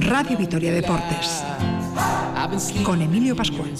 [0.00, 1.42] Radio Vitoria Deportes.
[2.84, 3.72] con Emilio Pascual.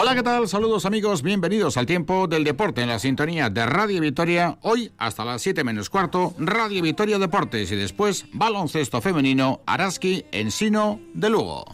[0.00, 0.48] Hola, ¿qué tal?
[0.48, 4.58] Saludos amigos, bienvenidos al tiempo del deporte en la sintonía de Radio Vitoria.
[4.62, 7.70] Hoy hasta las 7 menos cuarto, Radio Vitoria Deportes.
[7.70, 11.64] Y después baloncesto femenino Araski Ensino de Lugo.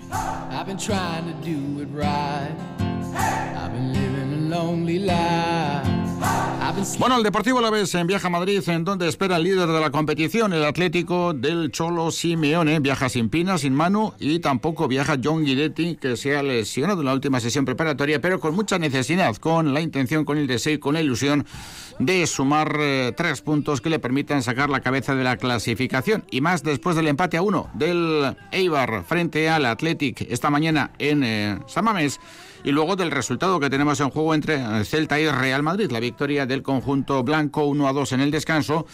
[6.99, 9.81] Bueno, el Deportivo La Vez en viaja a Madrid, en donde espera el líder de
[9.81, 12.81] la competición, el Atlético del Cholo Simeone.
[12.81, 17.07] Viaja sin Pina, sin Manu y tampoco viaja John Guidetti, que se ha lesionado en
[17.07, 20.79] la última sesión preparatoria, pero con mucha necesidad, con la intención, con el deseo y
[20.79, 21.47] con la ilusión
[21.99, 26.25] de sumar eh, tres puntos que le permitan sacar la cabeza de la clasificación.
[26.31, 31.23] Y más después del empate a uno del Eibar frente al Athletic esta mañana en
[31.23, 32.19] eh, Samames
[32.65, 36.47] y luego del resultado que tenemos en juego entre Celta y Real Madrid, la victoria
[36.47, 38.87] del conjunto blanco 1 a 2 en el descanso,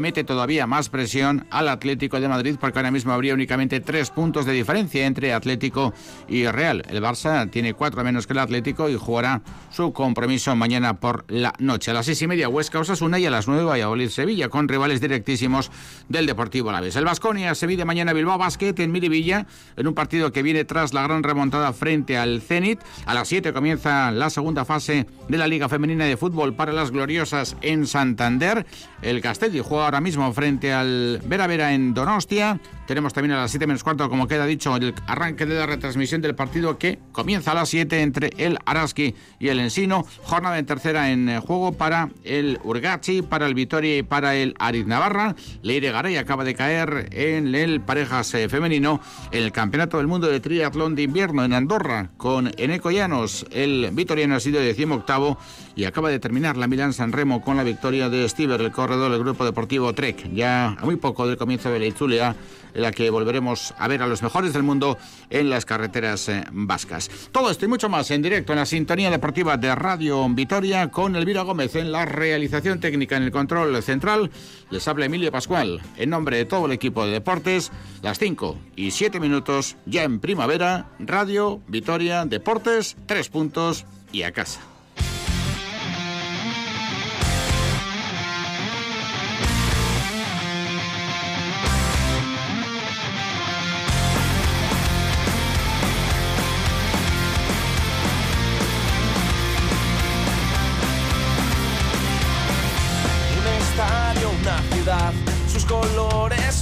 [0.00, 4.46] mete todavía más presión al Atlético de Madrid, porque ahora mismo habría únicamente tres puntos
[4.46, 5.94] de diferencia entre Atlético
[6.28, 6.82] y Real.
[6.88, 11.52] El Barça tiene cuatro menos que el Atlético y jugará su compromiso mañana por la
[11.58, 11.90] noche.
[11.90, 15.00] A las seis y media Huesca Osasuna y a las nueve Valladolid Sevilla, con rivales
[15.00, 15.70] directísimos
[16.08, 16.96] del Deportivo Alavés.
[16.96, 21.02] El Vasconia Sevilla mañana Bilbao Basket en Miribilla, en un partido que viene tras la
[21.02, 22.80] gran remontada frente al Zenit.
[23.06, 26.90] A las 7 comienza la segunda fase de la Liga Femenina de Fútbol para las
[26.90, 28.66] Gloriosas en Santander.
[29.02, 32.60] El Castelli juega ahora mismo frente al Vera Vera en Donostia.
[32.86, 36.20] Tenemos también a las 7 menos cuarto, como queda dicho, el arranque de la retransmisión
[36.20, 40.04] del partido que comienza a las 7 entre el Araski y el Ensino.
[40.24, 44.54] Jornada en tercera en eh, juego para el Urgachi, para el Vitoria y para el
[44.58, 45.34] Ariz Navarra.
[45.62, 50.28] Leire Garay acaba de caer en el parejas eh, femenino en el Campeonato del Mundo
[50.28, 53.46] de Triatlón de Invierno en Andorra con Eneco Llanos.
[53.50, 55.38] El vitoriano ha sido decimoctavo
[55.76, 59.10] y acaba de terminar la Milán San Remo con la victoria de Stiver, el corredor
[59.10, 60.32] del Grupo Deportivo Trek.
[60.32, 62.36] Ya a muy poco del comienzo de la Itzulia
[62.74, 64.98] en la que volveremos a ver a los mejores del mundo
[65.30, 67.10] en las carreteras eh, vascas.
[67.32, 71.16] Todo esto y mucho más en directo en la sintonía deportiva de Radio Vitoria con
[71.16, 74.30] Elvira Gómez en la realización técnica en el control central.
[74.70, 77.70] Les habla Emilio Pascual en nombre de todo el equipo de deportes.
[78.02, 80.86] Las 5 y 7 minutos ya en primavera.
[80.98, 84.73] Radio Vitoria Deportes, tres puntos y a casa.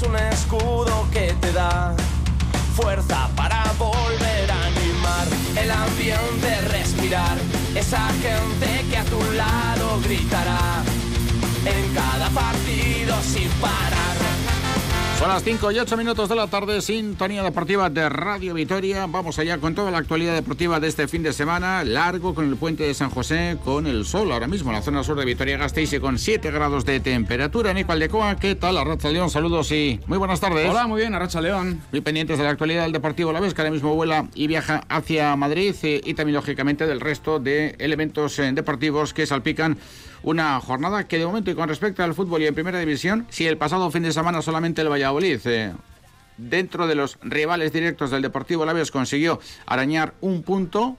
[0.06, 1.94] Un escudo que te da
[2.76, 5.26] fuerza para volver a animar
[5.56, 7.36] el ambiente, respirar.
[7.74, 10.84] Esa gente que a tu lado gritará
[11.66, 14.31] en cada partido sin parar.
[15.22, 19.06] Son las 5 y 8 minutos de la tarde, sintonía deportiva de Radio Vitoria.
[19.06, 22.56] Vamos allá con toda la actualidad deportiva de este fin de semana, largo con el
[22.56, 26.00] puente de San José, con el sol ahora mismo en la zona sur de Vitoria-Gasteiz
[26.00, 27.72] con 7 grados de temperatura.
[27.72, 28.76] Nico Aldecoa, ¿qué tal?
[28.76, 30.68] Arracha León, saludos y muy buenas tardes.
[30.68, 31.80] Hola, muy bien, Arracha León.
[31.92, 34.82] Muy pendientes de la actualidad del Deportivo La Vez, que ahora mismo vuela y viaja
[34.88, 39.78] hacia Madrid eh, y también, lógicamente, del resto de elementos eh, deportivos que salpican
[40.22, 43.46] una jornada que de momento y con respecto al fútbol y en primera división, si
[43.46, 45.72] el pasado fin de semana solamente el Valladolid eh,
[46.36, 50.96] dentro de los rivales directos del Deportivo Laves consiguió arañar un punto,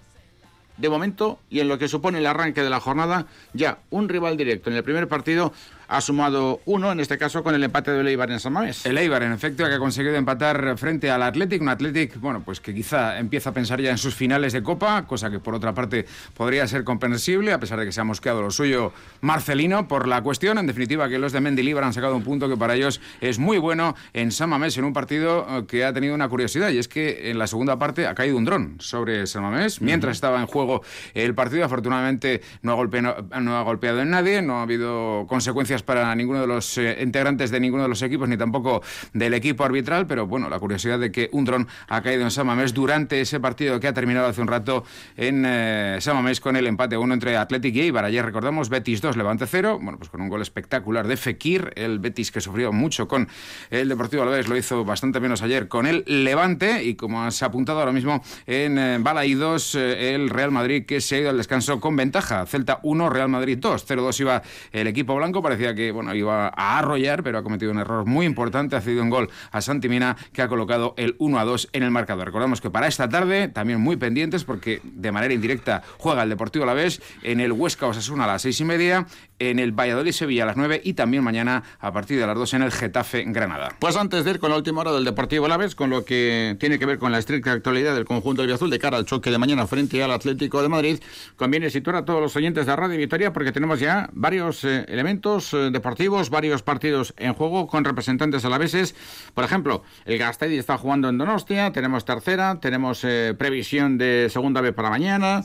[0.78, 4.38] de momento y en lo que supone el arranque de la jornada, ya un rival
[4.38, 4.70] directo.
[4.70, 5.54] En el primer partido
[5.88, 8.86] ha sumado uno, en este caso con el empate del Eibar en San Mamés.
[8.86, 12.60] El Eibar, en efecto, que ha conseguido empatar frente al Athletic, un Athletic, bueno, pues
[12.60, 15.74] que quizá empieza a pensar ya en sus finales de Copa, cosa que por otra
[15.74, 16.06] parte
[16.36, 20.22] podría ser comprensible, a pesar de que se ha mosqueado lo suyo Marcelino por la
[20.22, 23.40] cuestión, en definitiva, que los de Mendilibar han sacado un punto que para ellos es
[23.40, 26.78] muy bueno en San Mamés, en un partido eh, que ha tenido una curiosidad, y
[26.78, 30.40] es que en la segunda parte ha caído un dron sobre San Mamés, mientras estaba
[30.40, 30.82] en juego
[31.14, 35.73] el partido, afortunadamente no ha, golpeado, no ha golpeado en nadie, no ha habido consecuencias
[35.82, 38.84] para ninguno de los eh, integrantes de ninguno de los equipos, ni tampoco
[39.14, 42.74] del equipo arbitral, pero bueno, la curiosidad de que un dron ha caído en Samamés
[42.74, 44.84] durante ese partido que ha terminado hace un rato
[45.18, 48.06] en eh, Samamés con el empate 1 entre Athletic y Eibar.
[48.06, 52.00] Ayer recordamos Betis 2, Levante 0, bueno, pues con un gol espectacular de Fekir, el
[52.00, 53.28] Betis que sufrió mucho con
[53.70, 57.48] el Deportivo Alavés, lo hizo bastante menos ayer con el Levante y como se ha
[57.48, 61.38] apuntado ahora mismo en eh, Balaídos, eh, el Real Madrid que se ha ido al
[61.38, 62.46] descanso con ventaja.
[62.46, 64.42] Celta 1, Real Madrid 2, 0-2 iba
[64.72, 68.26] el equipo blanco, parecía que bueno, iba a arrollar, pero ha cometido un error muy
[68.26, 71.84] importante, ha cedido un gol a Santimina que ha colocado el 1 a 2 en
[71.84, 72.26] el marcador.
[72.26, 76.66] Recordamos que para esta tarde, también muy pendientes, porque de manera indirecta juega el Deportivo
[76.66, 79.08] La Vez en el Huesca Osasuna a las seis y media,
[79.40, 82.54] en el Valladolid Sevilla a las 9 y también mañana a partir de las 2
[82.56, 83.76] en el Getafe Granada.
[83.80, 86.80] Pues antes de ir con la última hora del Deportivo Laves, con lo que tiene
[86.80, 89.68] que ver con la estricta actualidad del conjunto azul de cara al choque de mañana
[89.68, 91.00] frente al Atlético de Madrid,
[91.36, 95.53] conviene situar a todos los oyentes de Radio Victoria porque tenemos ya varios eh, elementos
[95.54, 98.96] deportivos, varios partidos en juego con representantes alaveses.
[99.34, 104.62] Por ejemplo, el Gastedi está jugando en Donostia, tenemos tercera, tenemos eh, previsión de segunda
[104.62, 105.44] vez para mañana.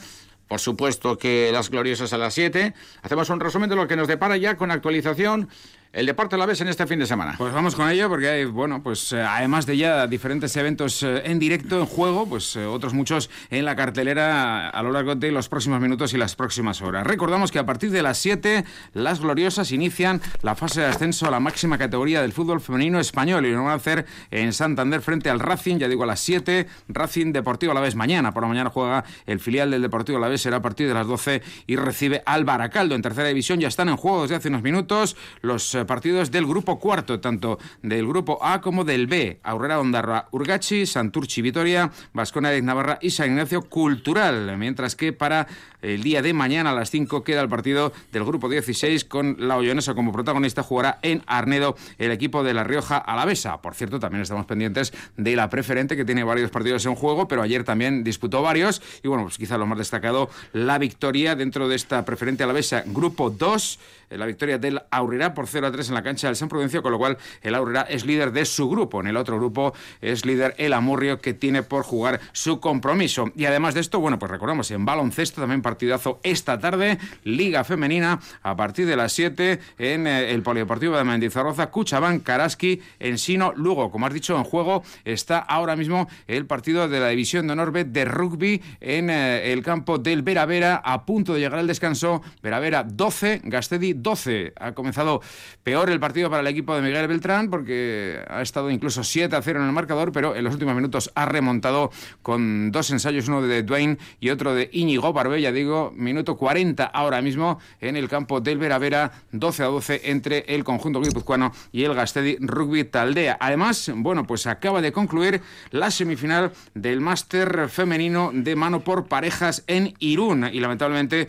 [0.48, 2.72] Por supuesto que las gloriosas a las 7.
[3.02, 5.50] Hacemos un resumen de lo que nos depara ya con actualización
[5.92, 7.34] el deporte la ves en este fin de semana.
[7.38, 11.22] Pues vamos con ello porque hay, bueno, pues eh, además de ya diferentes eventos eh,
[11.24, 15.32] en directo, en juego, pues eh, otros muchos en la cartelera a lo largo de
[15.32, 17.06] los próximos minutos y las próximas horas.
[17.06, 21.30] Recordamos que a partir de las 7 las gloriosas inician la fase de ascenso a
[21.30, 25.30] la máxima categoría del fútbol femenino español y lo van a hacer en Santander frente
[25.30, 28.48] al Racing, ya digo a las 7, Racing Deportivo a la vez mañana, por la
[28.48, 31.42] mañana juega el filial del Deportivo a la vez, será a partir de las 12
[31.66, 35.16] y recibe al Baracaldo en tercera división, ya están en juego desde hace unos minutos
[35.40, 39.40] los partidos del grupo cuarto, tanto del grupo A como del B.
[39.42, 44.56] Aurrera Ondarroa Urgachi, Santurchi Vitoria, Vascona de Navarra y San Ignacio Cultural.
[44.58, 45.46] Mientras que para
[45.82, 49.56] el día de mañana a las 5 queda el partido del grupo 16 con la
[49.56, 50.62] Ollonesa como protagonista.
[50.62, 53.60] Jugará en Arnedo el equipo de La Rioja Alavesa.
[53.62, 57.42] Por cierto, también estamos pendientes de la preferente que tiene varios partidos en juego, pero
[57.42, 58.82] ayer también disputó varios.
[59.02, 63.30] Y bueno, pues quizá lo más destacado, la victoria dentro de esta preferente Alavesa, grupo
[63.30, 63.78] 2
[64.10, 66.92] la victoria del Aurrera por 0 a 3 en la cancha del San Prudencio, con
[66.92, 69.00] lo cual el Aurrera es líder de su grupo.
[69.00, 73.30] En el otro grupo es líder el Amurrio, que tiene por jugar su compromiso.
[73.36, 78.20] Y además de esto, bueno, pues recordamos, en baloncesto también partidazo esta tarde, Liga Femenina,
[78.42, 83.90] a partir de las 7 en eh, el Polideportivo de Mendizorroza, Cuchabán, Karaski, Ensino, Lugo.
[83.90, 87.68] Como has dicho, en juego está ahora mismo el partido de la División de Honor
[87.72, 92.22] de rugby en eh, el campo del Vera Vera, a punto de llegar al descanso.
[92.42, 94.54] Vera Vera 12, Gastedi 12.
[94.58, 95.20] Ha comenzado
[95.62, 99.42] peor el partido para el equipo de Miguel Beltrán porque ha estado incluso 7 a
[99.42, 101.90] 0 en el marcador, pero en los últimos minutos ha remontado
[102.22, 107.20] con dos ensayos, uno de Dwayne y otro de Íñigo Barbella, digo, minuto 40 ahora
[107.22, 111.94] mismo en el campo del Veravera, 12 a 12 entre el conjunto guipuzcoano y el
[111.94, 113.36] Gastedi Rugby Taldea.
[113.40, 119.64] Además, bueno, pues acaba de concluir la semifinal del máster femenino de mano por parejas
[119.66, 121.28] en Irún y lamentablemente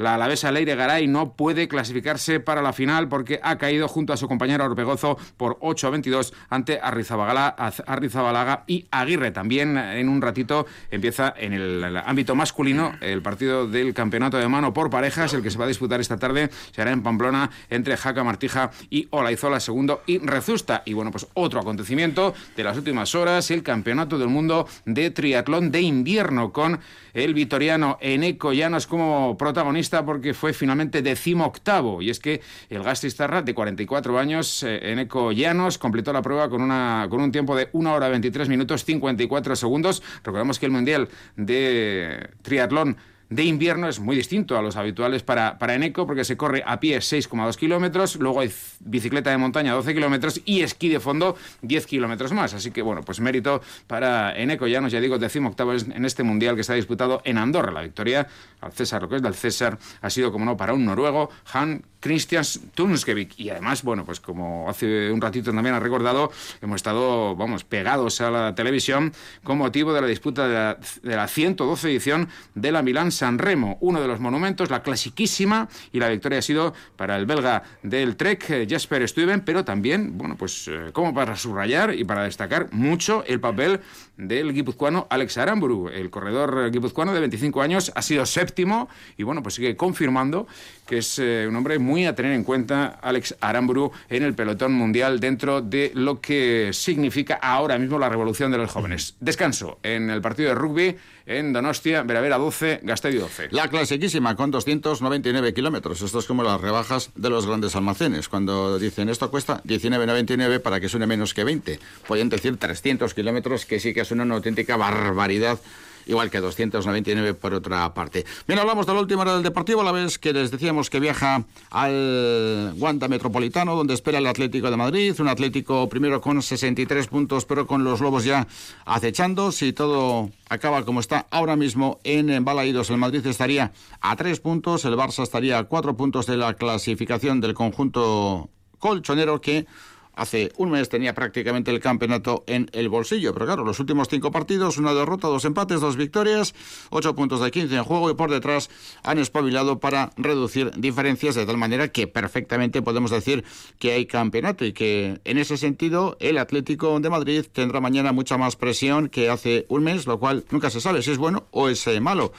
[0.00, 4.16] la alavesa Leire Garay no puede clasificarse para la final porque ha caído junto a
[4.16, 9.30] su compañero Orpegozo por 8 a 22 ante Arrizabalaga y Aguirre.
[9.30, 14.72] También en un ratito empieza en el, ámbito masculino el partido del campeonato de mano
[14.72, 18.24] por parejas, el que se va a disputar esta tarde será en Pamplona entre Jaca
[18.24, 20.82] Martija y Olaizola segundo y Rezusta.
[20.86, 25.70] Y bueno, pues otro acontecimiento de las últimas horas, el campeonato del mundo de triatlón
[25.70, 26.80] de invierno con
[27.12, 32.02] el vitoriano Eneco Llanos como protagonista porque fue finalmente decimoctavo.
[32.02, 36.62] Y es que el Gastristarra, de 44 años, eh, Eneco Llanos, completó la prueba con,
[36.62, 40.02] una, con un tiempo de 1 hora 23 minutos 54 segundos.
[40.24, 42.96] Recordamos que el Mundial de Triatlón
[43.30, 46.80] de invierno es muy distinto a los habituales para, para Eneco porque se corre a
[46.80, 51.86] pie 6,2 kilómetros, luego hay bicicleta de montaña 12 kilómetros y esquí de fondo 10
[51.86, 52.54] kilómetros más.
[52.54, 56.56] Así que bueno, pues mérito para Eneco nos ya digo, decimo octavo en este mundial
[56.56, 57.70] que está disputado en Andorra.
[57.70, 58.26] La victoria
[58.60, 61.82] al César, lo que es del César, ha sido como no para un noruego, Han
[62.00, 62.44] Christian
[62.74, 63.38] Tunskevik.
[63.38, 68.20] Y además, bueno, pues como hace un ratito también ha recordado, hemos estado, vamos, pegados
[68.20, 69.12] a la televisión
[69.44, 73.38] con motivo de la disputa de la, de la 112 edición de la Milán San
[73.38, 77.62] Remo, uno de los monumentos, la clasiquísima, y la victoria ha sido para el belga
[77.82, 82.24] del Trek, eh, Jasper Stuyven, pero también, bueno, pues eh, como para subrayar y para
[82.24, 83.80] destacar mucho el papel
[84.20, 85.88] del guipuzcoano Alex Aramburu.
[85.88, 90.46] El corredor guipuzcoano de 25 años ha sido séptimo y, bueno, pues sigue confirmando
[90.86, 94.72] que es eh, un hombre muy a tener en cuenta, Alex Aramburu, en el pelotón
[94.72, 99.14] mundial dentro de lo que significa ahora mismo la revolución de los jóvenes.
[99.20, 100.96] Descanso en el partido de rugby
[101.26, 103.48] en Donostia, Veravera 12, Gastedio 12.
[103.52, 106.02] La clasiquísima con 299 kilómetros.
[106.02, 108.28] Esto es como las rebajas de los grandes almacenes.
[108.28, 111.78] Cuando dicen esto cuesta 19,99 para que suene menos que 20.
[112.08, 115.58] Pueden decir 300 kilómetros, que sí que es una auténtica barbaridad
[116.06, 118.24] igual que 299 por otra parte.
[118.46, 121.00] Bien, hablamos de la última hora del Deportivo, a la vez que les decíamos que
[121.00, 127.06] viaja al Wanda Metropolitano, donde espera el Atlético de Madrid, un Atlético primero con 63
[127.06, 128.46] puntos, pero con los Lobos ya
[128.84, 134.40] acechando, si todo acaba como está ahora mismo en Balaídos, el Madrid estaría a tres
[134.40, 138.48] puntos, el Barça estaría a cuatro puntos de la clasificación del conjunto
[138.78, 139.66] colchonero que
[140.14, 143.32] hace un mes tenía prácticamente el campeonato en el bolsillo.
[143.32, 146.54] Pero claro, los últimos cinco partidos, una derrota, dos empates, dos victorias,
[146.90, 148.70] ocho puntos de 15 en juego y por detrás
[149.02, 153.44] han espabilado para reducir diferencias de tal manera que perfectamente podemos decir
[153.78, 158.38] que hay campeonato y que en ese sentido el Atlético de Madrid tendrá mañana mucha
[158.38, 161.68] más presión que hace un mes, lo cual nunca se sabe si es bueno o
[161.68, 162.32] es eh, malo.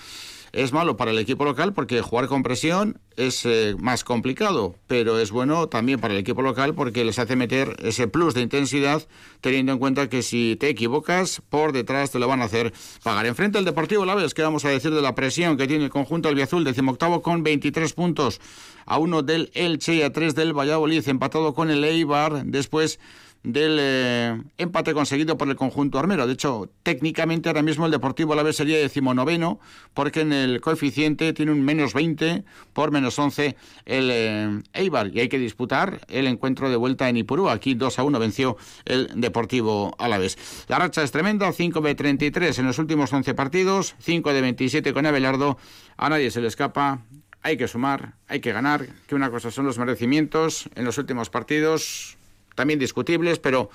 [0.54, 5.18] Es malo para el equipo local porque jugar con presión es eh, más complicado, pero
[5.18, 9.08] es bueno también para el equipo local porque les hace meter ese plus de intensidad,
[9.40, 13.26] teniendo en cuenta que si te equivocas, por detrás te lo van a hacer pagar.
[13.28, 16.28] Enfrente el Deportivo Laves, ¿qué vamos a decir de la presión que tiene el conjunto
[16.28, 18.42] albiazul, decimoctavo con 23 puntos,
[18.86, 23.00] a uno del Elche y a tres del Valladolid, empatado con el Eibar, después
[23.44, 26.28] del eh, empate conseguido por el conjunto armero.
[26.28, 29.60] De hecho, técnicamente ahora mismo el Deportivo Alavés sería decimonoveno
[29.94, 32.44] porque en el coeficiente tiene un menos 20
[32.74, 33.56] por menos 11
[33.86, 37.50] el eh, Eibar y hay que disputar el encuentro de vuelta en Ipurú.
[37.50, 40.38] Aquí 2 a 1 venció el Deportivo Alavés.
[40.68, 44.94] La racha es tremenda, 5 de 33 en los últimos 11 partidos, 5 de 27
[44.94, 45.58] con Abelardo.
[45.98, 47.02] A nadie se le escapa
[47.44, 51.30] hay que sumar, hay que ganar, que una cosa son los merecimientos en los últimos
[51.30, 52.18] partidos,
[52.56, 53.70] también discutibles, pero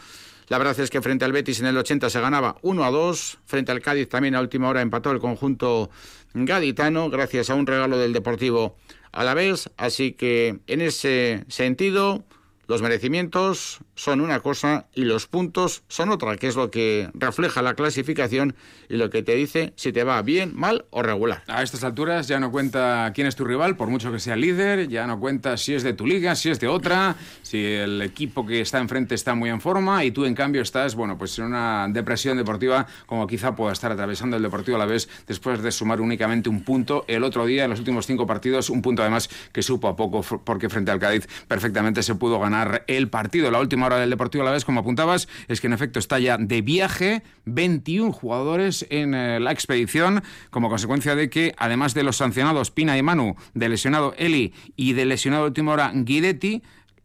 [0.48, 3.38] la verdad es que frente al Betis en el 80 se ganaba 1 a 2,
[3.44, 5.90] frente al Cádiz también a última hora empató el conjunto
[6.34, 8.76] gaditano gracias a un regalo del Deportivo
[9.12, 12.24] a la vez, así que en ese sentido
[12.66, 17.62] los merecimientos son una cosa y los puntos son otra, que es lo que refleja
[17.62, 18.56] la clasificación
[18.88, 21.42] y lo que te dice si te va bien, mal o regular.
[21.46, 24.88] A estas alturas ya no cuenta quién es tu rival, por mucho que sea líder,
[24.88, 28.46] ya no cuenta si es de tu liga, si es de otra, si el equipo
[28.46, 31.46] que está enfrente está muy en forma y tú en cambio estás, bueno, pues en
[31.46, 35.72] una depresión deportiva como quizá pueda estar atravesando el Deportivo a la vez después de
[35.72, 39.28] sumar únicamente un punto el otro día en los últimos cinco partidos, un punto además
[39.52, 42.55] que supo a poco porque frente al Cádiz perfectamente se pudo ganar
[42.86, 43.50] el partido.
[43.50, 46.18] La última hora del Deportivo a la vez, como apuntabas, es que en efecto está
[46.18, 52.02] ya de viaje 21 jugadores en eh, la expedición, como consecuencia de que, además de
[52.02, 56.62] los sancionados Pina y Manu, de lesionado Eli y de lesionado última hora Guidetti,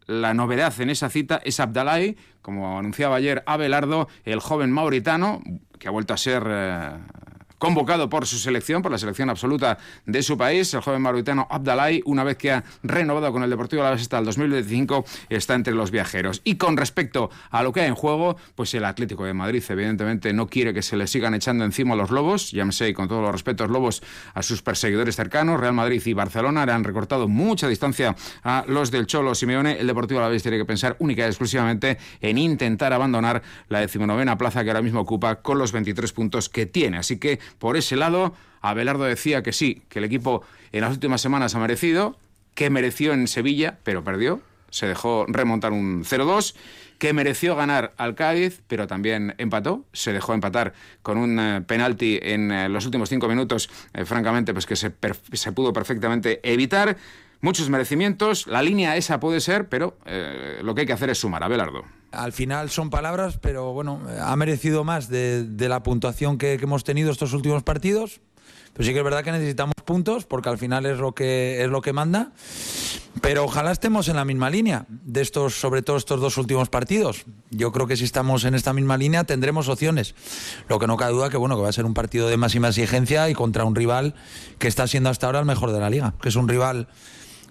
[0.07, 5.41] la novedad en esa cita es Abdalai, como anunciaba ayer Abelardo, el joven mauritano,
[5.79, 6.89] que ha vuelto a ser eh,
[7.61, 9.77] convocado por su selección, por la selección absoluta
[10.07, 10.73] de su país.
[10.73, 14.25] El joven mauritano Abdalai, una vez que ha renovado con el Deportivo Alavés hasta el
[14.25, 16.41] 2025, está entre los viajeros.
[16.43, 20.33] Y con respecto a lo que hay en juego, pues el Atlético de Madrid evidentemente
[20.33, 23.31] no quiere que se le sigan echando encima los lobos, llámese y con todos los
[23.31, 24.01] respetos lobos
[24.33, 25.59] a sus perseguidores cercanos.
[25.59, 29.79] Real Madrid y Barcelona le han recortado mucha distancia a los del Cholo Simeone.
[29.79, 34.63] El Deportivo Alavés tiene que pensar única y exclusivamente en intentar abandonar la decimonovena plaza
[34.63, 36.97] que ahora mismo ocupa con los 23 puntos que tiene.
[36.97, 41.21] Así que por ese lado, Abelardo decía que sí, que el equipo en las últimas
[41.21, 42.17] semanas ha merecido,
[42.53, 46.55] que mereció en Sevilla, pero perdió, se dejó remontar un 0-2,
[46.97, 52.19] que mereció ganar al Cádiz, pero también empató, se dejó empatar con un eh, penalti
[52.21, 54.93] en eh, los últimos cinco minutos, eh, francamente, pues que se,
[55.33, 56.97] se, pudo perfectamente evitar.
[57.41, 59.97] Muchos merecimientos, la línea esa puede ser, pero
[60.61, 61.43] lo que hay que hacer es sumar.
[61.43, 61.85] Abelardo.
[62.11, 67.11] Al final son palabras, pero bueno, ha merecido más de, la puntuación que, hemos tenido
[67.11, 68.21] estos últimos partidos.
[68.73, 71.69] Pero sí que es verdad que necesitamos puntos, porque al final es lo que es
[71.69, 72.31] lo que manda.
[73.21, 77.25] Pero ojalá estemos en la misma línea de estos, sobre todo estos dos últimos partidos.
[77.49, 80.15] Yo creo que si estamos en esta misma línea tendremos opciones.
[80.69, 82.69] Lo que no cabe duda que bueno que va a ser un partido de máxima
[82.69, 84.15] exigencia y contra un rival
[84.59, 86.87] que está siendo hasta ahora el mejor de la liga, que es un rival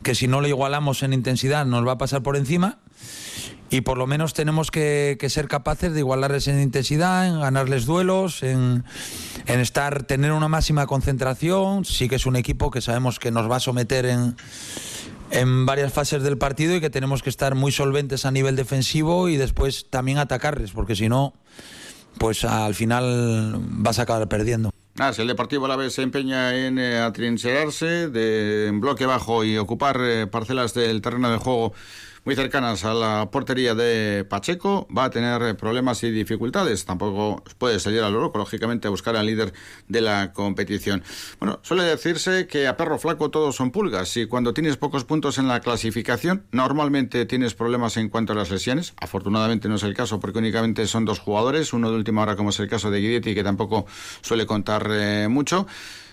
[0.02, 2.78] que si no lo igualamos en intensidad nos va a pasar por encima
[3.70, 8.42] y por lo menos tenemos que, ser capaces de igualarles en intensidad, en ganarles duelos,
[8.42, 8.84] en,
[9.46, 11.84] estar, tener una máxima concentración.
[11.84, 14.36] Sí que es un equipo que sabemos que nos va a someter en,
[15.30, 19.28] en varias fases del partido y que tenemos que estar muy solventes a nivel defensivo
[19.28, 21.32] y después también atacarles, porque si no,
[22.18, 24.72] pues al final vas a acabar perdiendo.
[24.98, 29.44] Ah, si el Deportivo la vez se empeña en eh, atrincherarse de en bloque bajo
[29.44, 31.72] y ocupar eh, parcelas del terreno de juego
[32.24, 36.84] muy cercanas a la portería de Pacheco, va a tener problemas y dificultades.
[36.84, 39.52] Tampoco puede salir al loco, lógicamente, a buscar al líder
[39.88, 41.02] de la competición.
[41.38, 45.38] Bueno, suele decirse que a perro flaco todos son pulgas y cuando tienes pocos puntos
[45.38, 48.92] en la clasificación, normalmente tienes problemas en cuanto a las lesiones.
[48.96, 52.50] Afortunadamente no es el caso porque únicamente son dos jugadores, uno de última hora como
[52.50, 53.86] es el caso de Guidetti que tampoco
[54.20, 55.66] suele contar eh, mucho.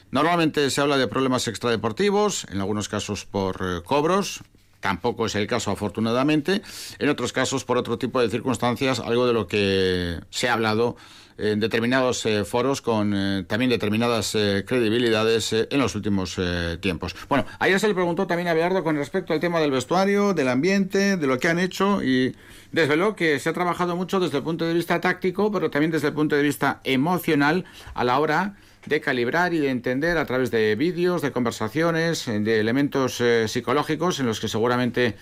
[0.10, 4.42] Normalmente se habla de problemas extradeportivos, en algunos casos por eh, cobros,
[4.80, 6.62] tampoco es el caso afortunadamente,
[7.00, 10.96] en otros casos por otro tipo de circunstancias, algo de lo que se ha hablado
[11.38, 14.32] en determinados eh, foros con eh, también determinadas
[14.66, 16.40] credibilidades en los últimos
[16.82, 17.16] tiempos.
[17.30, 20.48] Bueno, ayer se le preguntó también a Beardo con respecto al tema del vestuario, del
[20.48, 22.36] ambiente, de lo que han hecho y
[22.72, 26.08] desveló que se ha trabajado mucho desde el punto de vista táctico, pero también desde
[26.08, 28.56] el punto de vista emocional a la hora
[28.86, 34.20] de calibrar y de entender a través de vídeos, de conversaciones, de elementos eh, psicológicos
[34.20, 35.16] en los que seguramente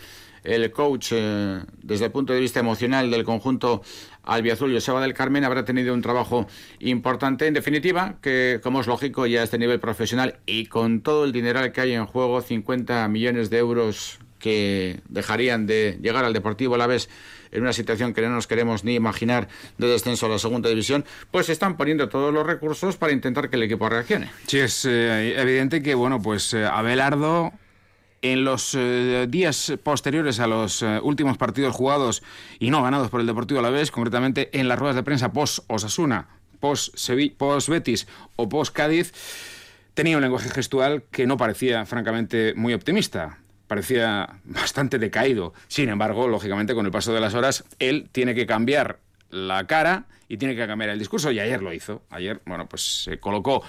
[0.46, 3.82] el coach, eh, desde el punto de vista emocional del conjunto
[4.24, 6.48] albiazul Joseba del Carmen, habrá tenido un trabajo
[6.80, 7.48] importante.
[7.48, 11.32] En definitiva, que como es lógico, ya a este nivel profesional y con todo el
[11.32, 16.76] dinero que hay en juego, 50 millones de euros que dejarían de llegar al Deportivo
[16.76, 17.10] a la vez
[17.56, 19.48] en una situación que no nos queremos ni imaginar
[19.78, 23.56] de descenso a la segunda división, pues están poniendo todos los recursos para intentar que
[23.56, 24.30] el equipo reaccione.
[24.46, 27.54] Sí, es eh, evidente que, bueno, pues eh, Abelardo
[28.22, 32.24] en los eh, días posteriores a los últimos partidos jugados
[32.60, 35.32] y no ganados por el Deportivo a la vez, concretamente en las ruedas de prensa
[35.32, 36.28] post Osasuna,
[36.60, 37.10] post,
[37.70, 39.14] Betis o post Cádiz,
[39.94, 45.54] tenía un lenguaje gestual que no parecía francamente muy optimista parecía bastante decaído.
[45.68, 50.06] Sin embargo, lógicamente, con el paso de las horas, él tiene que cambiar la cara
[50.28, 51.32] y tiene que cambiar el discurso.
[51.32, 52.04] Y ayer lo hizo.
[52.10, 53.64] Ayer, bueno, pues se colocó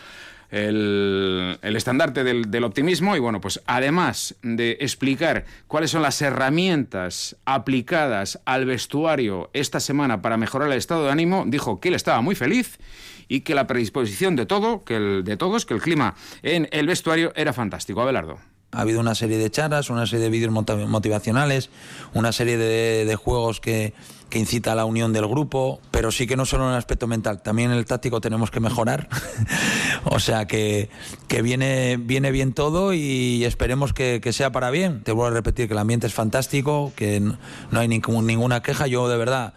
[0.50, 7.36] el, estandarte del, del, optimismo y bueno, pues además de explicar cuáles son las herramientas
[7.44, 12.20] aplicadas al vestuario esta semana para mejorar el estado de ánimo, dijo que él estaba
[12.20, 12.78] muy feliz
[13.28, 16.86] y que la predisposición de todo, que el, de todos, que el clima en el
[16.86, 18.00] vestuario era fantástico.
[18.00, 18.38] Abelardo.
[18.76, 21.70] Ha habido una serie de charlas, una serie de vídeos motivacionales,
[22.12, 23.94] una serie de, juegos que,
[24.28, 27.06] que, incita a la unión del grupo, pero sí que no solo en el aspecto
[27.06, 29.08] mental, también en el táctico tenemos que mejorar.
[30.04, 30.90] o sea que,
[31.42, 35.02] viene, bien todo y esperemos que, que, sea para bien.
[35.02, 38.86] Te vuelvo a repetir que el ambiente es fantástico, que no hay ninguna queja.
[38.86, 39.54] Yo de verdad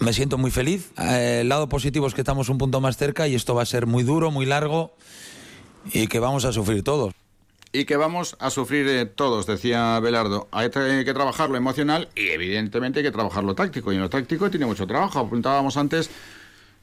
[0.00, 0.90] me siento muy feliz.
[0.98, 3.66] Eh, el lado positivo es que estamos un punto más cerca y esto va a
[3.66, 4.92] ser muy duro, muy largo
[5.92, 7.14] y que vamos a sufrir todos
[7.72, 10.48] y que vamos a sufrir eh, todos, decía Belardo.
[10.50, 13.92] Hay que trabajar lo emocional y evidentemente hay que trabajar lo táctico.
[13.92, 15.18] Y en lo táctico tiene mucho trabajo.
[15.18, 16.10] Apuntábamos antes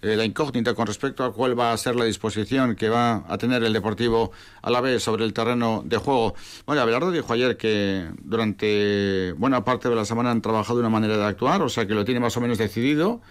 [0.01, 3.37] eh, la incógnita con respecto a cuál va a ser la disposición que va a
[3.37, 6.35] tener el Deportivo a la vez sobre el terreno de juego.
[6.65, 11.17] Bueno, Belardo dijo ayer que durante buena parte de la semana han trabajado una manera
[11.17, 13.21] de actuar, o sea que lo tiene más o menos decidido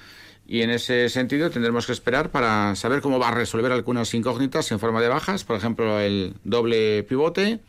[0.47, 4.71] y en ese sentido tendremos que esperar para saber cómo va a resolver algunas incógnitas
[4.73, 7.61] en forma de bajas, por ejemplo, el doble pivote,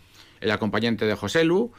[0.41, 1.71] el acompañante de José Lu.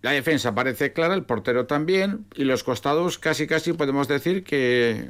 [0.00, 5.08] La defensa parece clara, el portero también, y los costados casi casi podemos decir que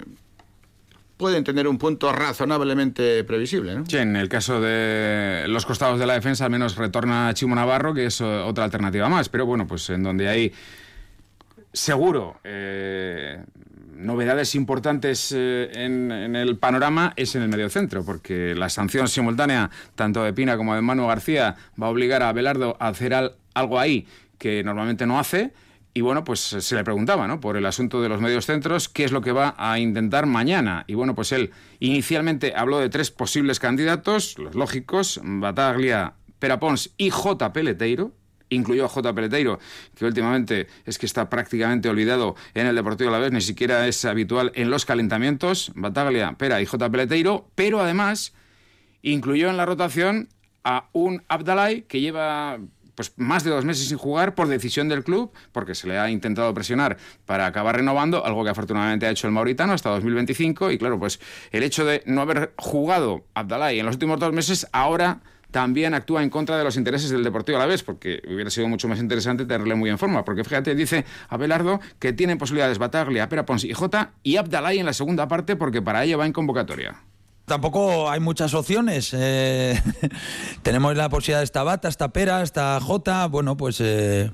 [1.17, 3.83] pueden tener un punto razonablemente previsible.
[3.89, 7.95] Sí, en el caso de los costados de la defensa, al menos retorna Chimo Navarro,
[7.95, 10.53] que es otra alternativa más, pero bueno, pues en donde hay
[11.73, 13.43] seguro eh,
[13.97, 20.23] novedades importantes eh, en, el panorama es en el mediocentro, porque la sanción simultánea, tanto
[20.23, 23.15] de Pina como de Manu García, va a obligar a Belardo a hacer
[23.55, 24.07] algo ahí
[24.39, 25.53] que normalmente no hace.
[25.97, 27.41] Y bueno, pues se le preguntaba, ¿no?
[27.41, 30.85] Por el asunto de los medios centros, qué es lo que va a intentar mañana.
[30.89, 37.11] Y bueno, pues él inicialmente habló de tres posibles candidatos, los lógicos, Bataglia, Perapons y
[37.11, 37.53] J.
[37.53, 38.13] Peleteiro,
[38.49, 39.15] incluyó a J.
[39.15, 39.59] Peleteiro,
[39.97, 44.05] que últimamente es que está prácticamente olvidado en el Deportivo la vez, ni siquiera es
[44.05, 46.91] habitual en los calentamientos, Bataglia, Pera y J.
[46.91, 48.33] Peleteiro, pero además
[49.03, 50.29] incluyó en la rotación
[50.65, 52.59] a un Abdalai que lleva
[52.95, 56.11] pues más de dos meses sin jugar por decisión del club, porque se le ha
[56.11, 60.79] intentado presionar para acabar renovando, algo que afortunadamente ha hecho el Mauritano hasta 2025, y
[60.79, 65.21] claro, pues el hecho de no haber jugado Abdalai en los últimos dos meses, ahora
[65.55, 68.67] también actúa en contra de los intereses del Deportivo a la vez, porque hubiera sido
[68.67, 70.25] mucho más interesante tenerle muy en forma.
[70.25, 74.87] Porque fíjate, dice Abelardo que tienen posibilidades Bataglia, Pera Pons y Jota y Abdalay en
[74.87, 76.97] la segunda parte porque para ello va en convocatoria.
[77.45, 79.15] Tampoco hay muchas opciones.
[79.17, 79.81] Eh,
[80.65, 83.25] tenemos la posibilidad de esta Bata, esta Pera, esta Jota.
[83.29, 84.33] Bueno, pues eh,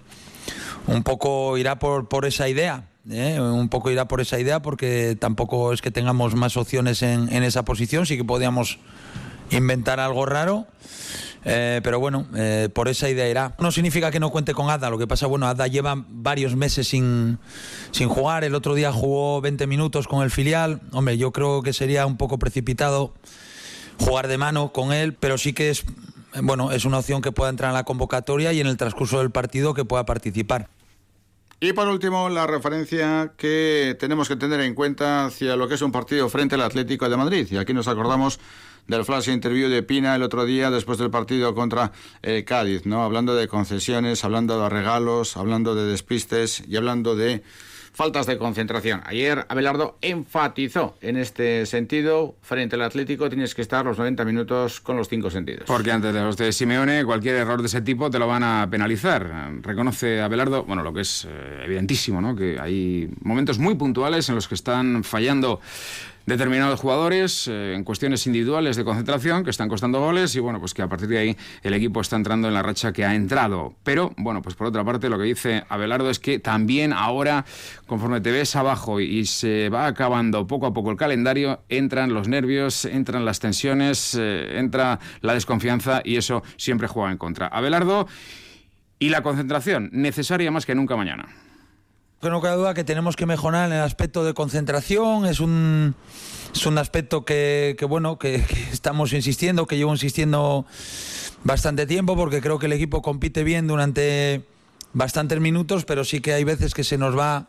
[0.87, 2.85] un poco irá por, por esa idea.
[3.11, 7.31] Eh, un poco irá por esa idea porque tampoco es que tengamos más opciones en,
[7.31, 8.07] en esa posición.
[8.07, 8.79] Sí que podíamos
[9.51, 10.67] inventar algo raro.
[11.45, 13.55] Eh, pero bueno, eh, por esa idea irá.
[13.59, 16.89] No significa que no cuente con Ada, lo que pasa, bueno, Ada lleva varios meses
[16.89, 17.39] sin,
[17.93, 21.73] sin jugar, el otro día jugó 20 minutos con el filial, hombre, yo creo que
[21.73, 23.15] sería un poco precipitado
[23.99, 25.85] jugar de mano con él, pero sí que es,
[26.43, 29.31] bueno, es una opción que pueda entrar en la convocatoria y en el transcurso del
[29.31, 30.69] partido que pueda participar.
[31.63, 35.83] Y por último, la referencia que tenemos que tener en cuenta hacia lo que es
[35.83, 37.49] un partido frente al Atlético de Madrid.
[37.51, 38.41] Y aquí nos acordamos
[38.87, 43.03] del flash interview de Pina el otro día después del partido contra el Cádiz, ¿no?
[43.03, 47.43] Hablando de concesiones, hablando de regalos, hablando de despistes y hablando de
[47.93, 49.03] faltas de concentración.
[49.05, 54.81] Ayer Abelardo enfatizó en este sentido, frente al Atlético tienes que estar los 90 minutos
[54.81, 55.65] con los cinco sentidos.
[55.67, 58.69] Porque antes de los de Simeone, cualquier error de ese tipo te lo van a
[58.71, 59.53] penalizar.
[59.63, 62.35] Reconoce Abelardo, bueno, lo que es eh, evidentísimo, ¿no?
[62.35, 65.61] Que hay momentos muy puntuales en los que están fallando
[66.27, 70.75] determinados jugadores eh, en cuestiones individuales de concentración que están costando goles y bueno, pues
[70.75, 73.75] que a partir de ahí el equipo está entrando en la racha que ha entrado.
[73.83, 77.45] Pero bueno, pues por otra parte lo que dice Abelardo es que también ahora,
[77.87, 82.29] conforme te ves abajo y se va acabando poco a poco el calendario, entran los
[82.29, 87.47] nervios, entran las tensiones, eh, entra la desconfianza y eso siempre juega en contra.
[87.47, 88.07] Abelardo
[88.99, 91.40] y la concentración, necesaria más que nunca mañana
[92.29, 95.25] no cabe duda que tenemos que mejorar en el aspecto de concentración.
[95.25, 95.95] Es un,
[96.55, 100.67] es un aspecto que, bueno, que, estamos insistiendo, que llevo insistiendo
[101.45, 104.45] bastante tiempo, porque creo que el equipo compite bien durante
[104.93, 107.49] bastantes minutos, pero sí que hay veces que se nos va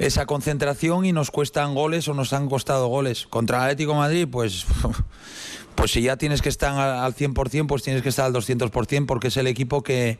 [0.00, 3.26] esa concentración y nos cuestan goles o nos han costado goles.
[3.28, 4.66] Contra Atlético Madrid, pues
[5.76, 9.28] pues si ya tienes que estar al 100%, pues tienes que estar al 200%, porque
[9.28, 10.18] es el equipo que,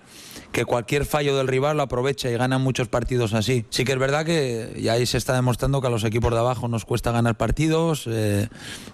[0.52, 3.64] que cualquier fallo del rival lo aprovecha y gana muchos partidos así.
[3.70, 6.38] Sí que es verdad que ya ahí se está demostrando que a los equipos de
[6.38, 8.48] abajo nos cuesta ganar partidos, eh,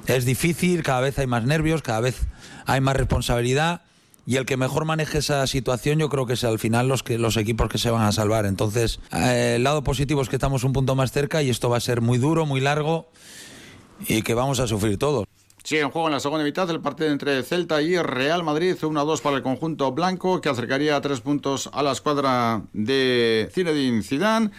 [0.07, 2.17] es difícil, cada vez hay más nervios, cada vez
[2.65, 3.83] hay más responsabilidad.
[4.25, 7.19] Y el que mejor maneje esa situación yo creo que es al final los, que,
[7.19, 8.47] los equipos que se van a salvar.
[8.47, 11.79] Entonces, eh, el lado positivo es que estamos un punto más cerca y esto va
[11.79, 13.09] a ser muy duro, muy largo
[14.07, 15.27] y que vamos a sufrir todos.
[15.65, 19.21] Sigue en juego en la segunda mitad el partido entre Celta y Real Madrid, 1-2
[19.21, 24.51] para el conjunto blanco que acercaría tres puntos a la escuadra de Zinedine Zidane.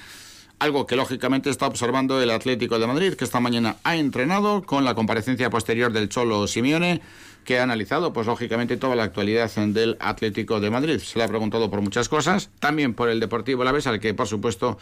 [0.60, 4.86] Algo que lógicamente está observando el Atlético de Madrid, que esta mañana ha entrenado con
[4.86, 7.02] la comparecencia posterior del Cholo Simeone,
[7.44, 11.00] que ha analizado, pues lógicamente, toda la actualidad del Atlético de Madrid.
[11.00, 14.13] Se le ha preguntado por muchas cosas, también por el Deportivo La Vez, al que,
[14.13, 14.78] por supuesto,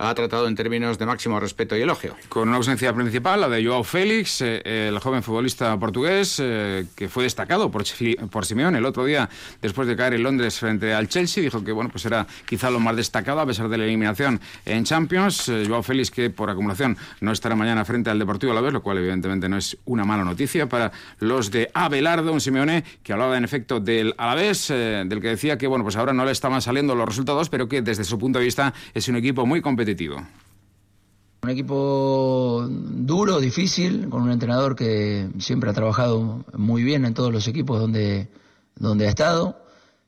[0.00, 2.16] ha tratado en términos de máximo respeto y elogio.
[2.30, 7.08] Con una ausencia principal, la de Joao Félix, eh, el joven futbolista portugués, eh, que
[7.08, 7.84] fue destacado por,
[8.30, 9.28] por Simeone el otro día,
[9.60, 12.80] después de caer en Londres frente al Chelsea, dijo que bueno, pues era quizá lo
[12.80, 15.48] más destacado a pesar de la eliminación en Champions.
[15.50, 18.98] Eh, Joao Félix, que por acumulación no estará mañana frente al Deportivo Alavés, lo cual
[18.98, 23.44] evidentemente no es una mala noticia para los de Abelardo, un Simeone que hablaba en
[23.44, 27.06] efecto del Alavés, del que decía que bueno, pues ahora no le estaban saliendo los
[27.06, 29.89] resultados, pero que desde su punto de vista es un equipo muy competitivo
[31.42, 37.32] un equipo duro, difícil, con un entrenador que siempre ha trabajado muy bien en todos
[37.32, 38.28] los equipos donde,
[38.76, 39.64] donde ha estado.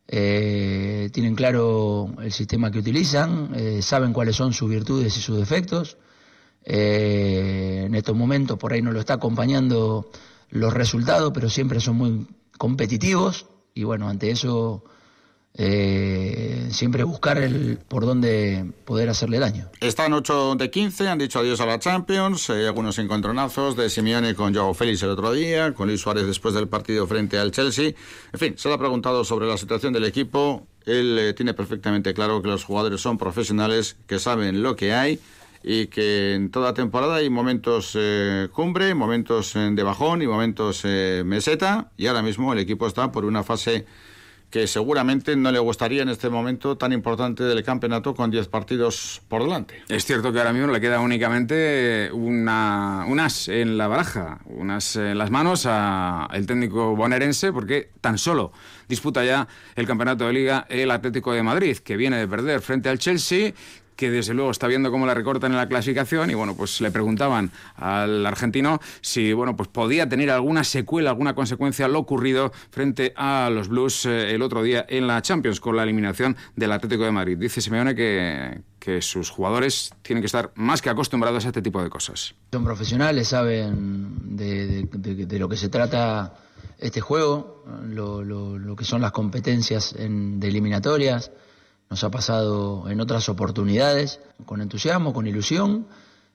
[0.08, 5.38] Eh, tienen claro el sistema que utilizan, eh, saben cuáles son sus virtudes y sus
[5.38, 5.96] defectos.
[6.64, 10.10] Eh, en estos momentos por ahí no lo está acompañando
[10.50, 12.26] los resultados, pero siempre son muy
[12.58, 14.84] competitivos y bueno, ante eso
[15.54, 19.68] eh, siempre buscar el por dónde poder hacerle daño.
[19.80, 24.34] Están 8 de 15, han dicho adiós a la Champions, hay algunos encontronazos de Simeone
[24.34, 27.92] con Joao Félix el otro día, con Luis Suárez después del partido frente al Chelsea.
[28.32, 30.66] En fin, se le ha preguntado sobre la situación del equipo.
[30.86, 35.20] Él eh, tiene perfectamente claro que los jugadores son profesionales, que saben lo que hay
[35.62, 41.92] y que en toda temporada hay momentos eh, cumbre, momentos de bajón y momentos meseta
[41.96, 43.86] y ahora mismo el equipo está por una fase
[44.52, 49.22] que seguramente no le gustaría en este momento tan importante del campeonato con 10 partidos
[49.26, 49.82] por delante.
[49.88, 54.96] Es cierto que ahora mismo le queda únicamente una, un as en la baraja, unas
[54.96, 58.52] en las manos al técnico bonaerense, porque tan solo
[58.88, 62.90] disputa ya el campeonato de liga el Atlético de Madrid, que viene de perder frente
[62.90, 63.54] al Chelsea,
[64.02, 66.90] que desde luego está viendo cómo la recortan en la clasificación y bueno, pues le
[66.90, 73.12] preguntaban al argentino si bueno, pues podía tener alguna secuela, alguna consecuencia lo ocurrido frente
[73.14, 77.04] a los Blues eh, el otro día en la Champions con la eliminación del Atlético
[77.04, 77.38] de Madrid.
[77.38, 81.80] Dice Simeone que, que sus jugadores tienen que estar más que acostumbrados a este tipo
[81.80, 82.34] de cosas.
[82.50, 86.34] Son profesionales, saben de, lo que se trata
[86.76, 91.30] este juego, lo, lo, que son las competencias en, de eliminatorias
[91.92, 95.88] nos ha pasado en otras oportunidades, con entusiasmo, con ilusión,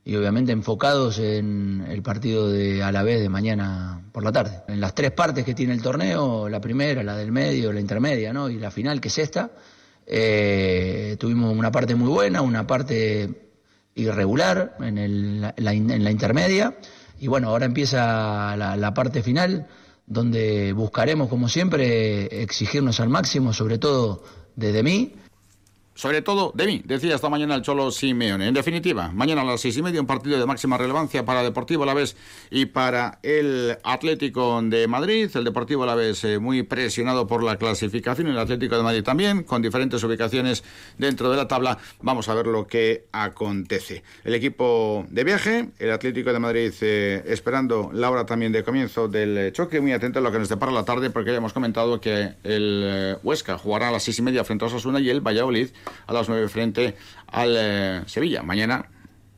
[0.06, 4.62] y obviamente enfocados en el partido de Alavés de mañana por la tarde.
[4.68, 8.32] En las tres partes que tiene el torneo, la primera, la del medio, la intermedia
[8.34, 8.52] ¿no?
[8.52, 9.50] y la final que es esta,
[10.06, 13.50] eh, tuvimos una parte muy buena, una parte
[13.96, 16.78] irregular en, la, intermedia
[17.20, 19.66] y bueno, ahora empieza la parte final
[20.06, 24.24] donde buscaremos como siempre exigirnos al máximo, sobre todo
[24.56, 25.16] desde mí
[25.98, 28.48] sobre todo de mí, decía esta mañana el Cholo Simeone.
[28.48, 31.82] En definitiva, mañana a las seis y media un partido de máxima relevancia para Deportivo
[31.82, 32.16] Alavés
[32.52, 35.32] y para el Atlético de Madrid.
[35.34, 39.64] El Deportivo Alavés eh, muy presionado por la clasificación, el Atlético de Madrid también, con
[39.64, 40.64] diferentes ubicaciones
[41.00, 41.80] dentro de la tabla.
[42.02, 44.04] Vamos a ver lo que acontece.
[44.24, 49.08] El equipo de viaje, el Atlético de Madrid eh, esperando la hora también de comienzo
[49.08, 52.00] del choque, muy atento a lo que nos depara la tarde, porque ya hemos comentado
[52.00, 55.22] que el eh, Huesca jugará a las seis y media frente a Osasuna y el
[55.22, 55.70] Valladolid
[56.06, 56.96] a las 9 frente
[57.28, 58.44] al eh, Sevilla.
[58.44, 58.88] Mañana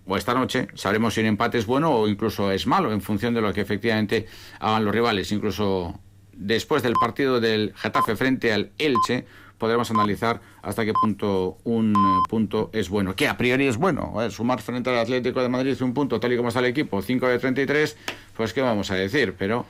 [0.05, 3.33] o esta noche sabremos si un empate es bueno o incluso es malo en función
[3.33, 4.25] de lo que efectivamente
[4.59, 5.31] hagan los rivales.
[5.31, 5.99] Incluso
[6.33, 9.25] después del partido del Getafe frente al Elche
[9.59, 11.93] podremos analizar hasta qué punto un
[12.27, 13.15] punto es bueno.
[13.15, 14.15] Que a priori es bueno.
[14.31, 17.27] Sumar frente al Atlético de Madrid un punto tal y como está el equipo, 5
[17.27, 17.97] de 33,
[18.35, 19.35] pues qué vamos a decir.
[19.37, 19.65] Pero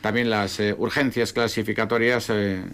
[0.00, 2.64] también las eh, urgencias clasificatorias eh,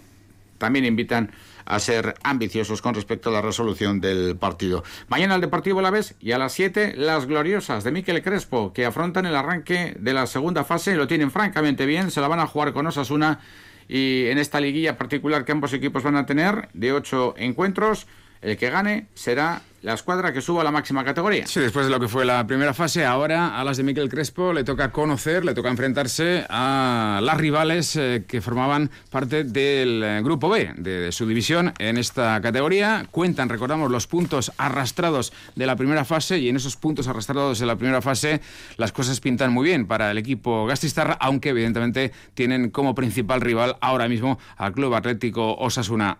[0.57, 1.31] también invitan
[1.65, 4.83] a ser ambiciosos con respecto a la resolución del partido.
[5.07, 8.85] Mañana el Deportivo La Vez y a las 7 las gloriosas de Miquel Crespo que
[8.85, 12.47] afrontan el arranque de la segunda fase, lo tienen francamente bien, se la van a
[12.47, 13.39] jugar con Osasuna
[13.87, 18.07] y en esta liguilla particular que ambos equipos van a tener de ocho encuentros,
[18.41, 21.47] el que gane será la escuadra que suba a la máxima categoría.
[21.47, 24.53] Sí, después de lo que fue la primera fase, ahora a las de Miquel Crespo
[24.53, 30.21] le toca conocer, le toca enfrentarse a las rivales eh, que formaban parte del eh,
[30.23, 33.07] grupo B de, su división en esta categoría.
[33.09, 37.65] Cuentan, recordamos, los puntos arrastrados de la primera fase y en esos puntos arrastrados de
[37.65, 38.41] la primera fase
[38.77, 43.77] las cosas pintan muy bien para el equipo Gastistarra, aunque evidentemente tienen como principal rival
[43.81, 46.19] ahora mismo al Club Atlético Osasuna.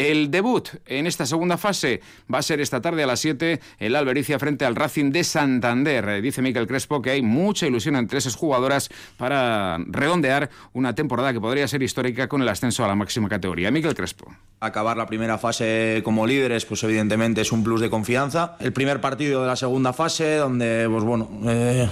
[0.00, 2.00] El debut en esta segunda fase
[2.32, 5.24] va a ser esta tarde a las 7 en la Albericia frente al Racing de
[5.24, 6.08] Santander.
[6.08, 11.34] Eh, dice Miquel Crespo que hay mucha ilusión entre esas jugadoras para redondear una temporada
[11.34, 13.70] que podría ser histórica con el ascenso a la máxima categoría.
[13.70, 14.34] Miquel Crespo.
[14.60, 18.56] Acabar la primera fase como líderes, pues evidentemente es un plus de confianza.
[18.58, 21.86] El primer partido de la segunda fase, donde, pues bueno, eh,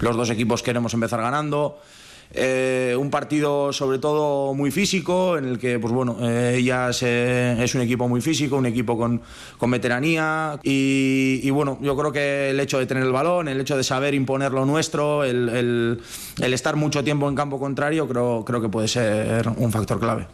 [0.00, 1.78] los dos equipos queremos empezar ganando.
[2.34, 7.74] Eh, un partido sobre todo muy físico, en el que, pues bueno, eh, ellas es
[7.74, 9.22] un equipo muy físico, un equipo con,
[9.56, 13.76] con veteranía y, bueno, yo creo que el hecho de tener el balón, el hecho
[13.76, 16.00] de saber imponer lo nuestro, el, el,
[16.40, 20.26] el estar mucho tiempo en campo contrario, creo, creo que puede ser un factor clave.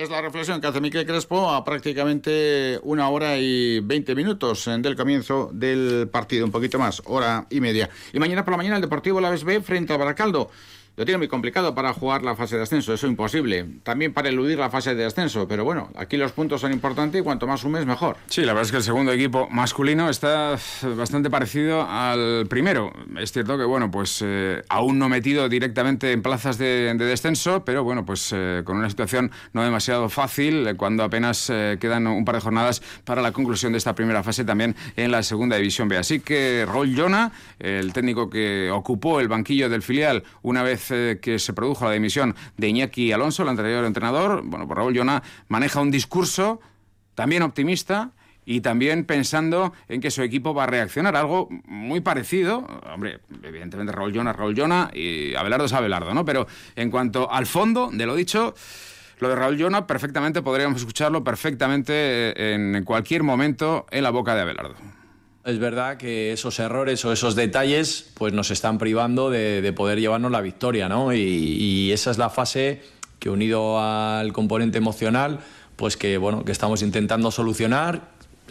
[0.00, 4.96] Es la reflexión que hace Miquel Crespo a prácticamente una hora y veinte minutos del
[4.96, 7.90] comienzo del partido, un poquito más, hora y media.
[8.10, 10.48] Y mañana por la mañana el Deportivo La B frente al Baracaldo
[10.96, 13.66] lo tiene muy complicado para jugar la fase de ascenso, eso es imposible.
[13.82, 17.24] También para eludir la fase de ascenso, pero bueno, aquí los puntos son importantes y
[17.24, 18.16] cuanto más sumes, mejor.
[18.26, 20.58] Sí, la verdad es que el segundo equipo masculino está
[20.96, 22.92] bastante parecido al primero.
[23.18, 27.82] Es cierto que, bueno, pues eh, aún no metido directamente en plazas de, descenso, pero
[27.82, 31.46] bueno, pues eh, con una situación no demasiado fácil eh, cuando apenas
[31.80, 35.22] quedan un par de jornadas para la conclusión de esta primera fase también en la
[35.22, 35.96] segunda división B.
[35.96, 41.38] Así que Raúl Jona, el técnico que ocupó el banquillo del filial una vez que
[41.38, 45.80] se produjo la dimisión de Iñaki Alonso, el anterior entrenador, bueno, pues Raúl Llona maneja
[45.80, 46.60] un discurso
[47.14, 48.12] también optimista
[48.44, 51.14] y también pensando en que su equipo va a reaccionar.
[51.14, 56.24] Algo muy parecido, hombre, evidentemente Raúl Llona, Raúl Llona y Abelardo es Abelardo, ¿no?
[56.24, 58.54] Pero en cuanto al fondo de lo dicho,
[59.20, 64.40] lo de Raúl Llona perfectamente podríamos escucharlo perfectamente en cualquier momento en la boca de
[64.40, 64.99] Abelardo.
[65.44, 70.30] Es verdad que esos errores o esos detalles pues nos están privando de, poder llevarnos
[70.30, 71.14] la victoria, ¿no?
[71.14, 72.82] Y, esa es la fase
[73.18, 75.40] que unido al componente emocional,
[75.76, 78.02] pues que bueno, que estamos intentando solucionar.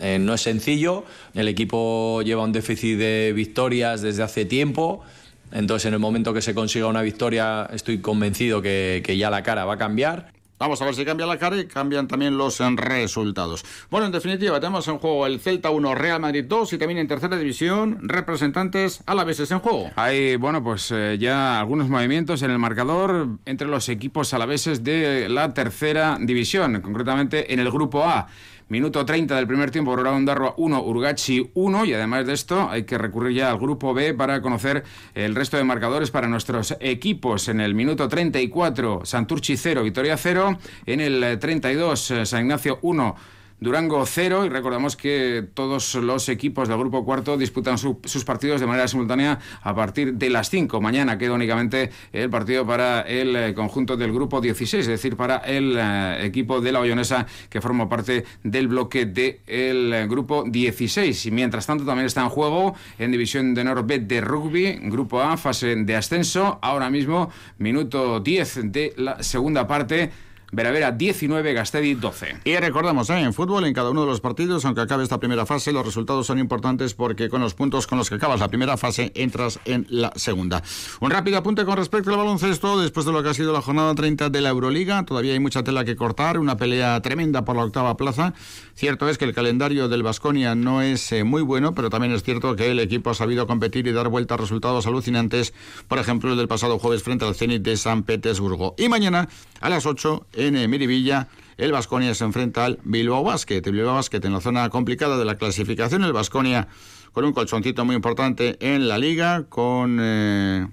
[0.02, 1.04] Eh, no es sencillo,
[1.36, 5.04] el equipo lleva un déficit de victorias desde hace tiempo.
[5.52, 9.66] Entonces, en el momento que se consiga una victoria, estoy convencido que ya la cara
[9.66, 10.39] va a cambiar.
[10.60, 13.64] Vamos a ver si cambia la cara y cambian también los resultados.
[13.90, 17.08] Bueno, en definitiva, tenemos en juego el Celta 1, Real Madrid 2 y también en
[17.08, 19.90] tercera división representantes a en juego.
[19.96, 25.30] Hay, bueno, pues eh, ya algunos movimientos en el marcador entre los equipos alaveses de
[25.30, 28.28] la tercera división, concretamente en el grupo A.
[28.70, 33.00] Minuto 30 del primer tiempo, Darroa 1, Urgachi 1 y además de esto hay que
[33.00, 34.84] recurrir ya al grupo B para conocer
[35.16, 37.48] el resto de marcadores para nuestros equipos.
[37.48, 40.60] En el minuto 34, Santurchi 0, Vitoria 0.
[40.86, 43.16] En el 32, San Ignacio 1.
[43.60, 48.68] Durango 0 y recordamos que todos los equipos del grupo cuarto disputan sus partidos de
[48.68, 50.80] manera simultánea a partir de las 5.
[50.80, 55.38] Mañana queda únicamente el partido para el eh, conjunto del grupo 16, es decir, para
[55.38, 61.26] el eh, equipo de la Bayonesa que forma parte del bloque del eh, grupo 16.
[61.26, 65.22] Y mientras tanto también está en juego en División de Honor B de rugby, grupo
[65.22, 66.60] A, fase de ascenso.
[66.62, 70.29] Ahora mismo, minuto 10 de la segunda parte.
[70.52, 72.40] Veravera 19, Gastedi 12.
[72.44, 73.20] Y recordamos, ¿eh?
[73.20, 76.26] en fútbol, en cada uno de los partidos, aunque acabe esta primera fase, los resultados
[76.26, 79.86] son importantes porque con los puntos con los que acabas la primera fase entras en
[79.90, 80.64] la segunda.
[81.02, 83.94] Un rápido apunte con respecto al baloncesto, después de lo que ha sido la jornada
[83.94, 87.64] 30 de la Euroliga, todavía hay mucha tela que cortar, una pelea tremenda por la
[87.64, 88.34] octava plaza.
[88.74, 92.24] Cierto es que el calendario del Vasconia no es eh, muy bueno, pero también es
[92.24, 95.54] cierto que el equipo ha sabido competir y dar vuelta a resultados alucinantes,
[95.88, 98.74] por ejemplo, el del pasado jueves frente al Zenit de San Petersburgo.
[98.78, 99.30] Y mañana
[99.62, 101.28] a las 8 en eh, Miribilla.
[101.58, 103.62] El Vasconia se enfrenta al Bilbao Basket.
[103.66, 106.04] El Bilbao Basket en la zona complicada de la clasificación.
[106.04, 106.68] El Vasconia
[107.12, 110.68] con un colchoncito muy importante en la liga, con eh,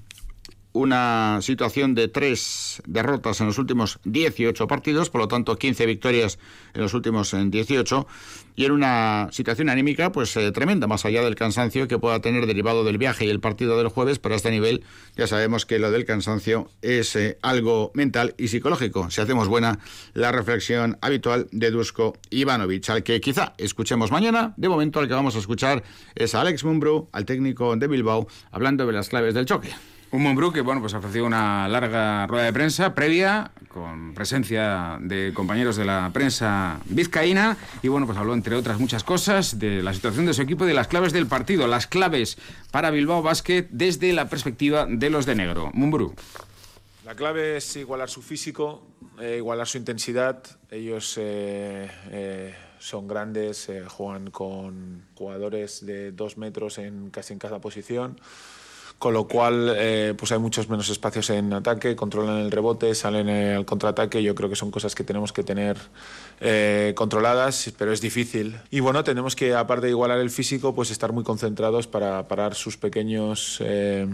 [0.76, 6.38] una situación de tres derrotas en los últimos 18 partidos, por lo tanto 15 victorias
[6.74, 8.06] en los últimos 18
[8.56, 12.46] y en una situación anímica pues eh, tremenda, más allá del cansancio que pueda tener
[12.46, 14.84] derivado del viaje y el partido del jueves, pero a este nivel
[15.16, 19.10] ya sabemos que lo del cansancio es eh, algo mental y psicológico.
[19.10, 19.78] Si hacemos buena
[20.12, 25.14] la reflexión habitual de Dusko Ivanovic, al que quizá escuchemos mañana, de momento al que
[25.14, 25.82] vamos a escuchar
[26.14, 29.70] es a Alex Mumbro, al técnico de Bilbao, hablando de las claves del choque.
[30.12, 35.32] Un Monbrú que bueno, pues ofreció una larga rueda de prensa previa, con presencia de
[35.34, 39.92] compañeros de la prensa vizcaína, y bueno, pues habló entre otras muchas cosas de la
[39.92, 42.38] situación de su equipo y de las claves del partido, las claves
[42.70, 45.70] para Bilbao Basket desde la perspectiva de los de negro.
[45.74, 46.14] Mumbrú.
[47.04, 48.82] La clave es igualar su físico,
[49.20, 50.42] eh, igualar su intensidad.
[50.70, 57.60] Ellos eh, eh, son grandes, juegan con jugadores de dos metros en casi en cada
[57.60, 58.18] posición
[58.98, 63.28] con lo cual eh, pues hay muchos menos espacios en ataque, controlan el rebote, salen
[63.28, 65.76] al contraataque, yo creo que son cosas que tenemos que tener
[66.40, 68.56] eh, controladas, pero es difícil.
[68.70, 72.54] Y bueno, tenemos que, aparte de igualar el físico, pues estar muy concentrados para parar
[72.54, 74.08] sus pequeños eh,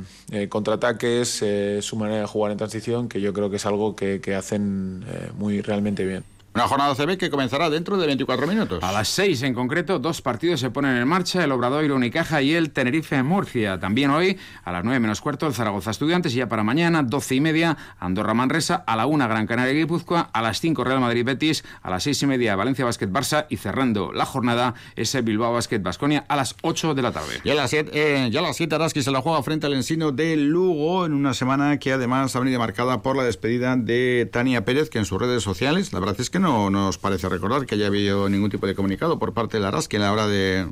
[0.48, 1.44] contraataques,
[1.80, 5.04] su manera de jugar en transición, que yo creo que es algo que, que hacen
[5.38, 6.24] muy realmente bien.
[6.54, 8.84] Una jornada CB que comenzará dentro de 24 minutos.
[8.84, 12.52] A las 6 en concreto, dos partidos se ponen en marcha, el Obradoiro Unicaja y
[12.52, 13.80] el Tenerife Murcia.
[13.80, 17.36] También hoy, a las 9 menos cuarto, el Zaragoza Estudiantes y ya para mañana, 12
[17.36, 21.24] y media, Andorra Manresa, a la 1 Gran Canaria Guipúzcoa, a las 5 Real Madrid
[21.24, 25.54] Betis, a las 6 y media Valencia Basket Barça y cerrando la jornada ese Bilbao
[25.54, 27.40] Basket Basconia a las 8 de la tarde.
[27.44, 29.72] Y a las 7, eh, ya a las 7 Araski se la juega frente al
[29.72, 34.28] Ensino de Lugo en una semana que además ha venido marcada por la despedida de
[34.30, 37.64] Tania Pérez, que en sus redes sociales, la verdad es que no nos parece recordar
[37.64, 40.26] que haya habido ningún tipo de comunicado por parte de la RASC a la hora
[40.26, 40.70] de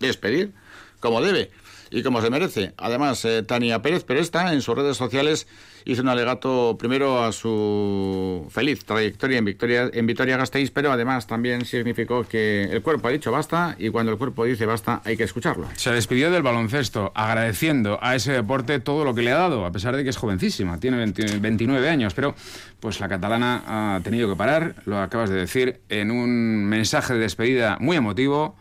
[0.00, 0.52] despedir,
[0.98, 1.52] como debe
[1.90, 2.72] y como se merece.
[2.76, 5.46] Además, eh, Tania Pérez Peresta en sus redes sociales
[5.84, 11.26] hizo un alegato primero a su feliz trayectoria en Victoria, en Vitoria Gasteiz, pero además
[11.26, 15.16] también significó que el cuerpo ha dicho basta y cuando el cuerpo dice basta hay
[15.16, 15.68] que escucharlo.
[15.76, 19.72] Se despidió del baloncesto agradeciendo a ese deporte todo lo que le ha dado, a
[19.72, 22.34] pesar de que es jovencísima, tiene 29 años, pero
[22.78, 27.20] pues la catalana ha tenido que parar, lo acabas de decir, en un mensaje de
[27.20, 28.56] despedida muy emotivo,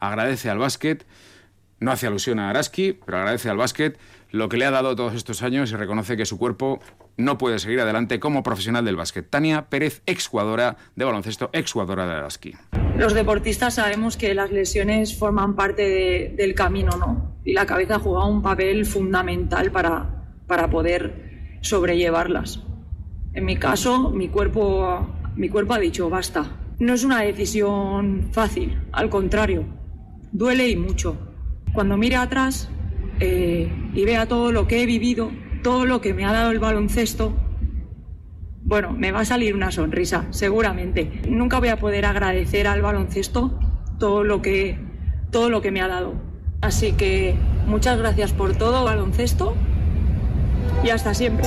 [0.00, 1.06] agradece al básquet
[1.80, 3.98] no hace alusión a Araski, pero agradece al básquet
[4.30, 6.80] lo que le ha dado todos estos años y reconoce que su cuerpo
[7.16, 9.30] no puede seguir adelante como profesional del básquet.
[9.30, 12.54] Tania Pérez, exjugadora de baloncesto, exjugadora de Araski.
[12.98, 17.36] Los deportistas sabemos que las lesiones forman parte del camino, ¿no?
[17.44, 22.60] Y la cabeza juega un papel fundamental para, para poder sobrellevarlas.
[23.34, 25.06] En mi caso, mi cuerpo,
[25.36, 26.56] mi cuerpo ha dicho basta.
[26.80, 29.64] No es una decisión fácil, al contrario,
[30.32, 31.33] duele y mucho
[31.74, 32.68] cuando mire atrás
[33.20, 35.30] eh, y vea todo lo que he vivido,
[35.62, 37.34] todo lo que me ha dado el baloncesto,
[38.62, 41.20] bueno, me va a salir una sonrisa, seguramente.
[41.28, 43.58] Nunca voy a poder agradecer al baloncesto
[43.98, 44.78] todo lo que,
[45.30, 46.14] todo lo que me ha dado.
[46.62, 47.34] Así que
[47.66, 49.54] muchas gracias por todo, baloncesto,
[50.82, 51.46] y hasta siempre.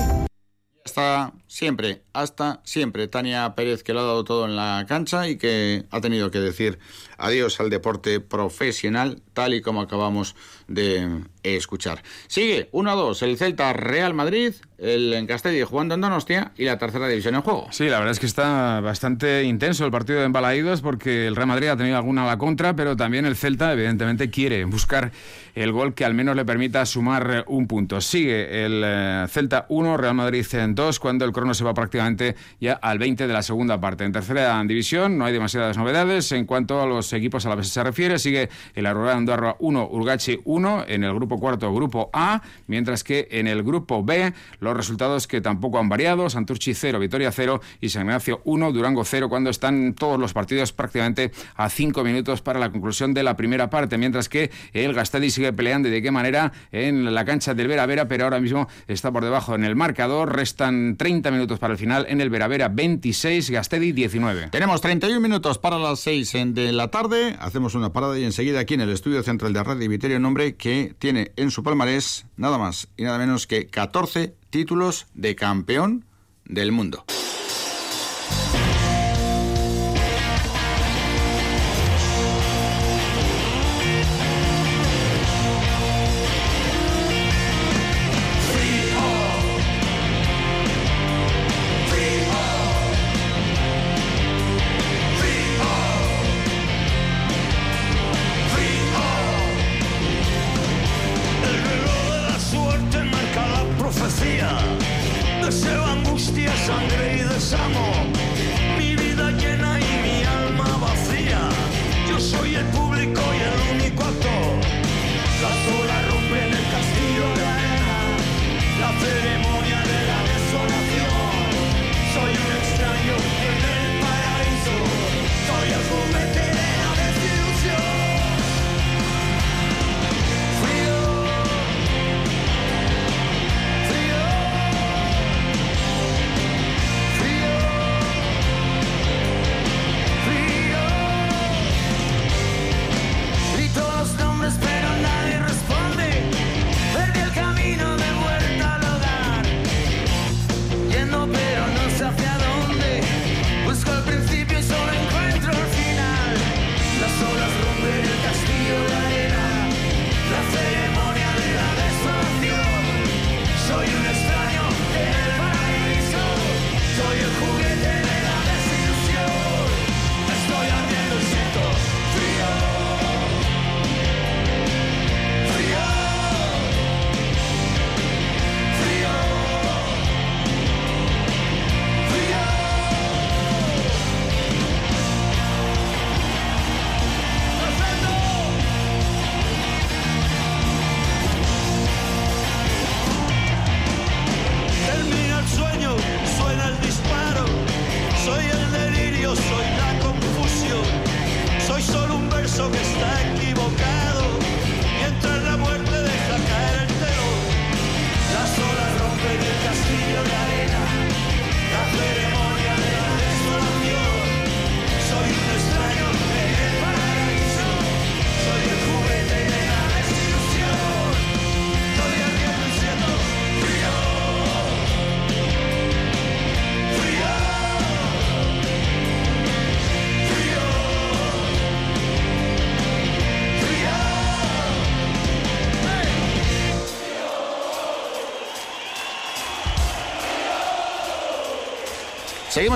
[0.85, 3.07] Hasta siempre, hasta siempre.
[3.07, 6.39] Tania Pérez, que lo ha dado todo en la cancha y que ha tenido que
[6.39, 6.79] decir
[7.17, 10.35] adiós al deporte profesional, tal y como acabamos
[10.67, 12.03] de escuchar.
[12.27, 17.07] Sigue 1-2 el Celta Real Madrid, el en Castelli jugando en Donostia y la tercera
[17.07, 17.67] división en juego.
[17.71, 21.47] Sí, la verdad es que está bastante intenso el partido de embalaídos porque el Real
[21.47, 25.11] Madrid ha tenido alguna a la contra, pero también el Celta evidentemente quiere buscar
[25.55, 27.99] el gol que al menos le permita sumar un punto.
[28.01, 32.35] Sigue el eh, Celta 1, Real Madrid en 2, cuando el crono se va prácticamente
[32.59, 34.03] ya al 20 de la segunda parte.
[34.03, 36.31] En tercera división no hay demasiadas novedades.
[36.31, 39.89] En cuanto a los equipos a la vez se refiere, sigue el Aurora Andorra 1,
[39.91, 44.75] Urgachi 1 en el grupo cuarto, grupo A, mientras que en el grupo B los
[44.75, 49.29] resultados que tampoco han variado, Santurchi 0, Vitoria 0 y San Ignacio 1, Durango 0,
[49.29, 53.69] cuando están todos los partidos prácticamente a 5 minutos para la conclusión de la primera
[53.69, 57.67] parte, mientras que el Gastadi sigue peleando y de qué manera en la cancha del
[57.67, 61.73] Vera Vera, pero ahora mismo está por debajo en el marcador, restan 30 minutos para
[61.73, 64.49] el final en el Vera Vera 26, Gastedi 19.
[64.51, 66.96] Tenemos 31 minutos para las 6 de la tarde,
[67.39, 70.55] hacemos una parada y enseguida aquí en el estudio central de Radio Vitoria un hombre
[70.55, 76.05] que tiene en su palmarés nada más y nada menos que 14 títulos de campeón
[76.45, 77.05] del mundo.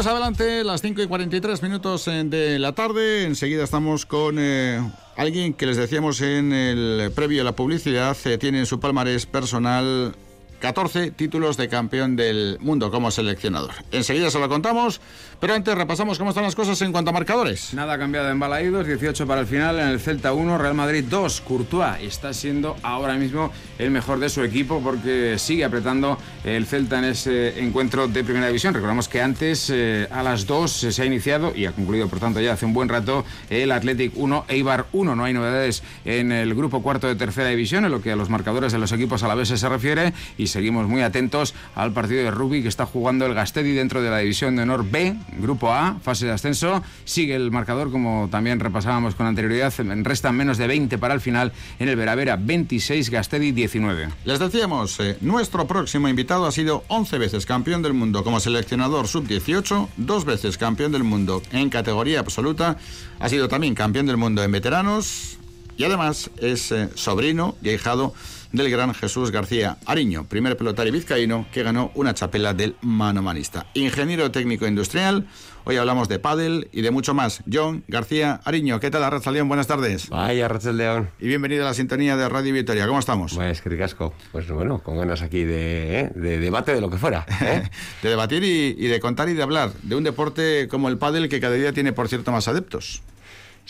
[0.02, 3.26] Seguimos adelante, las 5 y 43 minutos eh, de la tarde.
[3.26, 4.82] Enseguida estamos con eh,
[5.16, 9.28] alguien que les decíamos en el previo a la publicidad, eh, tiene en su palmarés
[9.28, 10.16] personal
[10.60, 13.74] 14 títulos de campeón del mundo como seleccionador.
[13.92, 15.02] Enseguida se lo contamos,
[15.42, 17.74] pero antes repasamos cómo están las cosas en cuanto a marcadores.
[17.74, 21.42] Nada cambiado en Balaídos, 18 para el final, en el Celta 1, Real Madrid 2.
[21.42, 27.00] Courtois está siendo ahora mismo el mejor de su equipo porque sigue apretando el Celta
[27.00, 28.76] en ese encuentro de primera división.
[28.76, 32.40] Recordamos que antes eh, a las 2 se ha iniciado y ha concluido por tanto
[32.40, 35.16] ya hace un buen rato el Athletic 1, Eibar 1.
[35.16, 38.30] No hay novedades en el grupo cuarto de tercera división en lo que a los
[38.30, 42.24] marcadores de los equipos a la vez se refiere y seguimos muy atentos al partido
[42.24, 45.72] de rugby que está jugando el Gastedi dentro de la división de honor B, grupo
[45.72, 46.84] A, fase de ascenso.
[47.06, 49.74] Sigue el marcador, como también repasábamos con anterioridad,
[50.04, 54.10] restan menos de 20 para el final en el Veravera 26, Gastedi 19.
[54.26, 59.08] Les decíamos, eh, nuestro próximo invitado ha sido 11 veces campeón del mundo como seleccionador
[59.08, 62.78] sub-18, dos veces campeón del mundo en categoría absoluta,
[63.20, 65.38] ha sido también campeón del mundo en veteranos
[65.78, 68.14] y además es eh, sobrino y ahijado
[68.52, 73.66] del gran Jesús García Ariño, primer pelotario vizcaíno que ganó una chapela del manomanista.
[73.74, 75.28] Ingeniero técnico industrial,
[75.64, 77.44] hoy hablamos de pádel y de mucho más.
[77.52, 79.48] John García Ariño, ¿qué tal Arracha León?
[79.48, 80.10] Buenas tardes.
[80.10, 81.10] Vaya, Arracha León.
[81.20, 83.34] Y bienvenido a la sintonía de Radio Victoria, ¿cómo estamos?
[83.34, 84.14] Pues que ricasco.
[84.32, 86.12] Pues bueno, con ganas aquí de, ¿eh?
[86.16, 87.26] de debate de lo que fuera.
[87.42, 87.64] ¿eh?
[88.02, 91.30] de debatir y, y de contar y de hablar de un deporte como el pádel
[91.30, 93.02] que cada día tiene, por cierto, más adeptos.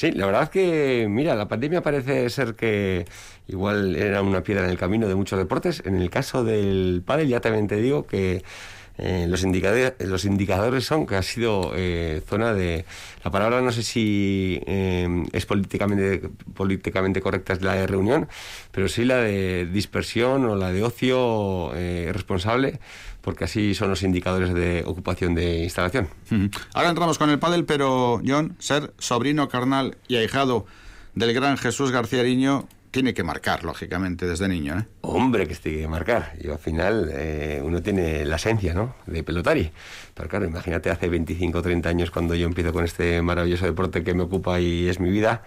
[0.01, 3.05] Sí, la verdad que, mira, la pandemia parece ser que
[3.47, 5.83] igual era una piedra en el camino de muchos deportes.
[5.85, 8.43] En el caso del pádel, ya también te digo que
[8.97, 12.83] eh, los, indicadores, los indicadores son que ha sido eh, zona de...
[13.23, 18.27] La palabra no sé si eh, es políticamente, políticamente correcta, es la de reunión,
[18.71, 22.79] pero sí la de dispersión o la de ocio eh, responsable
[23.21, 26.09] porque así son los indicadores de ocupación de instalación.
[26.73, 30.65] Ahora entramos con el pádel, pero John, ser sobrino carnal y ahijado
[31.15, 34.77] del gran Jesús García Ariño tiene que marcar, lógicamente, desde niño.
[34.77, 34.85] ¿eh?
[34.99, 36.33] Hombre, que tiene que marcar.
[36.41, 38.95] Y al final eh, uno tiene la esencia, ¿no?
[39.05, 39.71] De pelotari.
[40.13, 44.03] Pero claro, imagínate hace 25 o 30 años cuando yo empiezo con este maravilloso deporte
[44.03, 45.43] que me ocupa y es mi vida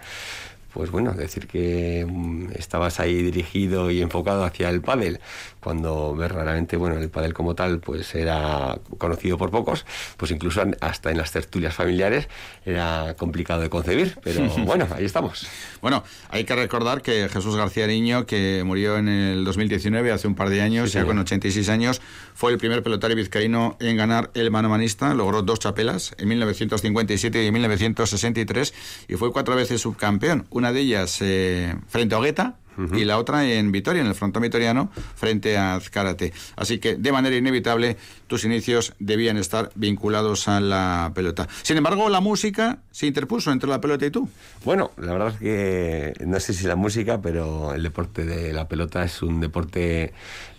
[0.75, 5.21] pues bueno, decir que um, estabas ahí dirigido y enfocado hacia el pádel,
[5.61, 9.85] cuando verdaderamente, bueno, el pádel como tal, pues era conocido por pocos,
[10.17, 12.27] pues incluso hasta en las tertulias familiares
[12.65, 15.47] era complicado de concebir, pero bueno, ahí estamos.
[15.81, 20.35] Bueno, hay que recordar que Jesús García Niño, que murió en el 2019, hace un
[20.35, 22.01] par de años, sí, ya con 86 años,
[22.35, 27.51] fue el primer pelotario vizcaíno en ganar el manomanista, logró dos chapelas en 1957 y
[27.51, 28.73] 1963
[29.07, 30.45] y fue cuatro veces subcampeón.
[30.49, 32.99] Una de ellas eh, frente a Ogueta, Uh -huh.
[32.99, 36.33] y la otra en Vitoria, en el frontón vitoriano, frente a Azcárate.
[36.55, 37.97] Así que, de manera inevitable,
[38.27, 41.47] tus inicios debían estar vinculados a la pelota.
[41.61, 44.29] Sin embargo, la música se interpuso entre la pelota y tú.
[44.63, 48.67] Bueno, la verdad es que no sé si la música, pero el deporte de la
[48.67, 50.13] pelota es un deporte,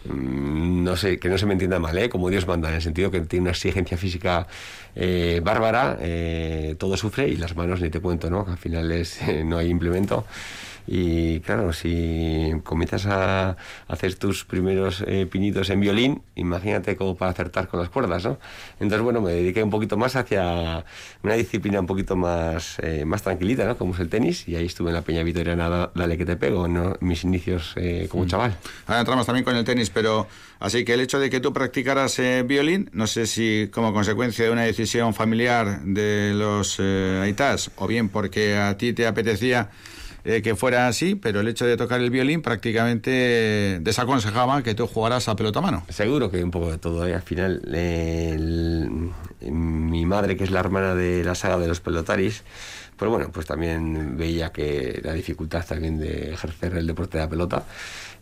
[0.04, 2.08] mmm, no sé, que no se me entienda mal, ¿eh?
[2.08, 4.46] como Dios manda, en el sentido que tiene una exigencia física
[4.94, 8.46] eh, bárbara, eh, todo sufre y las manos ni te cuento, ¿no?
[8.48, 10.24] Al final es, no hay implemento.
[10.86, 13.56] Y claro, si comienzas a
[13.88, 18.38] hacer tus primeros eh, pinitos en violín, imagínate como para acertar con las cuerdas, ¿no?
[18.78, 20.84] Entonces, bueno, me dediqué un poquito más hacia
[21.22, 23.76] una disciplina un poquito más, eh, más tranquilita, ¿no?
[23.76, 26.68] Como es el tenis, y ahí estuve en la Peña Vitoriana, dale que te pego,
[26.68, 26.96] ¿no?
[27.00, 28.28] mis inicios eh, como mm.
[28.28, 28.56] chaval.
[28.86, 30.28] Ahora entramos también con el tenis, pero
[30.60, 34.50] así que el hecho de que tú practicaras violín, no sé si como consecuencia de
[34.50, 39.70] una decisión familiar de los aitas, o bien porque a ti te apetecía
[40.28, 44.88] eh, que fuera así, pero el hecho de tocar el violín prácticamente desaconsejaba que tú
[44.88, 45.84] jugaras a pelota a mano.
[45.88, 47.06] Seguro que un poco de todo.
[47.06, 47.14] ¿eh?
[47.14, 49.12] Al final, eh, el,
[49.52, 52.42] mi madre, que es la hermana de la saga de los pelotaris,
[52.96, 57.30] pues bueno, pues también veía que la dificultad también de ejercer el deporte de la
[57.30, 57.62] pelota.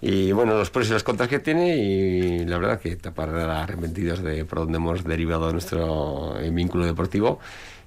[0.03, 4.23] Y bueno, los pros y los contras que tiene y la verdad que para arrepentidos
[4.23, 7.41] de por donde hemos derivado nuestro vínculo deportivo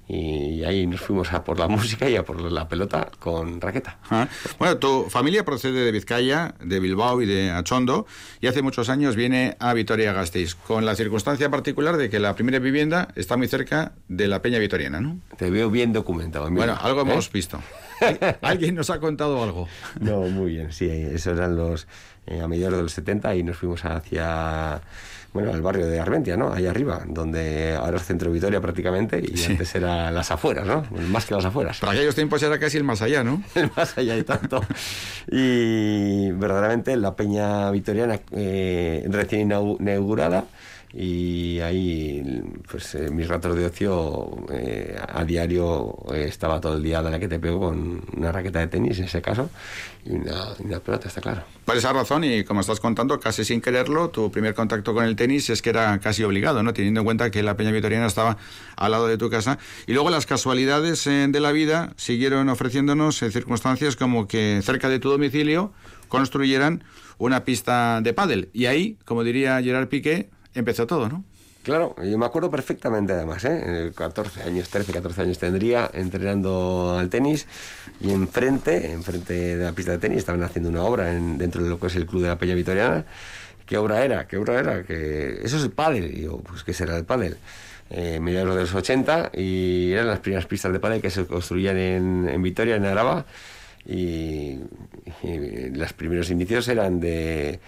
[0.08, 3.98] y ahí nos fuimos a por la música y a por la pelota con raqueta.
[4.10, 4.26] Ah.
[4.58, 8.06] Bueno, tu familia procede de Vizcaya, de Bilbao y de Achondo
[8.40, 12.58] y hace muchos años viene a Vitoria-Gasteiz, con la circunstancia particular de que la primera
[12.58, 15.18] vivienda está muy cerca de la Peña Vitoriana, ¿no?
[15.36, 16.46] Te veo bien documentado.
[16.46, 16.64] Amigo.
[16.64, 17.30] Bueno, algo hemos ¿Eh?
[17.34, 17.60] visto.
[18.40, 19.68] ¿Alguien nos ha contado algo?
[20.00, 21.86] No, muy bien, sí, esos eran los
[22.26, 24.80] eh, a mediados de los 70 y nos fuimos hacia
[25.32, 26.52] bueno, al barrio de Armentia, ¿no?
[26.52, 29.52] Ahí arriba, donde ahora es centro de Vitoria prácticamente y sí.
[29.52, 30.84] antes era las afueras, ¿no?
[31.10, 31.80] Más que las afueras.
[31.80, 33.42] Para aquellos tiempos era casi el más allá, ¿no?
[33.54, 34.64] el más allá y tanto.
[35.30, 40.44] y verdaderamente la peña vitoriana eh, recién inaugurada
[40.92, 46.82] y ahí pues eh, mis ratos de ocio eh, a diario eh, estaba todo el
[46.82, 49.50] día de la que te pego con una raqueta de tenis en ese caso
[50.06, 51.42] y una, una, pelota, está claro.
[51.66, 55.14] Por esa razón y como estás contando, casi sin quererlo, tu primer contacto con el
[55.14, 56.72] tenis es que era casi obligado, ¿no?
[56.72, 58.38] Teniendo en cuenta que la Peña Vitoriana estaba
[58.76, 63.96] al lado de tu casa y luego las casualidades de la vida siguieron ofreciéndonos circunstancias
[63.96, 65.72] como que cerca de tu domicilio
[66.08, 66.82] construyeran
[67.18, 70.30] una pista de pádel y ahí, como diría Gerard Piqué,
[70.60, 71.24] empezó todo, ¿no?
[71.62, 73.92] Claro, yo me acuerdo perfectamente además, ¿eh?
[73.94, 77.46] 14 años, 13, 14 años tendría entrenando al tenis
[78.00, 81.68] y enfrente, enfrente de la pista de tenis estaban haciendo una obra en, dentro de
[81.68, 83.04] lo que es el Club de la Peña Vitoriana.
[83.66, 84.26] ¿Qué obra era?
[84.26, 84.84] ¿Qué obra era?
[84.84, 86.16] Que eso es el pádel.
[86.16, 87.36] Y yo, pues ¿qué será el pádel?
[87.90, 91.76] Eh, mediados de los 80 y eran las primeras pistas de pádel que se construían
[91.76, 93.26] en, en Vitoria, en Araba
[93.88, 94.60] y,
[95.72, 97.58] los primeros inicios eran de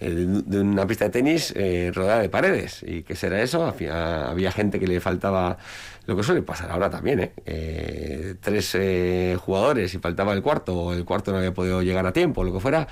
[0.00, 2.84] de una pista de tenis eh, rodeada de paredes.
[2.86, 3.66] ¿Y qué será eso?
[3.66, 5.58] Había, había, gente que le faltaba
[6.06, 7.32] lo que suele pasar ahora también, ¿eh?
[7.44, 12.06] eh tres eh, jugadores y faltaba el cuarto, o el cuarto no había podido llegar
[12.06, 12.86] a tiempo, lo que fuera.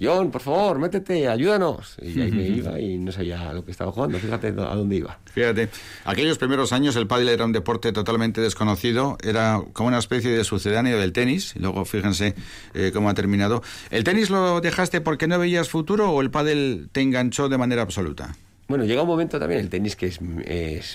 [0.00, 1.96] John, por favor, métete, ayúdanos.
[2.00, 5.18] Y ahí me iba y no sabía lo que estaba jugando, fíjate a dónde iba.
[5.26, 5.68] Fíjate,
[6.04, 10.44] aquellos primeros años el pádel era un deporte totalmente desconocido, era como una especie de
[10.44, 12.34] sucedáneo del tenis, y luego fíjense
[12.74, 13.62] eh, cómo ha terminado.
[13.90, 17.82] ¿El tenis lo dejaste porque no veías futuro o el pádel te enganchó de manera
[17.82, 18.36] absoluta?
[18.70, 20.20] Bueno, llega un momento también, el tenis que es,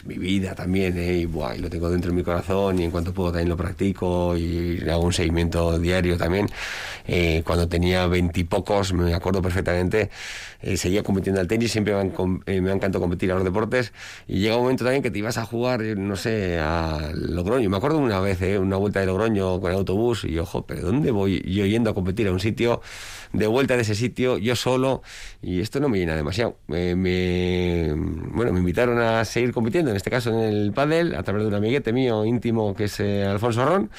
[0.05, 1.17] mi vida también, ¿eh?
[1.17, 4.79] y, lo tengo dentro de mi corazón y en cuanto puedo también lo practico y
[4.89, 6.47] hago un seguimiento diario también.
[7.05, 10.09] Eh, cuando tenía veintipocos, me acuerdo perfectamente,
[10.61, 12.13] eh, seguía compitiendo al tenis, siempre me, han,
[12.45, 13.91] eh, competir a los deportes
[14.25, 17.69] y llega un momento también que te ibas a jugar, no sé, a Logroño.
[17.69, 21.11] Me acuerdo una vez, una vuelta de Logroño con el autobús y ojo, pero ¿dónde
[21.11, 22.81] voy yo yendo a competir a un sitio?
[23.33, 25.01] De vuelta de ese sitio, yo solo,
[25.41, 26.57] y esto no me llena demasiado.
[26.67, 31.43] me, bueno, me invitaron a seguir compitiendo, en este caso en el pádel, a través
[31.43, 33.89] de un amiguete mío íntimo que es eh, Alfonso Ron,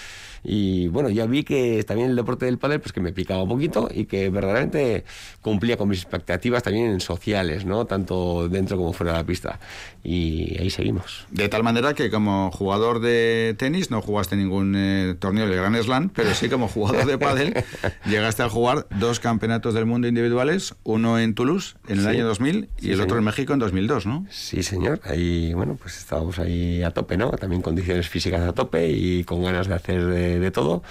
[0.49, 3.49] y bueno, ya vi que también el deporte del pádel pues que me picaba un
[3.49, 5.05] poquito y que verdaderamente
[5.43, 7.85] cumplía con mis expectativas también sociales, ¿no?
[7.87, 9.59] Tanto dentro como fuera de la pista.
[10.05, 11.27] Y ahí seguimos.
[11.33, 15.83] De tal manera que como jugador de tenis no jugaste ningún eh, torneo del Gran
[15.83, 17.64] Slam, pero sí como jugador de pádel
[18.07, 22.69] llegaste a jugar dos campeonatos del mundo individuales, uno en Toulouse en el año 2000
[22.81, 24.27] y el otro en México en 2002, ¿no?
[24.31, 25.01] Sí, señor.
[25.05, 27.31] Ahí, bueno, pues estábamos ahí a tope, ¿no?
[27.33, 30.83] También condiciones físicas a tope y con ganas de hacer de, todo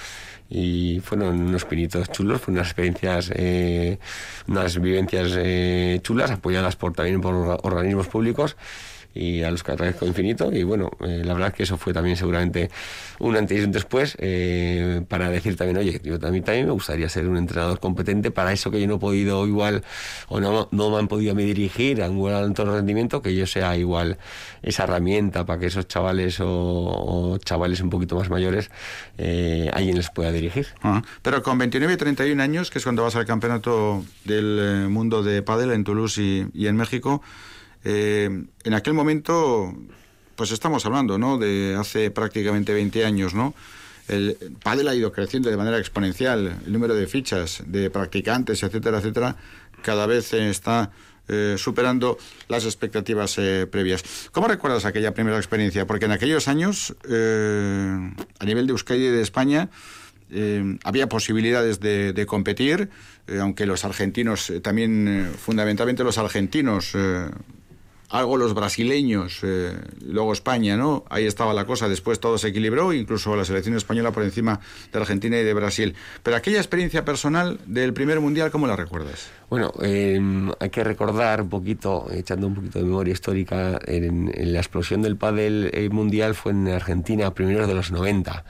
[0.50, 3.98] y fueron unos pinitos chulos, fueron unas experiencias, eh,
[4.48, 8.56] unas vivencias eh, chulas apoyadas por también por organismos públicos
[9.16, 10.52] y a los que agradezco infinito.
[10.52, 12.70] Y bueno, eh, la verdad es que eso fue también seguramente
[13.20, 17.08] un antes y un después eh, para decir también, oye, yo también, también me gustaría
[17.08, 19.84] ser un entrenador competente para eso que yo no he podido igual
[20.28, 23.48] o no, no me han podido me dirigir a un buen alto rendimiento, que yo
[23.48, 24.18] sea igual
[24.62, 28.70] esa herramienta para que esos chavales o, chavales un poquito más mayores
[29.18, 30.68] eh, alguien les pueda dirigir.
[30.84, 35.24] Ah, pero con 29 y 31 años, que es cuando vas al campeonato del mundo
[35.24, 37.22] de pádel en Toulouse y, y en México,
[37.86, 39.72] eh, en aquel momento,
[40.36, 41.38] pues estamos hablando, ¿no?
[41.38, 43.54] De hace prácticamente 20 años, ¿no?
[44.08, 48.98] El pádel ha ido creciendo de manera exponencial, el número de fichas, de practicantes, etcétera,
[48.98, 49.36] etcétera,
[49.84, 50.92] cada vez está
[51.28, 52.18] eh, superando
[52.48, 54.04] las expectativas eh, previas.
[54.32, 55.86] ¿Cómo recuerdas aquella primera experiencia?
[55.86, 59.70] Porque en aquellos años, a nivel de Euskadi de España,
[60.84, 62.90] había posibilidades de, de competir,
[63.40, 66.96] aunque los argentinos, también fundamentalmente los argentinos,
[68.10, 71.06] algo los brasileños, eh, luego España, ¿no?
[71.10, 74.60] Ahí estaba la cosa, después todo se equilibró, incluso la selección española por encima
[74.92, 75.96] de Argentina y de Brasil.
[76.24, 79.30] Pero aquella experiencia personal del primer mundial, ¿cómo la recuerdas?
[79.50, 84.60] Bueno, em, hay que recordar un poquito, echando un poquito de memoria histórica, en, la
[84.60, 88.44] explosión del pádel eh, mundial fue en Argentina a primeros de los 90.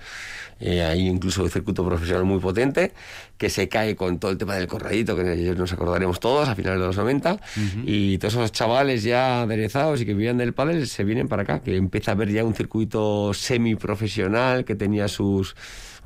[0.59, 2.93] Eh, hay incluso un circuito profesional muy potente
[3.37, 5.23] que se cae con todo el tema del corredito, que
[5.57, 7.39] nos acordaremos todos a finales de los 90,
[7.85, 11.59] y todos esos chavales ya aderezados y que vivían del pádel se vienen para acá,
[11.59, 15.55] que empieza a haber ya un circuito semiprofesional que tenía sus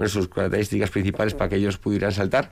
[0.07, 2.51] sus características principales para que ellos pudieran saltar.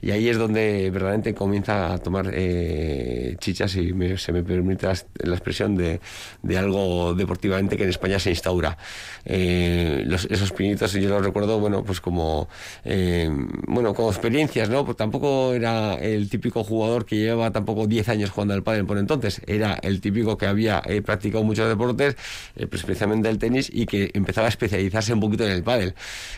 [0.00, 5.34] Y ahí es donde verdaderamente comienza a tomar eh, chichas, y se me permite la,
[5.34, 6.00] expresión, de,
[6.42, 8.76] de, algo deportivamente que en España se instaura.
[9.24, 12.48] Eh, esos pinitos yo los recuerdo, bueno, pues como,
[12.84, 13.30] eh,
[13.66, 14.84] bueno, como experiencias, ¿no?
[14.84, 18.98] Pues tampoco era el típico jugador que llevaba tampoco 10 años jugando al pádel por
[18.98, 22.16] entonces, era el típico que había practicado muchos deportes,
[22.54, 25.94] pues especialmente el tenis, y que empezaba a especializarse un poquito en el pádel.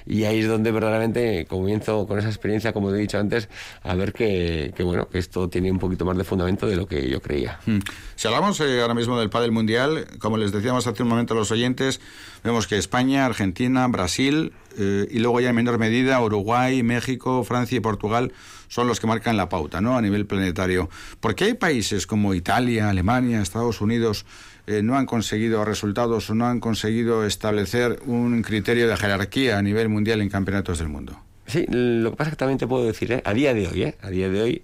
[0.06, 3.47] Y ahí es donde verdaderamente comienzo con esa experiencia, como he dicho antes,
[3.82, 7.08] a ver que, bueno, que esto tiene un poquito más de fundamento de lo que
[7.08, 7.60] yo creía.
[7.66, 7.78] Hmm.
[8.16, 11.36] Si hablamos eh, ahora mismo del pádel mundial, como les decíamos hace un momento a
[11.36, 12.00] los oyentes,
[12.44, 17.76] vemos que España, Argentina, Brasil eh, y luego ya en menor medida Uruguay, México, Francia
[17.76, 18.32] y Portugal
[18.68, 19.96] son los que marcan la pauta, ¿no?
[19.96, 20.90] A nivel planetario.
[21.20, 24.26] ¿Por qué hay países como Italia, Alemania, Estados Unidos
[24.68, 29.62] eh, no han conseguido resultados o no han conseguido establecer un criterio de jerarquía a
[29.62, 31.18] nivel mundial en campeonatos del mundo.
[31.48, 33.22] Sí, lo que pasa es que también te puedo decir, ¿eh?
[33.24, 33.94] a día de hoy, ¿eh?
[34.02, 34.62] a día de hoy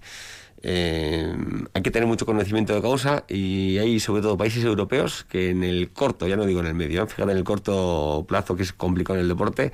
[0.63, 5.63] hay que tener mucho conocimiento de causa y hay sobre todo países europeos que en
[5.63, 8.73] el corto, ya no digo en el medio, fíjate en el corto plazo que es
[8.73, 9.71] complicado en el deporte,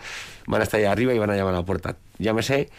[0.48, 1.96] van a estar ahí arriba y van a llamar a la puerta.
[2.18, 2.70] Llámese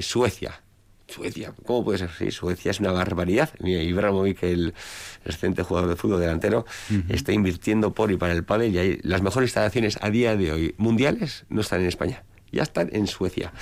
[0.00, 0.60] Suecia,
[1.06, 2.10] Suecia, ¿cómo puede ser?
[2.10, 3.50] Sí, Suecia es una barbaridad.
[3.60, 4.74] Mira, Ibrahimovic, el
[5.24, 6.66] excelente jugador de fútbol delantero,
[7.08, 10.50] está invirtiendo por y para el pádel y hay, las mejores instalaciones a día de
[10.50, 12.24] hoy mundiales no están en España
[12.56, 13.52] ya están en Suecia.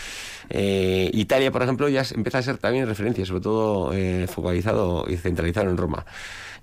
[0.49, 5.17] Eh, Italia, por ejemplo, ya empieza a ser también referencia, sobre todo eh, focalizado y
[5.17, 6.05] centralizado en Roma.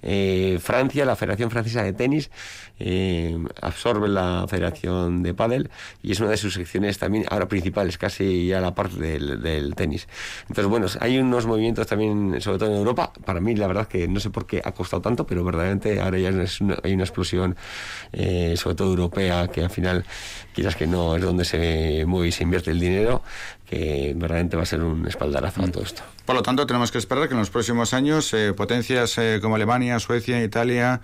[0.01, 2.29] Eh, Francia, la Federación Francesa de Tenis,
[2.79, 5.69] eh, absorbe la Federación de Padel
[6.01, 10.07] y es una de sus secciones también ahora principales, casi ya la parte del, tenis.
[10.41, 13.13] Entonces, bueno, hay unos movimientos también, sobre todo en Europa.
[13.25, 16.17] Para mí, la verdad que no sé por qué ha costado tanto, pero verdaderamente ahora
[16.17, 16.29] ya
[16.83, 17.55] hay una explosión,
[18.11, 20.03] eh, sobre todo europea, que al final,
[20.53, 23.21] quizás que no es donde se mueve y se invierte el dinero,
[23.71, 26.03] que verdaderamente va a ser un espaldarazo a todo esto.
[26.25, 29.55] Por lo tanto, tenemos que esperar que en los próximos años eh, potencias eh, como
[29.55, 30.99] Alemania, Suecia, Italia,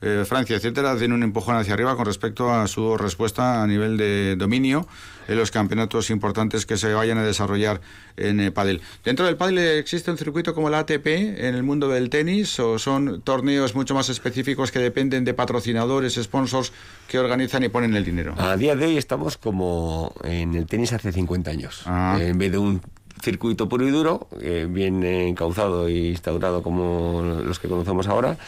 [0.00, 3.96] eh, Francia, etcétera, den un empujón hacia arriba con respecto a su respuesta a nivel
[3.96, 4.86] de dominio
[5.26, 7.80] en los campeonatos importantes que se vayan a desarrollar
[8.16, 8.80] en el pádel.
[9.04, 12.78] ¿Dentro del pádel existe un circuito como la ATP en el mundo del tenis o
[12.78, 16.72] son torneos mucho más específicos que dependen de patrocinadores, sponsors
[17.08, 18.34] que organizan y ponen el dinero?
[18.38, 21.82] A día de hoy estamos como en el tenis hace 50 años.
[21.86, 22.18] Ah.
[22.20, 22.80] En vez de un
[23.20, 28.38] circuito puro y duro, eh, bien encauzado y instaurado como los que conocemos ahora,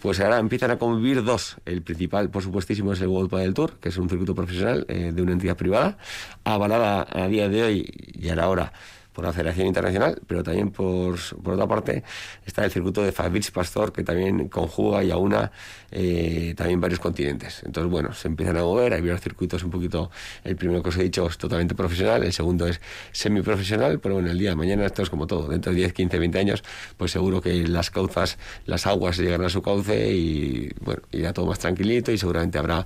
[0.00, 1.56] pues ahora empiezan a convivir dos.
[1.64, 5.12] El principal, por supuestísimo, es el World Padel Tour, que es un circuito profesional eh,
[5.14, 5.98] de una entidad privada,
[6.44, 8.72] avalada a día de hoy y a la hora
[9.16, 12.04] por la Federación Internacional, pero también por, por otra parte
[12.44, 15.50] está el circuito de Fabrice Pastor, que también conjuga y aúna
[15.90, 17.62] eh, también varios continentes.
[17.64, 20.10] Entonces, bueno, se empiezan a mover, hay varios circuitos un poquito,
[20.44, 22.78] el primero que os he dicho es totalmente profesional, el segundo es
[23.12, 26.18] semiprofesional, pero bueno, el día de mañana esto es como todo, dentro de 10, 15,
[26.18, 26.64] 20 años,
[26.98, 28.36] pues seguro que las cauzas,
[28.66, 32.84] las aguas llegarán a su cauce y bueno, irá todo más tranquilito y seguramente habrá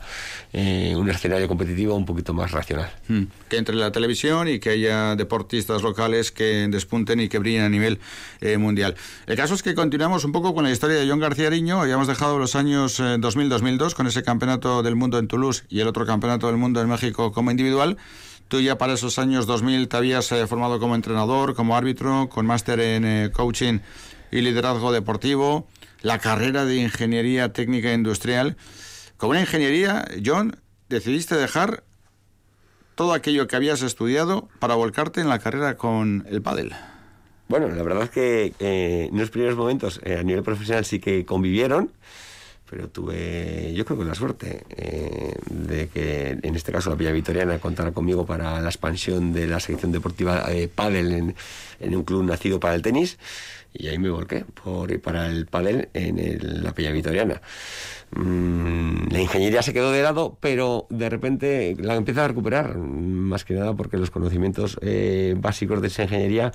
[0.53, 2.93] eh, un escenario competitivo un poquito más racional.
[3.09, 3.25] Hmm.
[3.49, 7.69] Que entre la televisión y que haya deportistas locales que despunten y que brillen a
[7.69, 7.99] nivel
[8.41, 8.95] eh, mundial.
[9.27, 11.81] El caso es que continuamos un poco con la historia de John García Ariño.
[11.81, 15.89] Habíamos dejado los años 2000-2002 eh, con ese campeonato del mundo en Toulouse y el
[15.89, 17.97] otro campeonato del mundo en México como individual.
[18.49, 22.45] Tú ya para esos años 2000 te habías eh, formado como entrenador, como árbitro, con
[22.45, 23.79] máster en coaching
[24.31, 25.67] y liderazgo deportivo,
[26.03, 28.57] la carrera de ingeniería técnica industrial.
[29.17, 30.57] Con una ingeniería, John,
[30.89, 31.85] decidiste dejar
[33.01, 36.75] todo aquello que habías estudiado para volcarte en la carrera con el pádel.
[37.49, 41.01] Bueno, la verdad es que eh, en los primeros momentos eh, a nivel profesional sí
[41.01, 41.93] que convivieron,
[42.71, 47.11] pero tuve, yo creo que la suerte eh, de que en este caso la Villa
[47.11, 51.35] Vitoriana contara conmigo para la expansión de la sección deportiva de pádel
[51.81, 53.19] en, un club nacido para el tenis
[53.75, 57.43] y ahí me volqué por para el pádel en la Villa Vitoriana.
[58.13, 63.45] Mm, la ingeniería se quedó de lado, pero de repente la empieza a recuperar, más
[63.45, 66.53] que nada porque los conocimientos eh, básicos de esa ingeniería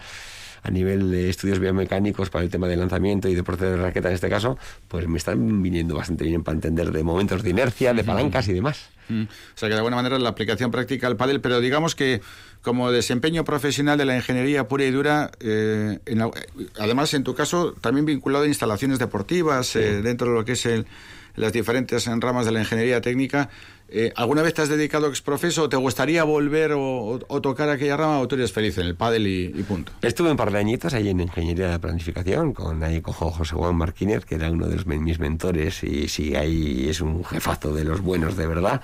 [0.66, 4.16] a nivel de estudios biomecánicos para el tema de lanzamiento y deporte de raqueta en
[4.16, 4.57] este caso,
[4.88, 8.53] pues me están viniendo bastante bien para entender de momentos de inercia, de palancas y
[8.53, 8.89] demás.
[9.07, 9.24] Mm.
[9.24, 12.22] O sea que de alguna manera la aplicación práctica al pádel, pero digamos que
[12.63, 15.99] como desempeño profesional de la ingeniería pura y dura, eh,
[16.80, 20.66] además en tu caso también vinculado a instalaciones deportivas eh, dentro de lo que es
[20.66, 20.88] el
[21.36, 23.49] las diferentes ramas de la ingeniería técnica.
[23.88, 27.95] Eh, ¿Alguna vez te has dedicado a exprofeso o te gustaría volver o, tocar aquella
[27.95, 29.91] rama o tú eres feliz en el pádel y, punto?
[30.01, 33.75] Estuve un par de añitos ahí en ingeniería de planificación con ahí con José Juan
[33.75, 38.01] Marquínez, que era uno de mis mentores y sí, ahí es un jefazo de los
[38.01, 38.81] buenos de verdad,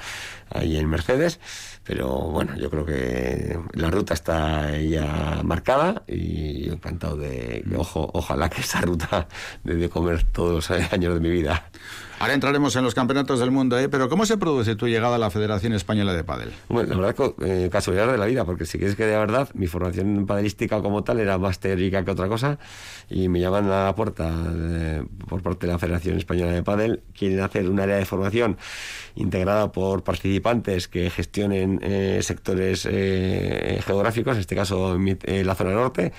[0.50, 1.40] ahí en Mercedes.
[1.84, 8.50] Pero bueno, yo creo que la ruta está ya marcada y encantado de, ojo, ojalá
[8.50, 9.28] que esa ruta
[9.64, 11.70] de comer todos los años de mi vida.
[12.22, 13.90] Ahora entraremos en los campeonatos del mundo, ¿eh?
[13.90, 16.52] Pero ¿cómo se produce tu llegada a la Federación Española de Padel?
[16.70, 19.66] Bueno, la verdad, eh, casualidad de la vida, porque si quieres que de verdad, mi
[19.66, 22.60] formación padelística como tal era más teórica que otra cosa,
[23.10, 27.02] y me llaman a la puerta eh, por parte de la Federación Española de Padel,
[27.18, 28.56] quieren hacer un área de formación
[29.16, 36.14] integrada por participantes que gestionen eh, sectores geográficos, en este caso en la zona norte,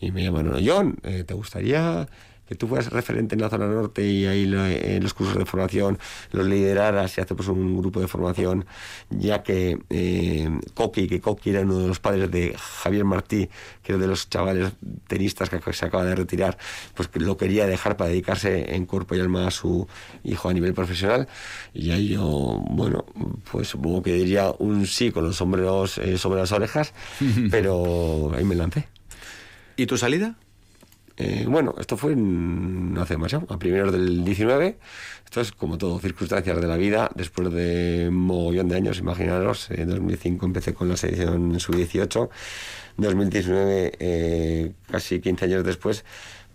[0.00, 2.06] y me llaman, John, ¿te gustaría
[2.50, 5.46] que tú fueras referente en la zona norte y ahí en eh, los cursos de
[5.46, 6.00] formación
[6.32, 8.66] los lideraras y hacemos un grupo de formación,
[9.08, 13.48] ya que eh, Coqui, que Coqui era uno de los padres de Javier Martí,
[13.84, 14.72] que era de los chavales
[15.06, 16.58] tenistas que se acaba de retirar,
[16.94, 19.86] pues que lo quería dejar para dedicarse en cuerpo y alma a su
[20.24, 21.28] hijo a nivel profesional.
[21.72, 23.04] Y ahí yo, bueno,
[23.52, 26.94] pues supongo que diría un sí con los sombreros eh, sobre las orejas,
[27.52, 28.88] pero ahí me lancé.
[29.76, 30.34] ¿Y tu salida?
[31.20, 34.78] Eh, bueno, esto fue no hace demasiado, a primeros del 19.
[35.24, 37.10] Esto es como todo, circunstancias de la vida.
[37.14, 42.30] Después de mogollón de años, imaginaros, en 2005 empecé con la selección sub-18.
[42.96, 46.04] 2019, eh, casi 15 años después,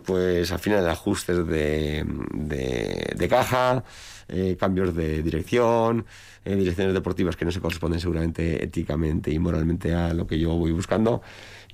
[0.04, 3.84] pues al final ajustes de, de, caja,
[4.28, 6.06] eh, cambios de dirección,
[6.44, 10.56] eh, direcciones deportivas que no se corresponden seguramente éticamente y moralmente a lo que yo
[10.56, 11.22] voy buscando.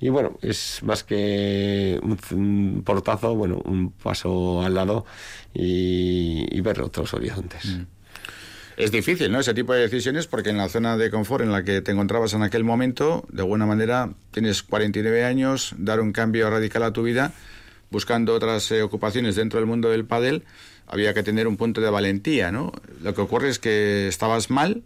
[0.02, 5.06] Y bueno, es más que un, portazo, bueno, un paso al lado
[5.54, 7.64] y, ver otros horizontes.
[7.66, 7.82] Mm.
[8.76, 9.38] Es difícil, ¿no?
[9.38, 12.34] Ese tipo de decisiones porque en la zona de confort en la que te encontrabas
[12.34, 17.04] en aquel momento, de alguna manera, tienes 49 años, dar un cambio radical a tu
[17.04, 17.32] vida
[17.92, 20.42] buscando otras eh, ocupaciones dentro del mundo del pádel,
[20.88, 22.72] había que tener un punto de valentía, ¿no?
[23.02, 24.82] Lo que ocurre es que estabas mal,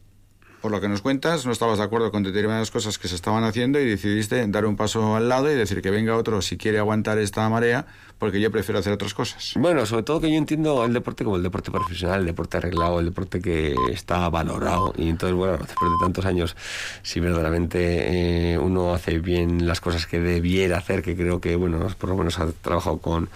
[0.67, 3.45] por lo que nos cuentas, no estabas de acuerdo con determinadas cosas que se estaban
[3.45, 6.81] haciendo y decidiste dar un paso al lado y decir que venga otro si quiere
[6.81, 7.87] aguantar esta marea,
[8.19, 9.53] porque yo prefiero hacer otras cosas.
[9.55, 12.99] Bueno, sobre todo que yo entiendo el deporte como el deporte profesional, el deporte arreglado,
[12.99, 14.93] el deporte que está valorado.
[14.97, 16.57] Y entonces, bueno, después de tantos años,
[17.03, 21.87] si verdaderamente eh, uno hace bien las cosas que debiera hacer, que creo que, bueno,
[21.97, 23.29] por lo menos ha trabajado con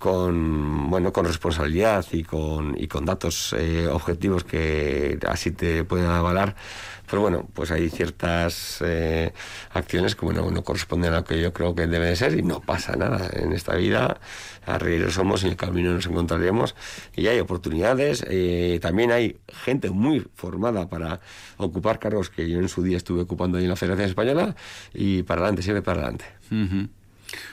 [0.00, 6.06] con bueno con responsabilidad y con y con datos eh, objetivos que así te pueden
[6.06, 6.56] avalar.
[7.08, 9.32] Pero bueno pues hay ciertas eh,
[9.72, 12.42] acciones que bueno no corresponden a lo que yo creo que debe de ser y
[12.42, 14.18] no pasa nada en esta vida.
[14.64, 16.74] Arrieros somos y en el camino nos encontraremos
[17.14, 18.24] y hay oportunidades.
[18.26, 21.20] Eh, también hay gente muy formada para
[21.58, 24.56] ocupar cargos que yo en su día estuve ocupando ahí en la Federación Española
[24.94, 26.24] y para adelante siempre para adelante.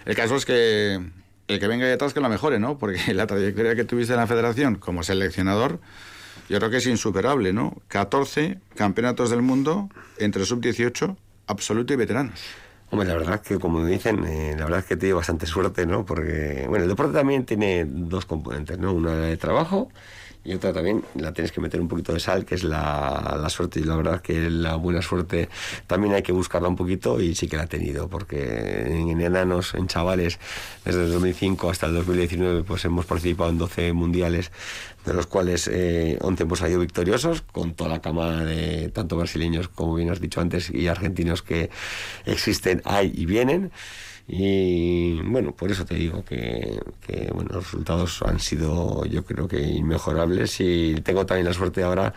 [0.05, 2.77] El caso es que el que venga detrás que lo mejore, ¿no?
[2.77, 5.79] Porque la trayectoria que tuviste en la federación como seleccionador,
[6.49, 7.75] yo creo que es insuperable, ¿no?
[7.87, 11.15] 14 campeonatos del mundo entre sub-18,
[11.47, 12.39] absoluto y veteranos.
[12.89, 16.05] Hombre, la verdad que, como dicen, eh, la verdad es que tenido bastante suerte, ¿no?
[16.05, 18.93] Porque, bueno, el deporte también tiene dos componentes, ¿no?
[18.93, 19.89] Una de trabajo
[20.47, 23.49] y otra también la tienes que meter un poquito de sal, que es la, la,
[23.49, 23.81] suerte.
[23.81, 25.49] Y la verdad que la buena suerte
[25.87, 29.75] también hay que buscarla un poquito y sí que la he tenido, porque en enanos,
[29.75, 30.39] en chavales,
[30.85, 34.51] desde el 2005 hasta el 2019, pues hemos participado en 12 mundiales,
[35.05, 39.67] de los cuales eh, 11 hemos salido victoriosos, con toda la camada de tanto brasileños,
[39.67, 41.69] como bien has dicho antes, y argentinos que
[42.25, 43.71] existen, hay y vienen.
[44.29, 46.81] Y bueno, por eso te digo que,
[47.33, 50.59] bueno, los resultados han sido yo creo que inmejorables.
[50.59, 52.13] Y tengo también la suerte ahora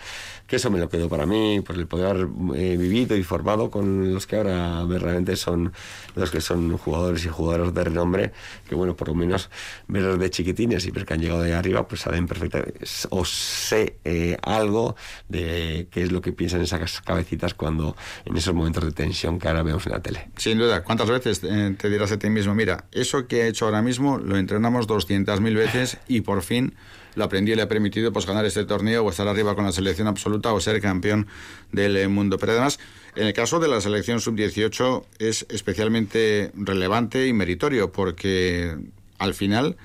[0.50, 2.26] que eso me lo quedo para mí, pues el poder
[2.56, 5.72] eh, vivido y formado con los que ahora realmente son
[6.16, 8.32] los que son jugadores y jugadoras de renombre,
[8.68, 9.48] que bueno, por lo menos
[9.86, 12.80] verlos de chiquitines y ver que han llegado de arriba, pues saben perfectamente,
[13.10, 14.96] o sé eh, algo
[15.28, 17.94] de qué es lo que piensan esas cabecitas cuando
[18.24, 20.30] en esos momentos de tensión que ahora vemos en la tele.
[20.36, 23.66] Sin duda, ¿cuántas veces eh, te dirás a ti mismo, mira, eso que he hecho
[23.66, 26.74] ahora mismo lo entrenamos 200.000 veces y por fin
[27.14, 29.72] lo aprendí y le ha permitido pues ganar este torneo o estar arriba con la
[29.72, 31.26] selección absoluta o ser campeón
[31.72, 32.38] del eh, mundo.
[32.38, 32.78] Pero además,
[33.16, 38.76] en el caso de la selección sub-18 es especialmente relevante y meritorio porque
[39.18, 39.76] al final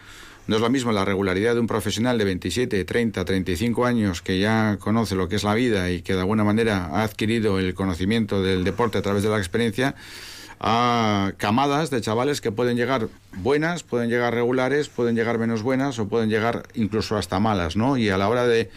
[0.48, 4.38] no es lo mismo la regularidad de un profesional de 27, 30, 35 años que
[4.38, 7.74] ya conoce lo que es la vida y que de alguna manera ha adquirido el
[7.74, 9.96] conocimiento del deporte a través de la experiencia
[10.60, 16.00] a camadas de chavales que pueden llegar buenas, pueden llegar regulares, pueden llegar menos buenas
[16.00, 17.98] o pueden llegar incluso hasta malas, ¿no?
[17.98, 18.70] Y a la hora de,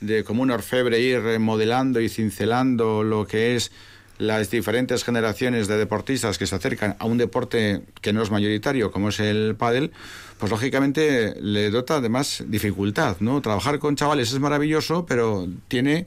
[0.00, 3.72] de como un orfebre ir modelando y cincelando lo que es
[4.18, 8.92] las diferentes generaciones de deportistas que se acercan a un deporte que no es mayoritario,
[8.92, 9.90] como es el pádel,
[10.38, 13.40] pues lógicamente le dota de más dificultad, ¿no?
[13.40, 16.06] Trabajar con chavales es maravilloso, pero tiene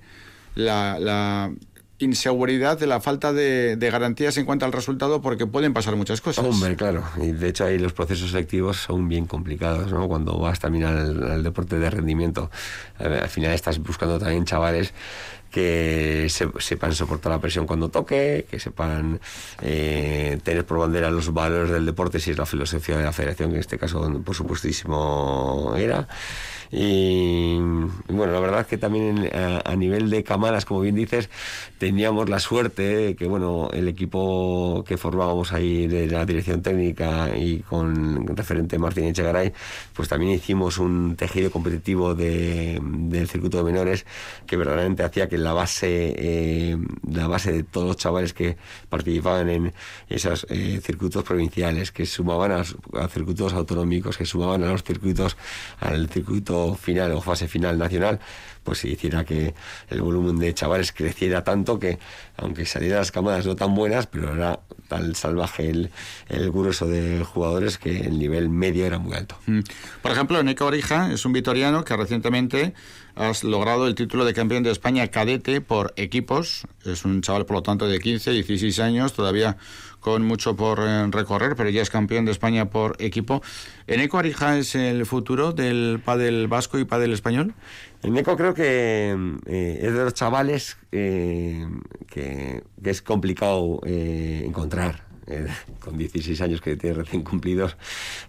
[0.56, 1.52] la, la
[2.00, 6.46] inseguridad, de la falta de, garantías en cuanto al resultado, porque pueden pasar muchas cosas.
[6.46, 7.04] Hombre, claro.
[7.22, 10.08] Y de hecho ahí los procesos selectivos son bien complicados, ¿no?
[10.08, 12.50] Cuando vas también al, deporte de rendimiento.
[13.00, 14.94] al final estás buscando también chavales
[15.56, 16.28] que
[16.60, 19.22] sepan soportar la presión cuando toque, que sepan
[19.62, 23.52] eh, tener por bandera los valores del deporte, si es la filosofía de la federación,
[23.52, 26.10] que en este caso por supuestísimo era.
[26.72, 27.58] Y,
[28.10, 31.30] bueno, la que también a, nivel de camadas, como bien dices,
[31.78, 37.36] teníamos la suerte de que bueno, el equipo que formábamos ahí de la dirección técnica
[37.38, 39.54] y con referente Martín Echegaray,
[39.94, 44.06] pues también hicimos un tejido competitivo de, del circuito de menores
[44.48, 46.78] que verdaderamente hacía que la base, eh,
[47.10, 48.58] la base de todos los chavales que
[48.90, 49.74] participaban en
[50.10, 55.38] esos eh, circuitos provinciales, que sumaban a circuitos autonómicos, que sumaban a los circuitos,
[55.80, 58.20] al circuito final o fase final nacional,
[58.66, 59.54] pues hiciera que
[59.90, 62.00] el volumen de chavales creciera tanto que,
[62.36, 64.60] aunque salieran las camadas no tan buenas, pero era
[64.90, 65.92] tal salvaje el,
[66.28, 69.38] el grueso de jugadores que el nivel medio era muy alto.
[69.46, 69.60] Mm.
[70.02, 72.74] Por ejemplo, Neko Orija es un vitoriano que recientemente
[73.16, 76.68] has logrado el título de campeón de España cadete por equipos.
[76.84, 79.58] Es un chaval, por lo tanto, de 15, 16 años, todavía
[80.06, 83.42] con mucho por eh, recorrer, pero ya es campeón de España por equipo.
[83.88, 87.56] ¿Eneco Arija es el futuro del pádel vasco y pádel español?
[88.06, 91.68] Eneco creo que eh, es de los chavales eh,
[92.08, 95.48] que, es complicado encontrar eh,
[95.80, 97.78] con 16 años que tiene recién cumplidos,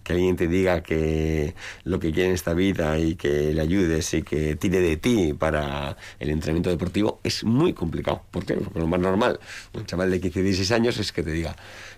[0.03, 1.55] que alguien te diga que
[1.85, 5.35] lo que quiere en esta vida y que le ayudes y que tire de ti
[5.35, 8.23] para el entrenamiento deportivo es muy complicado.
[8.31, 8.55] ¿Por qué?
[8.55, 9.39] Porque lo más normal,
[9.75, 11.55] un chaval de 15 16 años es que te diga,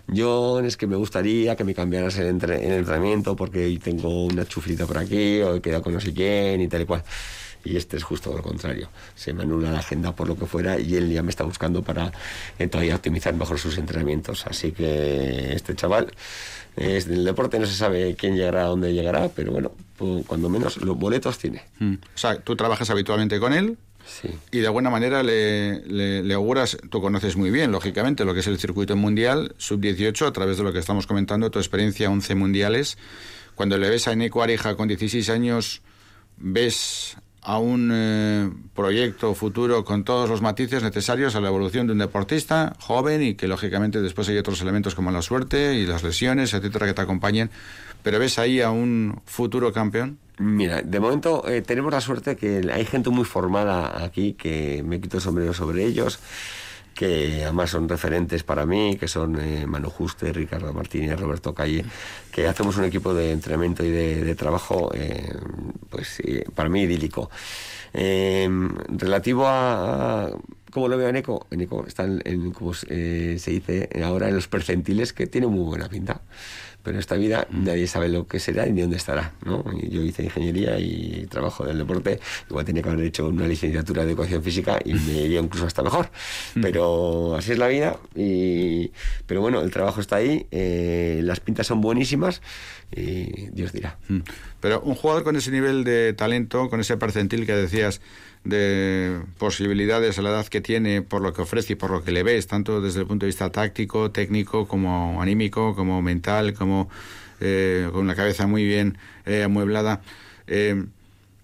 [0.07, 4.85] yo es que me gustaría que me cambiaras el, el entrenamiento porque tengo una chuflita
[4.85, 7.03] por aquí o he quedado con no sé quién y tal y cual
[7.63, 8.89] y este es justo lo contrario.
[9.15, 11.83] Se me anula la agenda por lo que fuera y él ya me está buscando
[11.83, 12.11] para
[12.57, 14.45] eh, todavía optimizar mejor sus entrenamientos.
[14.47, 16.11] Así que este chaval
[16.75, 20.49] es del deporte, no se sabe quién llegará a dónde llegará, pero bueno, pues, cuando
[20.49, 21.63] menos los boletos tiene.
[21.79, 21.93] Mm.
[21.93, 23.77] O sea, tú trabajas habitualmente con él.
[24.05, 24.29] Sí.
[24.51, 28.39] Y de alguna manera le, le, le, auguras, tú conoces muy bien, lógicamente, lo que
[28.39, 32.33] es el circuito mundial, sub-18, a través de lo que estamos comentando, tu experiencia, 11
[32.33, 32.97] mundiales.
[33.53, 35.81] Cuando le ves a Eneco Areja con 16 años,
[36.37, 41.93] ves a un eh, proyecto futuro con todos los matices necesarios a la evolución de
[41.93, 46.03] un deportista joven y que lógicamente después hay otros elementos como la suerte y las
[46.03, 47.49] lesiones, etcétera, que te acompañen.
[48.03, 50.19] Pero ves ahí a un futuro campeón.
[50.37, 55.01] Mira, de momento eh, tenemos la suerte que hay gente muy formada aquí que me
[55.01, 56.19] quito el sombrero sobre ellos
[56.99, 61.85] que además son referentes para mí, que son eh, Manu Juste, Ricardo Martínez, Roberto Calle,
[62.29, 65.33] que hacemos un equipo de entrenamiento y de, trabajo, eh,
[65.89, 66.21] pues
[66.53, 67.29] para mí idílico.
[67.93, 70.29] Em, relativo a,
[70.71, 71.47] ¿Cómo lo veo a Eneco?
[71.49, 75.87] Eneco está en, como eh, se dice ahora, en los percentiles, que tiene muy buena
[75.87, 76.19] pinta
[76.83, 79.33] pero en esta vida nadie sabe lo que será ni dónde estará.
[79.43, 79.63] ¿no?
[79.81, 82.19] Yo hice ingeniería y trabajo del deporte,
[82.49, 85.83] igual tenía que haber hecho una licenciatura de educación física y me iría incluso hasta
[85.83, 86.09] mejor.
[86.55, 86.61] Mm.
[86.61, 88.91] Pero así es la vida, y,
[89.25, 92.41] pero bueno, el trabajo está ahí, eh, las pintas son buenísimas
[92.95, 93.97] y Dios dirá.
[94.07, 94.19] Mm.
[94.61, 98.01] Pero un jugador con ese nivel de talento, con ese percentil que decías,
[98.43, 102.11] de posibilidades a la edad que tiene, por lo que ofrece y por lo que
[102.11, 106.89] le ves, tanto desde el punto de vista táctico, técnico, como anímico, como mental, como
[107.41, 110.01] eh, con la cabeza muy bien eh, amueblada.
[110.47, 110.85] Eh,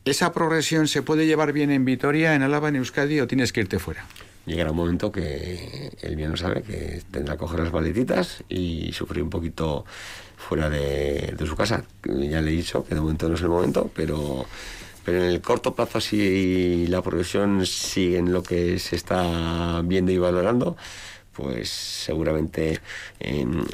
[0.06, 3.62] ¿Esa progresión se puede llevar bien en Vitoria, en Álava, en Euskadi o tienes que
[3.62, 4.06] irte fuera?
[4.46, 8.92] Llegará un momento que el bien no sabe que tendrá que coger las maletitas y
[8.94, 9.86] sufrir un poquito
[10.38, 11.84] fuera de, de su casa.
[12.04, 14.46] Ya le he dicho que de momento no es el momento, pero
[15.06, 20.12] pero en el corto plazo, si la progresión sigue en lo que se está viendo
[20.12, 20.76] y valorando,
[21.32, 22.80] pues seguramente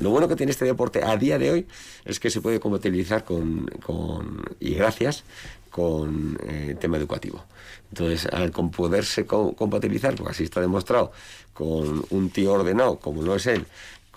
[0.02, 1.68] lo bueno que tiene este deporte a día de hoy
[2.06, 5.24] es que se puede compatibilizar con, con y gracias
[5.70, 7.46] con eh, tema educativo.
[7.90, 11.12] Entonces, al poderse compatibilizar, porque así está demostrado,
[11.54, 13.66] con un tío ordenado como lo es él,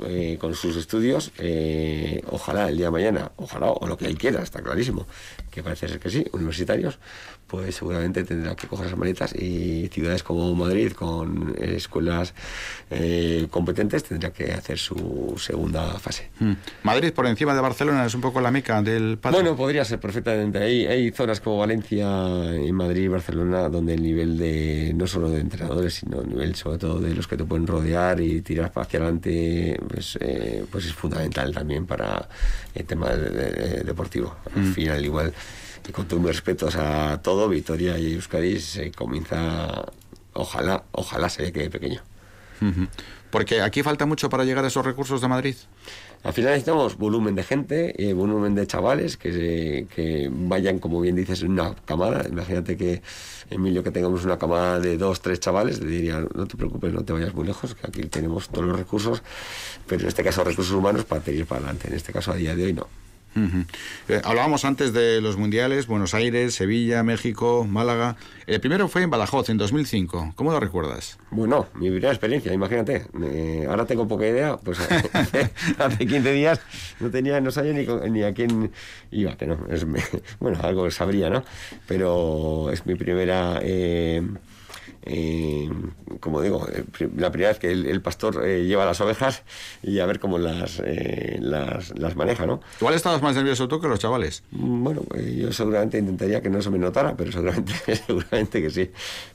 [0.00, 4.18] eh, con sus estudios, eh, ojalá el día de mañana, ojalá, o lo que él
[4.18, 5.06] quiera, está clarísimo,
[5.54, 6.98] que parece ser que sí, universitarios,
[7.46, 12.34] pues seguramente tendrá que coger esas maletas y ciudades como Madrid, con escuelas
[12.90, 16.30] eh, competentes, tendrá que hacer su segunda fase.
[16.40, 16.54] Hmm.
[16.82, 19.36] Madrid por encima de Barcelona es un poco la meca del padre.
[19.36, 20.58] Bueno, podría ser perfectamente.
[20.58, 22.06] Hay, hay zonas como Valencia,
[22.56, 26.56] y Madrid y Barcelona donde el nivel de, no solo de entrenadores, sino el nivel
[26.56, 30.86] sobre todo de los que te pueden rodear y tirar hacia adelante, pues, eh, pues
[30.86, 32.28] es fundamental también para
[32.74, 34.34] el tema deportivo.
[34.56, 34.72] Al hmm.
[34.72, 35.32] final, igual
[35.92, 39.92] con todos mis respetos a todo, Vitoria y Euskadi se comienza,
[40.32, 42.02] ojalá, ojalá se quede pequeño.
[43.30, 45.56] Porque aquí falta mucho para llegar a esos recursos de Madrid.
[46.22, 51.16] Al final necesitamos volumen de gente, eh, volumen de chavales que, que vayan, como bien
[51.16, 52.26] dices, en una camada.
[52.26, 53.02] Imagínate que,
[53.50, 57.04] Emilio, que tengamos una camada de dos, tres chavales, le diría, no te preocupes, no
[57.04, 59.22] te vayas muy lejos, que aquí tenemos todos los recursos,
[59.86, 61.88] pero en este caso recursos humanos para ir para adelante.
[61.88, 63.03] En este caso, a día de hoy, no.
[63.36, 68.16] Eh, hablábamos antes de los mundiales, Buenos Aires, Sevilla, México, Málaga.
[68.46, 70.32] El primero fue en Badajoz, en 2005.
[70.36, 71.18] ¿Cómo lo recuerdas?
[71.30, 73.06] Bueno, mi primera experiencia, imagínate.
[73.22, 74.78] Eh, ahora tengo poca idea, pues
[75.78, 76.60] hace, 15 días
[77.00, 78.70] no tenía, no sabía ni, ni a quién
[79.10, 79.58] iba, que no,
[80.40, 81.44] bueno, algo sabría, ¿no?
[81.86, 83.58] Pero es mi primera...
[83.62, 84.22] Eh,
[85.06, 85.70] eh,
[86.20, 86.84] como digo, eh,
[87.16, 89.42] la primera vez que el, pastor eh, lleva las ovejas
[89.82, 90.82] y a ver cómo las,
[91.40, 92.60] las, las, maneja, ¿no?
[92.80, 94.42] ¿Igual estabas más nervioso tú que los chavales?
[94.50, 95.02] Mm, bueno,
[95.36, 97.74] yo seguramente intentaría que no se me notara, pero seguramente,
[98.06, 98.90] seguramente que sí.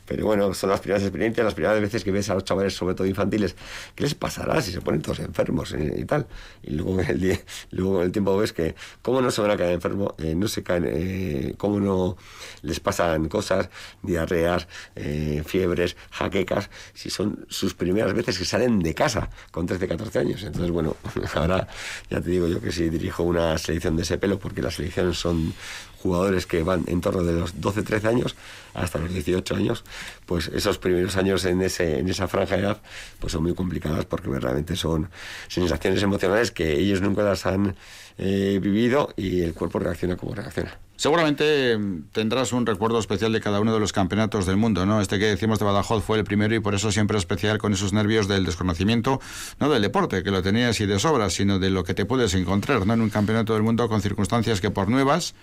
[0.10, 2.96] Pero bueno, son las primeras experiencias, las primeras veces que ves a los chavales, sobre
[2.96, 3.56] todo infantiles,
[3.94, 6.26] ¿qué les pasará si se ponen todos enfermos y, tal?
[6.64, 7.40] Y luego el, día,
[7.70, 11.54] luego el tiempo ves que cómo no se van a caer enfermos, no se caen,
[11.60, 12.18] cómo no
[12.64, 13.70] les pasan cosas,
[14.02, 19.88] diarreas, eh, fiebres, jaquecas, si son sus primeras veces que salen de casa con 13,
[19.88, 20.42] 14 años.
[20.42, 20.96] Entonces, bueno,
[21.36, 21.68] ahora
[22.10, 25.20] ya te digo yo que si dirijo una selección de ese pelo, porque las selecciones
[25.20, 25.54] son
[26.02, 28.36] jugadores que van en torno de los 12, 13 años
[28.74, 29.84] hasta los 18 años,
[30.26, 32.82] pues esos primeros años en, ese, en esa franja de edad
[33.20, 35.10] pues son muy complicadas porque realmente son
[35.48, 37.76] sensaciones emocionales que ellos nunca las han
[38.18, 40.78] eh, vivido y el cuerpo reacciona como reacciona.
[41.00, 45.00] Seguramente mm, tendrás un recuerdo especial de cada uno de los campeonatos del mundo, ¿no?
[45.00, 47.94] Este que decimos de Badajoz fue el primero y por eso siempre especial con esos
[47.94, 49.22] nervios del desconocimiento,
[49.62, 52.34] no del deporte, que lo tenías y de sobra, sino de lo que te puedes
[52.34, 52.94] encontrar, ¿no?
[52.94, 55.34] En un campeonato del mundo con circunstancias que por nuevas,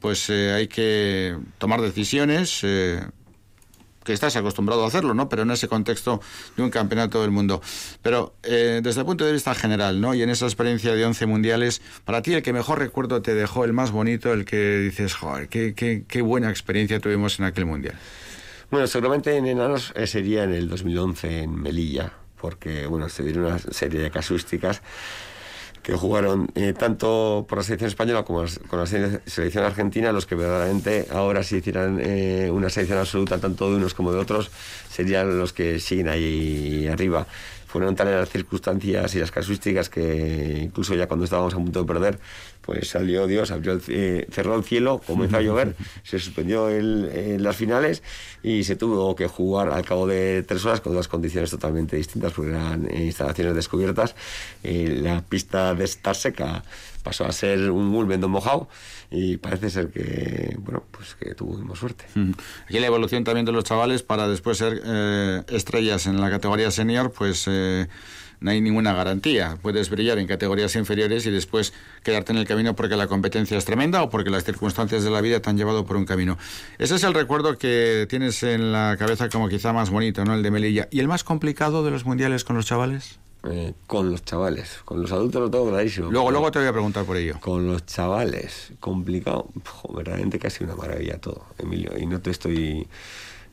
[0.00, 2.60] pues eh, hay que tomar decisiones.
[2.62, 3.00] Eh,
[4.04, 5.28] que estás acostumbrado a hacerlo, ¿no?
[5.28, 6.20] Pero en ese contexto
[6.56, 7.60] de un campeonato del mundo.
[8.02, 10.14] Pero eh, desde el punto de vista general, ¿no?
[10.14, 13.64] Y en esa experiencia de 11 mundiales, para ti el que mejor recuerdo te dejó,
[13.64, 17.64] el más bonito, el que dices, joder, qué, qué, qué buena experiencia tuvimos en aquel
[17.64, 17.94] mundial.
[18.70, 23.46] Bueno, seguramente en enanos eh, sería en el 2011 en Melilla, porque, bueno, se dieron
[23.46, 24.82] una serie de casuísticas
[25.84, 30.34] que jugaron eh, tanto por la selección española como con la selección argentina, los que
[30.34, 34.50] verdaderamente ahora si hicieran eh, una selección absoluta tanto de unos como de otros,
[34.90, 37.26] serían los que siguen ahí arriba
[37.74, 41.84] fueron tales las circunstancias y las casuísticas que incluso ya cuando estábamos a punto de
[41.84, 42.20] perder,
[42.60, 47.42] pues salió Dios, abrió el, eh, cerró el cielo, comenzó a llover, se suspendió el,
[47.42, 48.04] las finales
[48.44, 52.32] y se tuvo que jugar al cabo de tres horas con dos condiciones totalmente distintas,
[52.32, 54.14] porque eran instalaciones descubiertas.
[54.62, 56.62] Eh, la pista de estar seca
[57.04, 58.68] pasó a ser un mulvendo mojado
[59.10, 62.06] y parece ser que bueno pues que tuvimos suerte
[62.64, 66.72] aquí la evolución también de los chavales para después ser eh, estrellas en la categoría
[66.72, 67.86] senior pues eh,
[68.44, 69.56] no hay ninguna garantía.
[69.62, 73.64] Puedes brillar en categorías inferiores y después quedarte en el camino porque la competencia es
[73.64, 76.36] tremenda o porque las circunstancias de la vida te han llevado por un camino.
[76.76, 80.34] Ese es el recuerdo que tienes en la cabeza como quizá más bonito, ¿no?
[80.34, 80.88] El de Melilla.
[80.90, 83.18] ¿Y el más complicado de los mundiales con los chavales?
[83.46, 84.80] Eh, con los chavales.
[84.84, 86.10] Con los adultos lo tengo clarísimo.
[86.10, 87.36] Luego, luego te voy a preguntar por ello.
[87.40, 89.48] Con los chavales, complicado.
[89.94, 91.92] verdaderamente casi una maravilla todo, Emilio.
[91.98, 92.86] Y no te estoy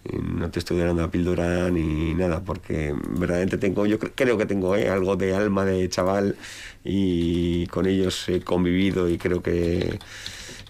[0.04, 4.76] no te estoy dando la píldora ni nada, porque verdaderamente tengo, yo creo que tengo
[4.76, 6.36] eh, algo de alma de chaval
[6.84, 10.00] y con ellos he convivido y creo que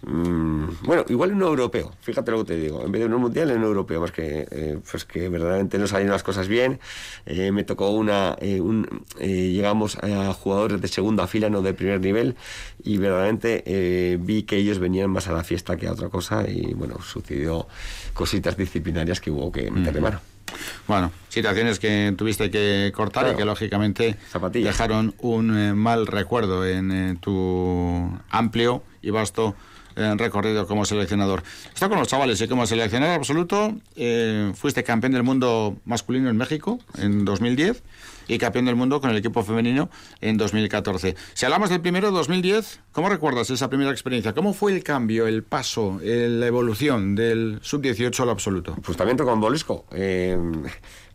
[0.04, 3.22] Mm, bueno, igual en un europeo, fíjate lo que te digo, en vez de un
[3.22, 6.80] mundial en un europeo, más que, eh, pues que verdaderamente no salieron las cosas bien.
[7.26, 8.88] Eh, me tocó una, eh, un,
[9.20, 12.36] llegamos a jugadores de segunda fila, no de primer nivel,
[12.84, 16.74] y verdaderamente vi que ellos venían más a la fiesta que a otra cosa, y
[16.74, 17.68] bueno, sucedió
[18.14, 20.20] cositas disciplinarias que hubo que meter de mano.
[20.88, 24.18] Bueno, situaciones que tuviste que cortar y que lógicamente
[24.54, 29.56] dejaron un mal recuerdo en tu amplio y vasto
[30.18, 31.44] recorrido como seleccionador.
[31.74, 36.38] Está con los chavales y como seleccionador absoluto eh, fuiste campeón del mundo masculino en
[36.38, 37.84] México en 2010
[38.28, 39.90] y campeón del mundo con el equipo femenino
[40.22, 41.16] en 2014.
[41.34, 44.34] Si hablamos del primero, 2010, ¿cómo recuerdas esa primera experiencia?
[44.34, 48.76] ¿Cómo fue el cambio, el paso, la evolución del sub-18 al absoluto?
[48.84, 49.86] Pues también con Bolisco.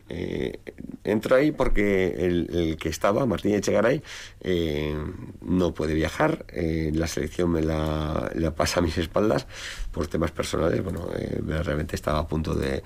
[0.09, 0.61] Eh,
[1.05, 4.03] entro ahí porque el, que estaba, Martín Echegaray,
[4.41, 4.97] eh,
[5.41, 6.45] no puede viajar.
[6.49, 9.47] Eh, la selección me la, pasa a mis espaldas
[9.93, 10.83] por temas personales.
[10.83, 12.83] Bueno, eh, realmente estaba a punto de,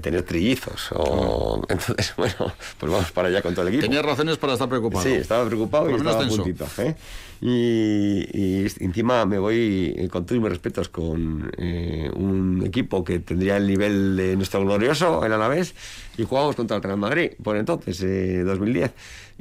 [0.00, 0.90] tener trillizos.
[0.92, 3.82] O, entonces, bueno, pues vamos para allá con todo el equipo.
[3.82, 5.04] Tenía razones para estar preocupado.
[5.04, 6.66] Sí, estaba preocupado y estaba a puntito.
[7.40, 11.50] Y, encima me voy, con todos mis respetos, con
[12.16, 15.74] un equipo que tendría el nivel de nuestro glorioso, el Alavés,
[16.16, 18.00] y jugamos contra el Real Madrid, por entonces,
[18.44, 18.92] 2010.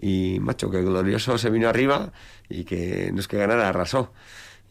[0.02, 2.12] Y, macho, que el glorioso se vino arriba
[2.50, 4.12] y que no es que ganara, arrasó.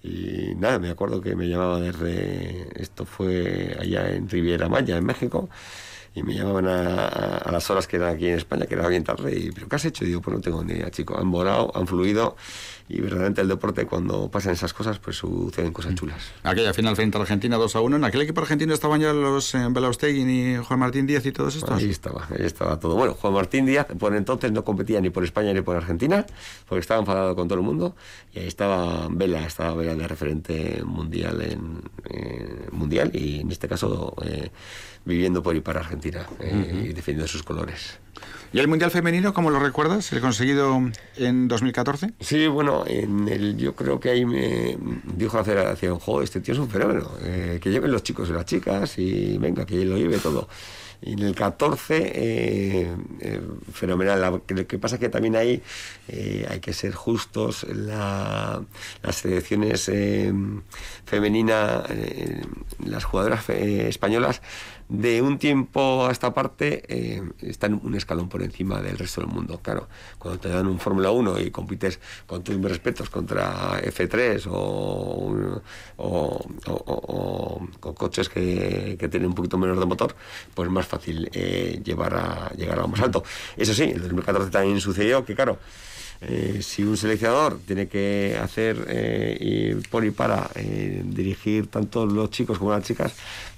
[0.07, 5.05] Y nada, me acuerdo que me llamaba desde, esto fue allá en Riviera Maya, en
[5.05, 5.49] México,
[6.15, 9.37] y me llamaban a, las horas que eran aquí en España, que era bien tarde,
[9.37, 10.05] y, ¿pero qué has hecho?
[10.05, 12.37] Digo, pues no tengo ni idea, chico, han volado, han fluido,
[12.89, 15.97] y verdaderamente el deporte cuando pasan esas cosas pues suceden cosas mm.
[15.97, 16.23] chulas.
[16.43, 19.55] Aquella final frente a Argentina 2 a 1, en aquel equipo argentino estaban ya los
[19.55, 19.69] eh,
[20.11, 21.79] y Juan Martín Díaz y todos estos.
[21.79, 22.95] Ahí estaba, ahí estaba todo.
[22.95, 26.25] Bueno, Juan Martín Díaz por entonces no competía ni por España ni por Argentina,
[26.69, 27.97] porque estaba enfadado con todo el mundo
[28.33, 31.83] y ahí estaba Vela, estaba Vela de referente mundial en
[32.73, 34.51] mundial y en este caso eh,
[35.05, 35.97] viviendo por y para Argentina.
[36.21, 37.99] Argentina y defendiendo sus colores.
[38.57, 40.11] ¿Y el Mundial Femenino, cómo lo recuerdas?
[40.15, 40.81] ¿El conseguido
[41.19, 42.15] en 2014?
[42.21, 44.79] Sí, bueno, en el, yo creo que ahí me
[45.15, 48.33] dijo la federación, jo, este tío es un fenómeno, eh, que lleven los chicos y
[48.33, 50.49] las chicas y venga, que lo lleve todo.
[51.03, 53.41] En el 14, eh, eh,
[53.75, 54.41] fenomenal.
[54.49, 55.63] Lo que pasa es que también ahí
[56.49, 57.67] hay que ser justos.
[57.69, 58.65] las
[59.11, 59.91] selecciones
[61.05, 61.85] femeninas,
[62.87, 64.41] las jugadoras españolas,
[64.89, 69.31] de un tiempo a esta parte eh, están un escalón por encima del resto del
[69.31, 69.59] mundo.
[69.63, 75.61] Claro, cuando te dan un Fórmula 1 y compites con tus respetos contra F3 o,
[75.97, 80.15] o, con coches que, que, tienen un poquito menos de motor,
[80.55, 83.25] pues es más fácil eh, llevar a, llegar a lo más alto.
[83.57, 85.59] Eso sí, en 2014 también sucedió que, claro,
[86.21, 92.59] eh, si un seleccionador tiene que hacer eh, por y para dirigir tanto los chicos
[92.59, 93.13] como las chicas,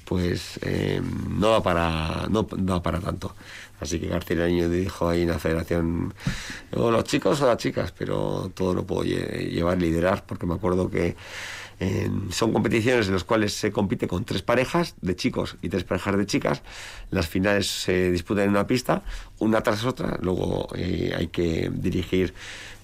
[0.09, 3.35] pues eh, no, da para, no, da para tanto.
[3.79, 6.15] Así que García dijo ahí en la federación,
[6.75, 10.91] o los chicos o las chicas, pero todo lo puedo llevar, liderar, porque me acuerdo
[10.91, 11.15] que
[12.31, 16.17] son competiciones en las cuales se compite con tres parejas de chicos y tres parejas
[16.17, 16.63] de chicas.
[17.11, 19.03] Las finales se disputan en una pista,
[19.39, 20.19] una tras otra.
[20.21, 22.35] Luego eh, hay que dirigir,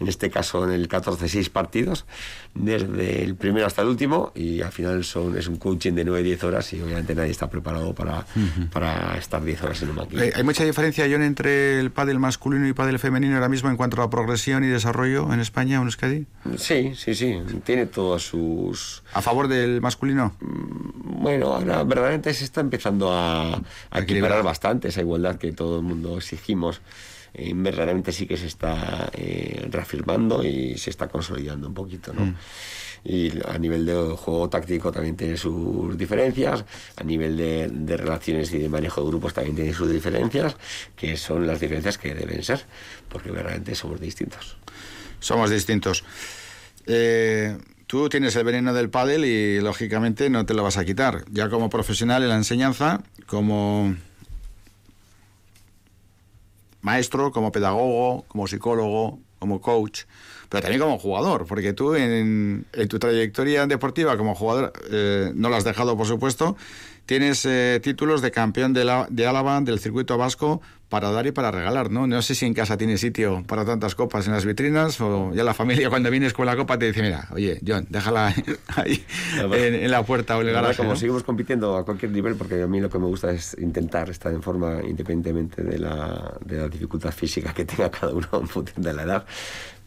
[0.01, 2.07] en este caso en el 14, seis partidos,
[2.55, 4.33] desde el primero hasta el último.
[4.35, 7.95] Y al final son, es un coaching de 9-10 horas y obviamente nadie está preparado
[7.95, 8.27] para,
[8.73, 10.27] para estar 10 horas en un maquinista.
[10.27, 13.77] Eh, ¿Hay mucha diferencia, John, entre el pádel masculino y pádel femenino ahora mismo en
[13.77, 16.27] cuanto a progresión y desarrollo en España o en Euskadi?
[16.57, 17.41] Sí, sí, sí.
[17.65, 20.35] Tiene todos sus ¿A favor del masculino?
[20.41, 25.79] Mm, bueno, ahora verdaderamente se está empezando a, a equilibrar bastante esa igualdad que todo
[25.79, 26.81] el mundo exigimos.
[27.37, 32.27] Eh, verdaderamente sí que se está eh, reafirmando y se está consolidando un poquito, ¿no?
[32.27, 32.37] Mm.
[33.05, 36.65] y a nivel de juego táctico también tiene sus diferencias,
[36.97, 40.57] a nivel de, de, relaciones y de manejo de grupos también tiene sus diferencias,
[40.95, 42.65] que son las diferencias que deben ser,
[43.09, 44.57] porque verdaderamente somos distintos.
[45.19, 46.05] Somos distintos.
[46.87, 51.25] Eh, Tú tienes el veneno del pádel y lógicamente no te lo vas a quitar.
[51.31, 53.95] Ya como profesional en la enseñanza, como
[56.81, 60.03] maestro, como pedagogo, como psicólogo, como coach,
[60.49, 65.57] pero también como jugador, porque tú en, tu trayectoria deportiva como jugador, eh, no lo
[65.57, 66.57] has dejado por supuesto,
[67.07, 70.63] tienes eh, títulos de campeón de, la, de Álava, del circuito vasco,
[70.95, 72.07] para dar y para regalar, ¿no?
[72.07, 75.43] No sé si en casa tiene sitio para tantas copas en las vitrinas o ya
[75.43, 78.33] la familia cuando vienes con la copa te dice, mira, oye, John, déjala
[78.77, 79.05] ahí
[79.41, 80.77] en, la puerta o en el garaje.
[80.77, 84.09] Como seguimos compitiendo a cualquier nivel, porque a mí lo que me gusta es intentar
[84.09, 88.47] estar en forma independientemente de la, de la dificultad física que tenga cada uno en
[88.47, 89.27] función de la edad.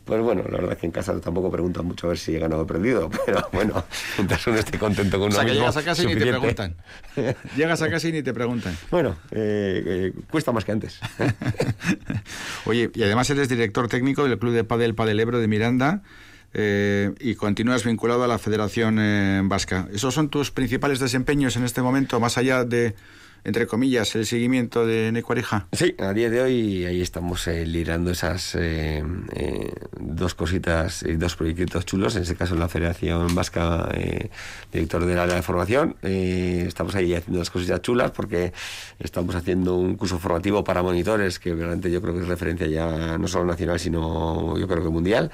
[0.08, 2.40] Pues bueno, la verdad es que en casa tampoco preguntan mucho a ver si he
[2.40, 3.84] ganado o perdido, pero bueno,
[4.18, 6.26] mientras uno esté contento con uno O sea, que llegas a casa y ni te
[6.28, 6.76] preguntan.
[7.58, 8.78] llegas a casa y ni te preguntan.
[8.90, 11.02] Bueno, eh, eh, cuesta más que antes.
[12.66, 16.02] Oye, y además eres director técnico del Club de Padel Padel Ebro de Miranda.
[16.54, 19.90] Eh, y continúas vinculado a la Federación Vasca.
[19.94, 22.96] ¿Esos son tus principales desempeños en este momento, más allá de,
[23.48, 25.68] entre comillas, el seguimiento de Necuareja?
[25.72, 29.02] Sí, a día de hoy ahí estamos eh, liderando esas eh,
[29.34, 33.90] eh, dos cositas y dos proyectos chulos, en este caso la Federación Vasca,
[34.74, 35.96] director del área de formación.
[36.02, 38.52] estamos ahí haciendo dos cositas chulas porque
[39.00, 43.18] estamos haciendo un curso formativo para monitores que realmente yo creo que es referencia ya
[43.18, 45.32] no solo nacional, sino yo creo que mundial.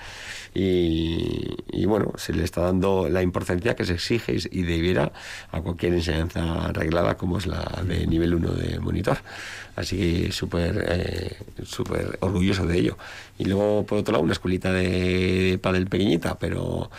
[0.54, 5.12] Y, bueno, se le está dando la importancia que se exige y debiera
[5.52, 9.18] a cualquier enseñanza arreglada como es la de nivel 1 de monitor.
[9.76, 12.98] Así que súper eh, súper orgulloso de ello.
[13.40, 16.92] Y luego, por otro lado, una escuelita de padel pequeñita, pero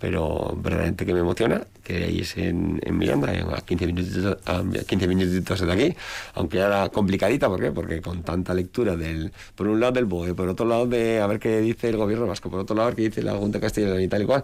[0.00, 5.06] pero verdaderamente que me emociona, que es en, en Miranda, a 15 minutitos, a 15
[5.06, 5.96] minutitos de aquí,
[6.34, 7.70] aunque era complicadita, ¿por qué?
[7.70, 11.26] Porque con tanta lectura del, por un lado del BOE, por otro lado de a
[11.26, 14.08] ver qué dice el gobierno vasco, por otro lado qué dice la Junta Castellana y
[14.08, 14.42] tal y cual,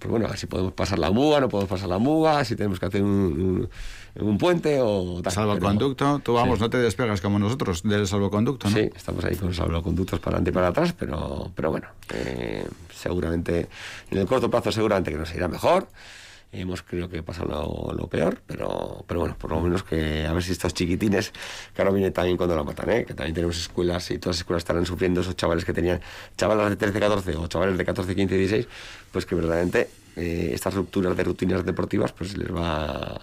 [0.00, 2.86] pues bueno, si podemos pasar la muga, no podemos pasar la muga, si tenemos que
[2.86, 3.68] hacer un
[4.38, 5.32] puente o tal.
[5.32, 8.76] Salvoconducto, tú vamos, no te despegas como nosotros del salvoconducto, ¿no?
[8.76, 13.68] Sí, estamos ahí con salvoconductos para adelante y para atrás, pero, pero bueno, eh, seguramente
[14.10, 15.88] en el corto plazo seguramente que nos irá mejor.
[16.52, 20.42] Hemos creo que pasado lo, peor, pero, pero bueno, por lo menos que a ver
[20.42, 21.32] si estos chiquitines,
[21.74, 23.04] que ahora viene también cuando la matan, ¿eh?
[23.04, 26.00] que también tenemos escuelas y todas las escuelas estarán sufriendo esos chavales que tenían,
[26.36, 28.68] chavales de 13, 14 o chavales de 14, 15, 16,
[29.10, 33.20] pues que verdaderamente eh, estas rupturas de rutinas deportivas pues les va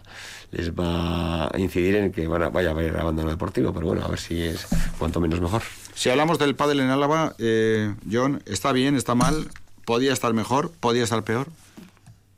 [0.53, 4.05] les va a incidir en que van a, vaya a haber abandono deportivo, pero bueno,
[4.05, 4.67] a ver si es
[4.99, 5.63] cuanto menos mejor.
[5.95, 9.49] Si hablamos del pádel en Álava, eh, John, ¿está bien, está mal?
[9.85, 10.71] ¿Podía estar mejor?
[10.79, 11.47] ¿Podía estar peor?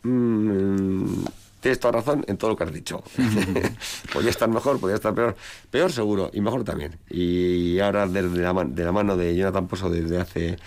[0.04, 1.26] Mm,
[1.60, 3.04] tienes toda razón en todo lo que has dicho.
[4.14, 5.36] podía estar mejor, podía estar peor.
[5.70, 6.98] Peor seguro, y mejor también.
[7.10, 10.58] Y ahora desde la, de la mano de Jonathan Pozo desde hace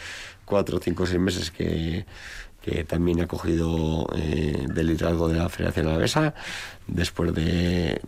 [0.45, 2.05] cuatro, cinco, seis meses que
[2.69, 6.35] que también ha cogido eh, del liderazgo de la Federación Alavesa,
[6.87, 8.01] después de,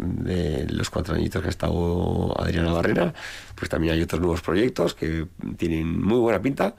[0.70, 3.14] los cuatro añitos que ha estado Adriana Barrera,
[3.54, 5.26] pues también hay otros nuevos proyectos que
[5.56, 6.74] tienen muy buena pinta,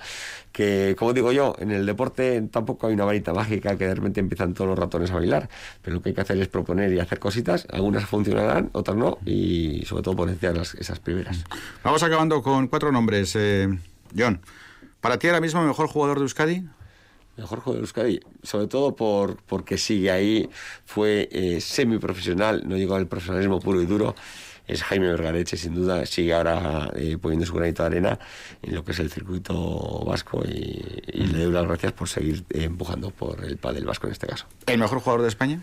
[0.52, 4.20] que como digo yo, en el deporte tampoco hay una varita mágica que de repente
[4.20, 5.50] empiezan todos los ratones a bailar,
[5.82, 9.18] pero lo que hay que hacer es proponer y hacer cositas, algunas funcionarán, otras no,
[9.26, 11.44] y sobre todo potenciar esas primeras.
[11.84, 13.70] Vamos acabando con cuatro nombres, eh,
[14.18, 14.42] John.
[15.00, 16.64] ¿Para ti ahora mismo mejor jugador de Euskadi?
[17.38, 20.50] Mejor jugador de Euskadi, sobre todo por, porque sigue ahí,
[20.86, 24.16] fue eh, semiprofesional, no llegó al profesionalismo puro y duro,
[24.68, 28.20] es Jaime Vergareche, sin duda, sigue ahora eh, poniendo su granito de arena
[28.62, 32.64] en lo que es el circuito vasco y, le doy las gracias por seguir eh,
[32.64, 34.46] empujando por el pádel vasco en este caso.
[34.68, 35.62] ¿El mejor jugador de España?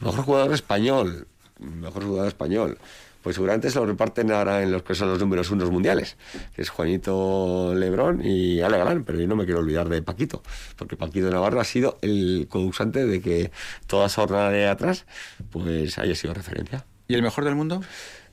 [0.00, 1.28] Mejor jugador español,
[1.60, 2.78] mejor jugador español
[3.22, 6.16] pues seguramente se lo reparten ahora en los que son los números unos mundiales,
[6.54, 10.42] que es Juanito Lebrón y Ale Galán, pero yo no me quiero olvidar de Paquito,
[10.76, 13.50] porque Paquito Navarro ha sido el conducente de que
[13.86, 15.06] toda esa jornada de atrás
[15.50, 16.84] pues haya sido referencia.
[17.08, 17.82] ¿Y el mejor del mundo?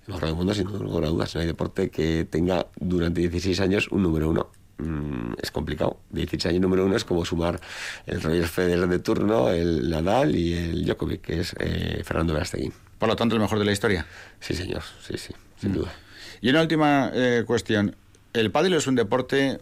[0.07, 1.35] El mejor del mundo, sin duda dudas.
[1.35, 5.99] No hay deporte que tenga durante 16 años un número uno mm, es complicado.
[6.11, 7.59] 16 años número uno es como sumar
[8.05, 12.71] el Roger Federer de turno, el Nadal y el Djokovic, que es eh, Fernando Verastegui.
[12.99, 14.05] Por lo tanto, el mejor de la historia.
[14.41, 15.73] Sí, señor, sí, sí, sin mm.
[15.73, 15.93] duda.
[16.41, 17.95] Y una última eh, cuestión.
[18.33, 19.59] El pádel es un deporte,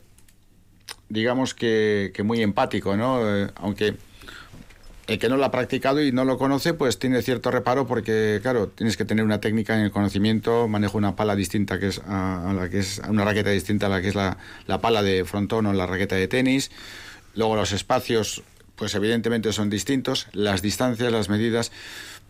[1.07, 3.21] digamos que, muy empático, ¿no?
[3.23, 3.95] Eh, aunque
[5.07, 8.39] el que no lo ha practicado y no lo conoce, pues tiene cierto reparo porque,
[8.41, 12.01] claro, tienes que tener una técnica en el conocimiento, manejo una pala distinta que es
[12.05, 15.23] a, la que es una raqueta distinta a la que es la, la pala de
[15.23, 16.71] frontón o la raqueta de tenis.
[17.35, 18.43] Luego los espacios,
[18.75, 21.71] pues evidentemente son distintos, las distancias, las medidas,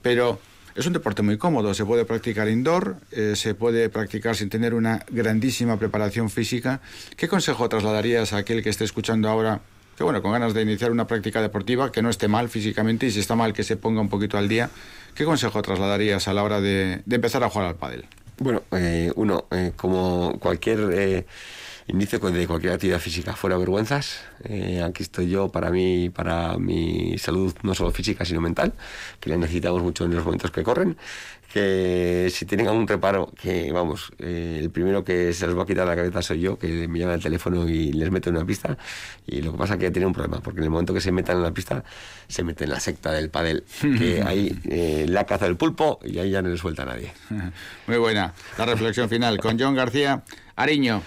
[0.03, 0.39] pero
[0.77, 4.75] es un deporte muy cómodo, se puede practicar indoor, eh, se puede practicar sin tener
[4.75, 6.81] una grandísima preparación física.
[7.15, 9.59] ¿Qué consejo trasladarías a aquel que esté escuchando ahora,
[9.97, 13.11] que bueno, con ganas de iniciar una práctica deportiva, que no esté mal físicamente y
[13.11, 14.69] si está mal que se ponga un poquito al día?
[15.15, 18.05] ¿Qué consejo trasladarías a la hora de, empezar a jugar al pádel?
[18.37, 21.25] Bueno, eh, uno, eh, como cualquier
[21.87, 24.21] inicio de cualquier actividad física fuera vergüenzas.
[24.43, 28.73] Eh, aquí estoy yo para mí, para mi salud no solo física sino mental,
[29.19, 30.97] que la necesitamos mucho en los momentos que corren.
[31.51, 35.65] Que si tienen algún reparo, que vamos, eh, el primero que se les va a
[35.65, 38.45] quitar la cabeza soy yo, que me llama el teléfono y les meto en una
[38.45, 38.77] pista.
[39.25, 41.11] Y lo que pasa es que tiene un problema, porque en el momento que se
[41.13, 41.85] metan en la pista,
[42.27, 46.19] se mete en la secta del padel, que ahí eh, la caza del pulpo y
[46.19, 47.13] ahí ya no le suelta a nadie.
[47.87, 48.33] Muy buena.
[48.57, 50.23] La reflexión final con John García
[50.57, 51.01] Ariño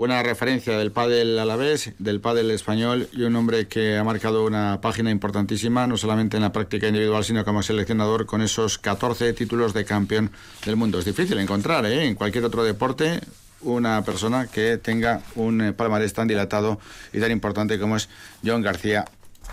[0.00, 4.80] una referencia del pádel alavés, del pádel español y un hombre que ha marcado una
[4.80, 9.74] página importantísima, no solamente en la práctica individual, sino como seleccionador con esos 14 títulos
[9.74, 10.30] de campeón
[10.64, 10.98] del mundo.
[10.98, 12.06] Es difícil encontrar ¿eh?
[12.06, 13.20] en cualquier otro deporte
[13.60, 16.80] una persona que tenga un eh, palmarés tan dilatado
[17.12, 18.08] y tan importante como es
[18.42, 19.04] John García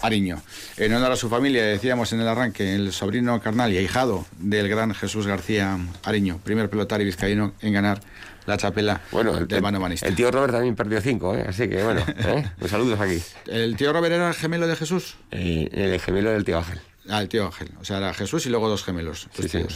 [0.01, 0.41] Ariño.
[0.77, 4.69] En honor a su familia, decíamos en el arranque, el sobrino carnal y ahijado del
[4.69, 7.99] gran Jesús García Ariño, primer pelotario vizcaíno en ganar
[8.47, 11.45] la chapela bueno, el, del mano El tío Robert también perdió cinco, ¿eh?
[11.47, 12.49] así que bueno, ¿eh?
[12.57, 13.21] Pues saludos aquí.
[13.45, 15.17] ¿El tío Robert era el gemelo de Jesús?
[15.31, 16.79] Eh, el gemelo del tío Ángel.
[17.09, 17.69] Ah, el tío Ángel.
[17.79, 19.27] O sea, era Jesús y luego dos gemelos.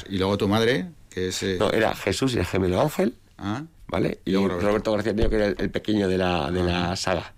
[0.10, 1.44] Y luego tu madre, que es...
[1.60, 3.14] No, era Jesús y el gemelo Ángel.
[3.38, 3.64] Ah.
[3.88, 4.20] ¿Vale?
[4.24, 4.94] Y, Roberto.
[4.94, 7.34] García Niño, que era el, pequeño de la, de la saga.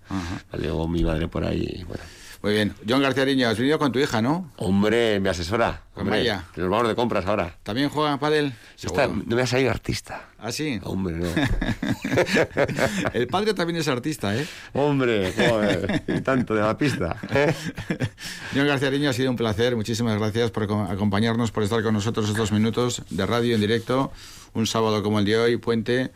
[0.52, 2.02] Luego mi madre por ahí, bueno.
[2.44, 2.74] Muy bien.
[2.86, 4.52] John García Niño, has venido con tu hija, ¿no?
[4.56, 5.84] Hombre, me asesora.
[5.94, 7.56] Hombre, que nos vamos de compras ahora.
[7.62, 8.52] ¿También juega pádel?
[8.76, 10.28] Está, no me ha salido artista.
[10.38, 10.78] ¿Ah, sí?
[10.82, 11.26] Hombre, no.
[13.14, 14.46] El padre también es artista, ¿eh?
[14.74, 17.16] Hombre, joder, y tanto de la pista.
[17.30, 17.54] ¿eh?
[18.54, 19.74] John García Niño, ha sido un placer.
[19.74, 24.12] Muchísimas gracias por acompañarnos, por estar con nosotros estos minutos de radio en directo.
[24.52, 26.12] Un sábado como el de hoy, puente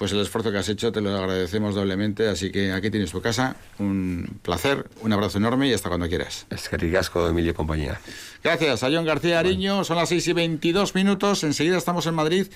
[0.00, 2.26] pues el esfuerzo que has hecho te lo agradecemos doblemente.
[2.26, 3.56] Así que aquí tienes tu casa.
[3.78, 6.46] Un placer, un abrazo enorme y hasta cuando quieras.
[6.48, 8.00] Es que ricasco, Emilio compañía.
[8.42, 9.84] Gracias a John García Ariño.
[9.84, 11.44] Son las 6 y 22 minutos.
[11.44, 12.46] Enseguida estamos en Madrid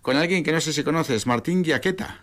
[0.00, 2.20] con alguien que no sé si conoces, Martín Giaqueta.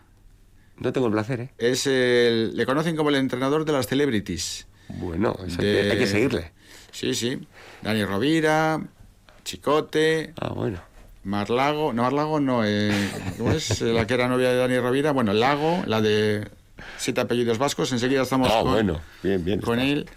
[0.77, 1.49] No tengo el placer, ¿eh?
[1.57, 4.65] Es el, le conocen como el entrenador de las celebrities.
[4.87, 6.53] Bueno, hay que seguirle.
[6.93, 7.37] Sí, sí.
[7.81, 8.79] Dani Rovira,
[9.43, 10.33] Chicote.
[10.39, 10.79] Ah, bueno.
[11.23, 12.91] Marlago, no Marlago no, eh,
[13.37, 13.81] ¿cómo es?
[13.81, 16.47] La que era novia de Dani Rovira, bueno, Lago, la de
[16.97, 19.01] siete apellidos vascos, enseguida estamos ah, con, bueno.
[19.21, 20.09] bien, bien, con él,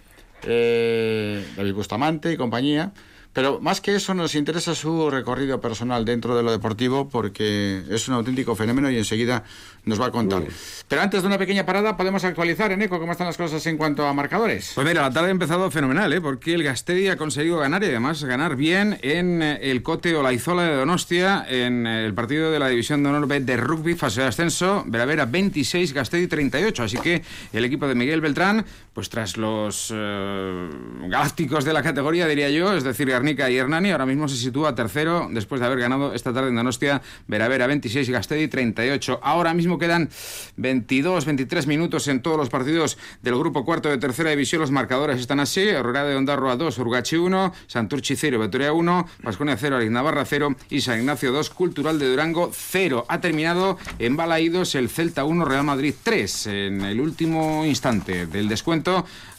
[0.43, 2.93] eh, David Bustamante y compañía.
[3.33, 8.07] Pero más que eso nos interesa su recorrido personal dentro de lo deportivo porque es
[8.07, 9.43] un auténtico fenómeno y enseguida
[9.85, 10.43] nos va a contar.
[10.87, 14.05] Pero antes de una pequeña parada podemos actualizar, Eneco, cómo están las cosas en cuanto
[14.07, 14.71] a marcadores.
[14.75, 16.21] Pues mira, la tarde ha empezado fenomenal, ¿eh?
[16.21, 20.23] porque el Gastedi ha conseguido ganar y además ganar bien en eh, el Cote o
[20.23, 23.57] la Izola de Donostia en eh, el partido de la División de Honor B de
[23.57, 26.83] Rugby, fase de ascenso, Veravera 26, Gastedi 38.
[26.83, 30.69] Así que el equipo de Miguel Beltrán, pues tras los eh,
[31.07, 34.75] galácticos de la categoría, diría yo, es decir, Garnica y Hernani, ahora mismo se sitúa
[34.75, 39.19] tercero después de haber ganado esta tarde en Donostia, Veravera 26 y Gastedi 38.
[39.23, 40.09] Ahora mismo quedan
[40.57, 44.61] 22, 23 minutos en todos los partidos del grupo cuarto de tercera división.
[44.61, 49.57] Los marcadores están así: Herrera de Ondarroa 2, Urgachi 1, Santurchi 0, Vitoria 1, Vasconia
[49.57, 53.05] 0, Navarra 0 y San Ignacio 2, Cultural de Durango 0.
[53.07, 56.47] Ha terminado en Balaídos el Celta 1, Real Madrid 3.
[56.47, 58.82] En el último instante del descuento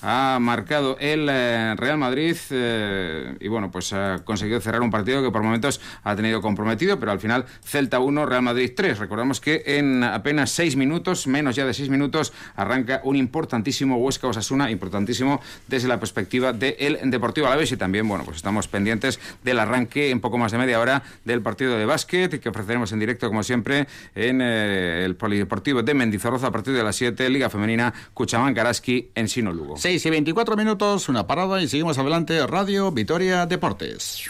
[0.03, 5.23] ha marcado el eh, Real Madrid eh, y bueno, pues ha conseguido cerrar un partido
[5.23, 8.99] que por momentos ha tenido comprometido, pero al final Celta 1, Real Madrid 3.
[8.99, 14.29] Recordamos que en apenas seis minutos, menos ya de seis minutos, arranca un importantísimo Huesca
[14.29, 19.59] Osasuna, importantísimo desde la perspectiva del Deportivo Alavés y también, bueno, pues estamos pendientes del
[19.59, 23.29] arranque en poco más de media hora del partido de básquet que ofreceremos en directo,
[23.29, 27.93] como siempre, en eh, el Polideportivo de Mendizorroza a partir de las 7, Liga Femenina
[28.13, 29.77] Cuchamán Karaski en Sino Lugo.
[29.77, 34.29] 6 y 24 minutos, una parada y seguimos adelante, Radio Vitoria Deportes.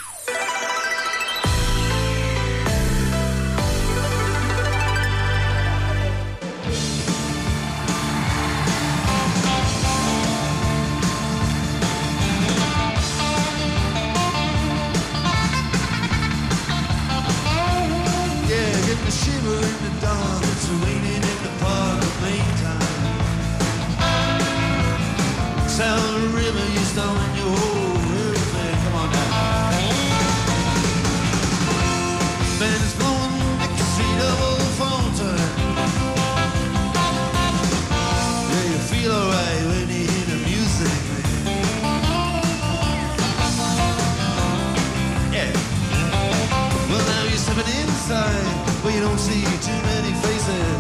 [49.05, 50.79] don't see too many faces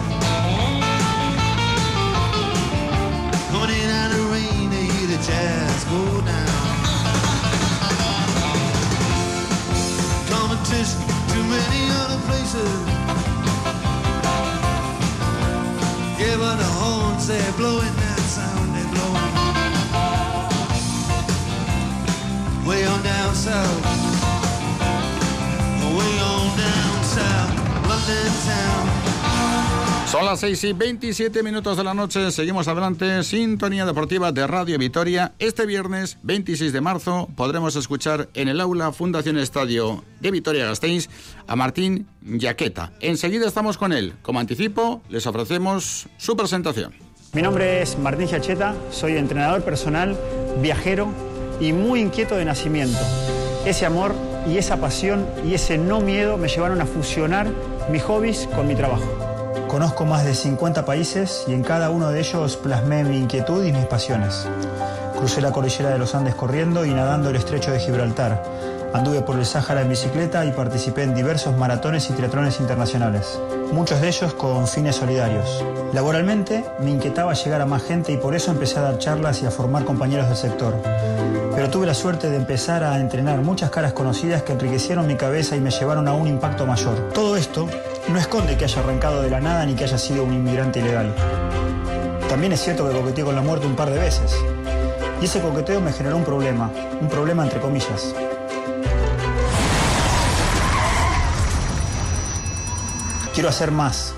[3.53, 4.71] coming in out of rain.
[4.71, 6.03] They hear the jazz go
[6.33, 6.65] down.
[10.33, 11.01] Competition,
[11.33, 12.75] too many other places.
[16.19, 19.35] Yeah, but the horns they're blowing that sound they're blowing
[22.67, 23.94] way on down south.
[30.06, 34.78] Son las 6 y 27 minutos de la noche, seguimos adelante, Sintonía Deportiva de Radio
[34.78, 35.32] Vitoria.
[35.39, 41.09] Este viernes 26 de marzo podremos escuchar en el aula Fundación Estadio de Vitoria Gasteiz
[41.47, 42.93] a Martín Yaqueta.
[43.01, 44.14] Enseguida estamos con él.
[44.22, 46.93] Como anticipo, les ofrecemos su presentación.
[47.32, 50.16] Mi nombre es Martín Yacheta, soy entrenador personal,
[50.62, 51.09] viajero
[51.59, 52.98] y muy inquieto de nacimiento.
[53.64, 54.14] Ese amor
[54.47, 57.48] y esa pasión y ese no miedo me llevaron a fusionar
[57.90, 59.05] mis hobbies con mi trabajo.
[59.69, 63.73] Conozco más de 50 países y en cada uno de ellos plasmé mi inquietud y
[63.73, 64.47] mis pasiones.
[65.16, 68.43] Crucé la cordillera de los Andes corriendo y nadando el estrecho de Gibraltar.
[68.95, 73.41] Anduve por el Sáhara en bicicleta y participé en diversos maratones y triatrones internacionales,
[73.73, 75.65] muchos de ellos con fines solidarios.
[75.93, 79.47] Laboralmente me inquietaba llegar a más gente y por eso empecé a dar charlas y
[79.47, 80.81] a formar compañeros del sector.
[81.57, 85.57] Pero tuve la suerte de empezar a entrenar muchas caras conocidas que enriquecieron mi cabeza
[85.57, 87.09] y me llevaron a un impacto mayor.
[87.12, 87.66] Todo esto
[88.07, 91.12] no esconde que haya arrancado de la nada ni que haya sido un inmigrante ilegal.
[92.29, 94.37] También es cierto que coqueteé con la muerte un par de veces.
[95.21, 98.15] Y ese coqueteo me generó un problema, un problema entre comillas.
[103.35, 104.15] Quiero hacer más.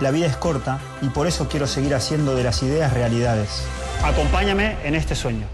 [0.00, 3.62] La vida es corta y por eso quiero seguir haciendo de las ideas realidades.
[4.02, 5.46] Acompáñame en este sueño.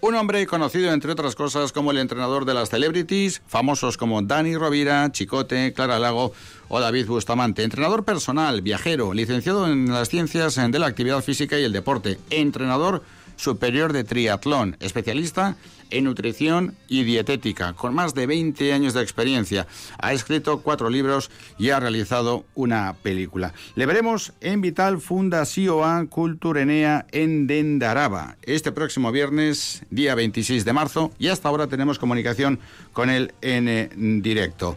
[0.00, 4.54] Un hombre conocido, entre otras cosas, como el entrenador de las celebrities, famosos como Dani
[4.56, 6.32] Rovira, Chicote, Clara Lago
[6.68, 7.64] o David Bustamante.
[7.64, 12.18] Entrenador personal, viajero, licenciado en las ciencias de la actividad física y el deporte.
[12.30, 13.02] Entrenador
[13.34, 15.56] superior de triatlón, especialista
[16.02, 19.66] nutrición y dietética, con más de 20 años de experiencia.
[19.98, 23.52] Ha escrito cuatro libros y ha realizado una película.
[23.74, 31.12] Le veremos en Vital Fundación Culturenea en Dendaraba este próximo viernes, día 26 de marzo,
[31.18, 32.58] y hasta ahora tenemos comunicación
[32.92, 34.76] con él en directo.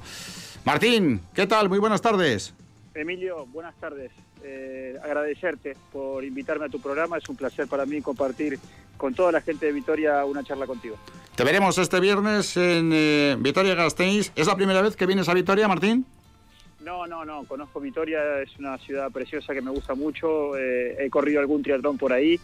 [0.65, 1.69] Martín, ¿qué tal?
[1.69, 2.53] Muy buenas tardes.
[2.94, 4.11] Emilio, buenas tardes.
[4.44, 7.18] Eh, agradecerte por invitarme a tu programa.
[7.18, 8.60] Es un placer para mí compartir
[9.00, 10.98] con toda la gente de Vitoria una charla contigo.
[11.36, 14.32] Te veremos este viernes en eh, Vitoria Gasteiz.
[14.36, 16.06] ¿Es la primera vez que vienes a Vitoria, Martín?
[16.82, 21.10] No, no, no, conozco Vitoria, es una ciudad preciosa que me gusta mucho, eh, he
[21.10, 22.40] corrido algún triatlón por ahí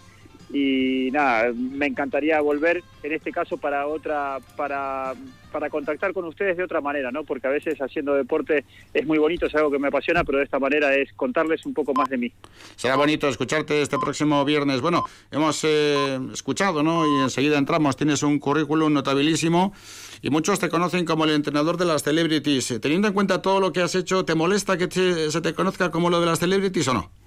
[0.52, 5.14] y nada, me encantaría volver en este caso para otra, para,
[5.52, 7.24] para contactar con ustedes de otra manera, ¿no?
[7.24, 8.64] Porque a veces haciendo deporte
[8.94, 11.74] es muy bonito, es algo que me apasiona, pero de esta manera es contarles un
[11.74, 12.32] poco más de mí.
[12.76, 14.82] Será bonito escucharte este próximo viernes.
[14.82, 17.06] Bueno, hemos eh, escuchado, ¿no?
[17.06, 19.74] Y enseguida entramos, tienes un currículum notabilísimo
[20.22, 22.80] y muchos te conocen como el entrenador de las celebrities.
[22.82, 26.10] Teniendo en cuenta todo lo que has hecho, ¿te molesta que se te conozca como
[26.10, 27.25] lo de las celebrities o no?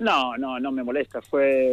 [0.00, 1.20] No, no, no me molesta.
[1.20, 1.72] Fue,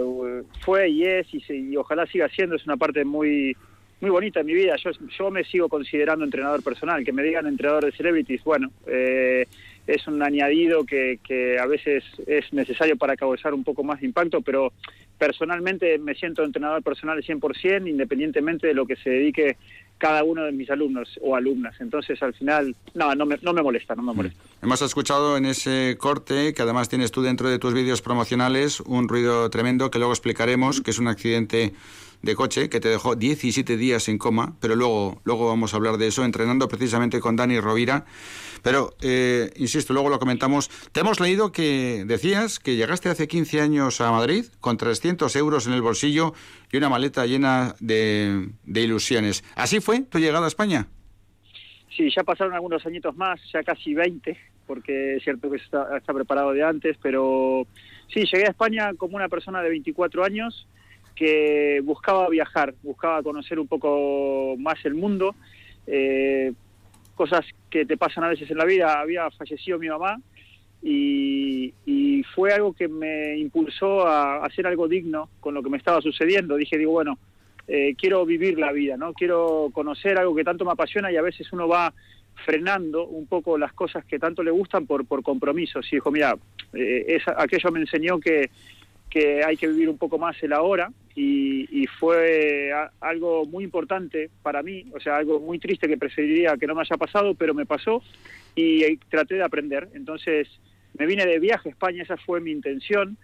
[0.60, 2.56] fue y es y, ojalá siga siendo.
[2.56, 3.56] Es una parte muy,
[4.02, 4.76] muy bonita de mi vida.
[4.76, 7.04] Yo, yo me sigo considerando entrenador personal.
[7.06, 9.48] Que me digan entrenador de celebrities, bueno, eh,
[9.88, 14.08] es un añadido que, que, a veces es necesario para causar un poco más de
[14.08, 14.74] impacto, pero
[15.18, 19.58] personalmente me siento entrenador personal 100%, independientemente de lo que se dedique
[19.98, 21.76] cada uno de mis alumnos o alumnas.
[21.80, 24.16] Entonces, al final, no, no me, no me molesta, no me mm.
[24.16, 24.44] molesta.
[24.62, 29.08] Hemos escuchado en ese corte, que además tienes tú dentro de tus vídeos promocionales, un
[29.08, 31.74] ruido tremendo que luego explicaremos, que es un accidente
[32.22, 35.98] de coche que te dejó 17 días en coma, pero luego, luego vamos a hablar
[35.98, 38.06] de eso, entrenando precisamente con Dani Rovira.
[38.64, 40.70] Pero, eh, insisto, luego lo comentamos.
[40.92, 45.68] Te hemos leído que decías que llegaste hace 15 años a Madrid con 300 euros
[45.68, 46.34] en el bolsillo
[46.72, 49.44] y una maleta llena de, ilusiones.
[49.56, 50.88] ¿Así fue tu llegada a España?
[51.96, 56.14] Sí, ya pasaron algunos añitos más, ya casi 20, porque es cierto que está, está
[56.14, 57.66] preparado de antes, pero
[58.14, 60.68] sí, llegué a España como una persona de 24 años
[61.16, 65.36] que buscaba viajar, buscaba conocer un poco más el mundo,
[65.88, 66.54] eh,
[67.18, 69.02] cosas que te pasan a veces en la vida.
[69.02, 70.18] Había fallecido mi mamá
[70.82, 71.74] y,
[72.36, 76.56] fue algo que me impulsó a hacer algo digno con lo que me estaba sucediendo.
[76.56, 77.18] Dije, digo, bueno,
[77.68, 79.14] eh, quiero vivir la vida, ¿no?
[79.14, 81.94] Quiero conocer algo que tanto me apasiona y a veces uno va
[82.46, 85.88] frenando un poco las cosas que tanto le gustan por, por compromisos.
[85.92, 86.38] Y dijo, mira,
[86.74, 88.52] eh, aquello me enseñó que
[89.10, 94.62] que hay que vivir un poco más el ahora y, fue algo muy importante para
[94.62, 97.66] mí, o sea, algo muy triste que preferiría que no me haya pasado, pero me
[97.66, 98.04] pasó
[98.56, 99.90] y traté de aprender.
[99.96, 100.48] Entonces
[100.98, 103.18] me vine de viaje a España, esa fue mi intención.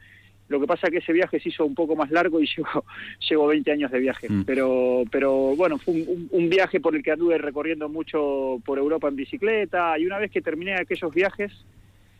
[0.49, 2.85] Lo que pasa es que ese viaje se hizo un poco más largo y llevo,
[3.29, 4.27] llevo 20 años de viaje.
[4.27, 4.43] Mm.
[4.45, 9.07] Pero, pero bueno, fue un, un, viaje por el que anduve recorriendo mucho por Europa
[9.07, 11.51] en bicicleta y una vez que terminé aquellos viajes,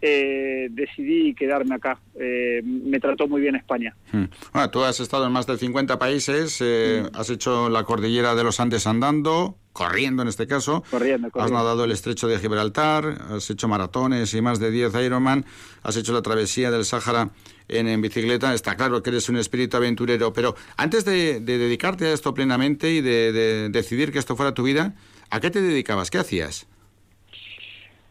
[0.05, 1.97] eh, decidí quedarme acá.
[2.19, 3.95] Eh, me trató muy bien España.
[4.11, 4.25] Hmm.
[4.51, 8.43] Bueno, tú has estado en más de 50 países, eh, has hecho la cordillera de
[8.43, 10.83] los Andes andando, corriendo en este caso.
[10.91, 15.45] Corriendo, Has nadado el estrecho de Gibraltar, has hecho maratones y más de 10 Ironman,
[15.83, 17.29] has hecho la travesía del Sáhara
[17.69, 18.53] en, bicicleta.
[18.53, 22.99] Está claro que eres un espíritu aventurero, pero antes de, dedicarte a esto plenamente y
[22.99, 24.95] de decidir que esto fuera tu vida,
[25.29, 26.11] ¿a qué te dedicabas?
[26.11, 26.67] ¿Qué hacías?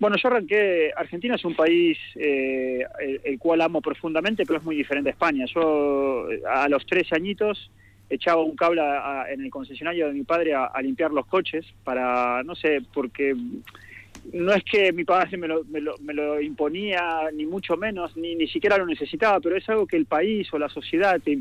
[0.02, 2.84] Bueno, yo arranqué, Argentina es un país eh,
[3.22, 5.44] el, cual amo profundamente, pero es muy diferente a España.
[5.46, 7.70] Yo a los 13 añitos
[8.10, 8.82] echaba un cable
[9.30, 13.36] en el concesionario de mi padre a, limpiar los coches para, no sé, porque
[14.32, 18.16] no es que mi padre me lo, me lo, me lo imponía, ni mucho menos,
[18.16, 21.38] ni, ni siquiera lo necesitaba, pero es algo que el país o la sociedad te,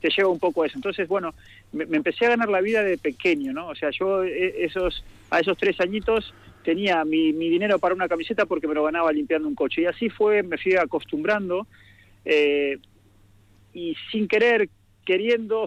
[0.00, 0.76] te lleva un poco a eso.
[0.76, 1.34] Entonces, bueno,
[1.72, 3.68] me, empecé a ganar la vida de pequeño, ¿no?
[3.68, 6.32] O sea, yo e, esos a esos tres añitos
[6.64, 9.82] tenía mi, mi, dinero para una camiseta porque me lo ganaba limpiando un coche.
[9.82, 11.66] Y así fue, me fui acostumbrando
[12.24, 12.78] eh,
[13.72, 14.68] y sin querer,
[15.04, 15.66] queriendo,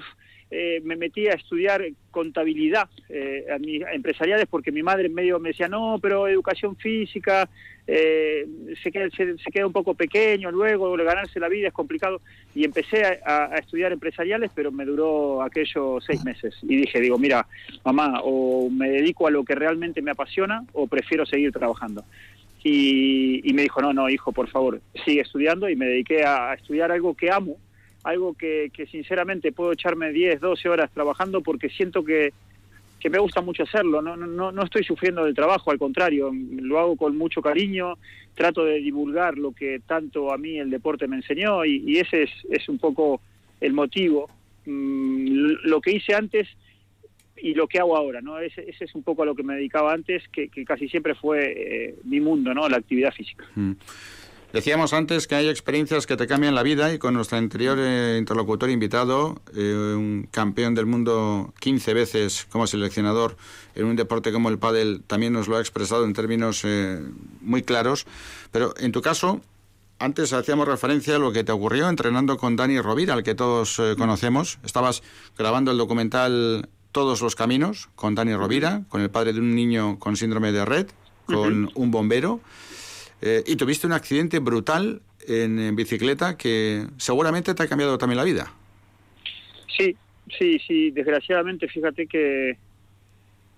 [0.53, 3.45] eh, me metí a estudiar contabilidad eh,
[3.93, 7.49] empresariales porque mi madre en medio me decía, no, pero educación física
[7.87, 8.45] eh,
[8.83, 12.19] se, queda, se, queda un poco pequeño luego, ganarse la vida es complicado.
[12.53, 16.53] Y empecé a, a, estudiar empresariales, pero me duró aquellos seis meses.
[16.63, 17.47] Y dije, digo, mira,
[17.85, 22.03] mamá, o me dedico a lo que realmente me apasiona o prefiero seguir trabajando.
[22.61, 26.53] Y, y me dijo, no, no, hijo, por favor, sigue estudiando y me dediqué a
[26.55, 27.55] estudiar algo que amo
[28.03, 32.33] algo que, sinceramente puedo echarme 10, 12 horas trabajando porque siento que,
[33.09, 36.95] me gusta mucho hacerlo, no, no, no estoy sufriendo del trabajo, al contrario, lo hago
[36.95, 37.97] con mucho cariño,
[38.35, 42.31] trato de divulgar lo que tanto a mí el deporte me enseñó y, ese es,
[42.49, 43.21] es, un poco
[43.59, 44.29] el motivo.
[44.65, 46.47] Mm, lo que hice antes
[47.41, 48.39] y lo que hago ahora, ¿no?
[48.39, 51.53] Ese, ese, es un poco a lo que me dedicaba antes, que, casi siempre fue
[51.55, 52.69] eh, mi mundo, ¿no?
[52.69, 53.45] La actividad física.
[53.55, 53.71] Mm.
[54.53, 58.17] Decíamos antes que hay experiencias que te cambian la vida y con nuestro anterior eh,
[58.19, 63.37] interlocutor invitado, eh, un campeón del mundo 15 veces como seleccionador
[63.75, 67.01] en un deporte como el pádel, también nos lo ha expresado en términos eh,
[67.39, 68.05] muy claros.
[68.51, 69.39] Pero en tu caso,
[69.99, 73.81] antes hacíamos referencia a lo que te ocurrió entrenando con Dani Rovira, al que todos
[73.97, 74.59] conocemos.
[74.65, 75.01] Estabas
[75.37, 79.97] grabando el documental todos los caminos con Dani Rovira, con el padre de un niño
[79.97, 80.87] con síndrome de red,
[81.25, 82.41] con un bombero.
[83.21, 88.23] Eh, y tuviste un accidente brutal en, bicicleta que seguramente te ha cambiado también la
[88.23, 88.51] vida.
[89.77, 89.95] Sí,
[90.37, 90.91] sí, sí.
[90.91, 92.57] Desgraciadamente, fíjate que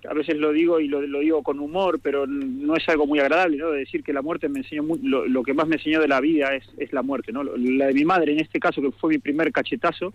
[0.10, 3.58] a veces lo digo y lo, digo con humor, pero no es algo muy agradable,
[3.58, 3.72] ¿no?
[3.72, 6.54] De decir que la muerte me enseñó, lo, que más me enseñó de la vida
[6.54, 7.44] es, es la muerte, ¿no?
[7.44, 10.14] La de mi madre, en este caso, que fue mi primer cachetazo,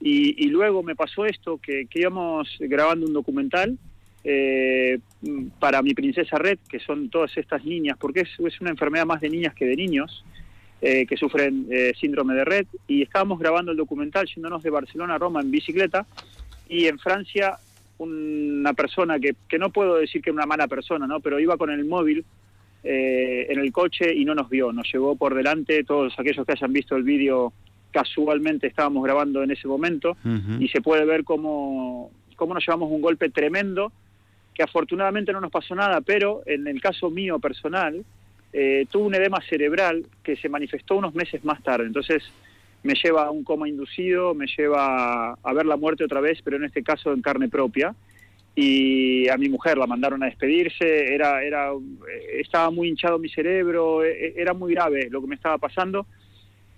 [0.00, 3.78] y, luego me pasó esto, que, íbamos grabando un documental
[4.28, 4.98] eh,
[5.60, 9.20] para mi princesa Red, que son todas estas niñas, porque es, es una enfermedad más
[9.20, 10.24] de niñas que de niños,
[10.82, 15.14] eh, que sufren eh, síndrome de Red, y estábamos grabando el documental yéndonos de Barcelona
[15.14, 16.06] a Roma en bicicleta,
[16.68, 17.56] y en Francia
[17.98, 21.20] una persona que, que no puedo decir que una mala persona, ¿no?
[21.20, 22.24] pero iba con el móvil
[22.88, 26.72] en el coche y no nos vio, nos llevó por delante, todos aquellos que hayan
[26.72, 27.52] visto el vídeo
[27.90, 30.16] casualmente estábamos grabando en ese momento
[30.60, 33.90] y se puede ver cómo, cómo nos llevamos un golpe tremendo,
[34.56, 38.02] que afortunadamente no nos pasó nada, pero en el caso mío personal,
[38.54, 41.84] eh, tuve un edema cerebral que se manifestó unos meses más tarde.
[41.86, 42.22] Entonces
[42.82, 46.56] me lleva a un coma inducido, me lleva a ver la muerte otra vez, pero
[46.56, 47.94] en este caso en carne propia.
[48.54, 51.72] Y a mi mujer la mandaron a despedirse, era, era,
[52.32, 56.06] estaba muy hinchado mi cerebro, e, e, era muy grave lo que me estaba pasando,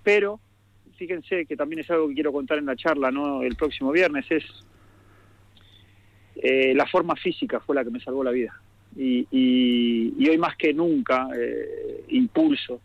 [0.02, 0.40] pero
[0.96, 4.26] fíjense que también es algo que quiero contar en la charla no el próximo viernes
[4.30, 4.42] es
[6.42, 8.60] eh, la forma física fue la que me salvó la vida
[8.96, 12.80] y, y, hoy más que nunca eh, impulso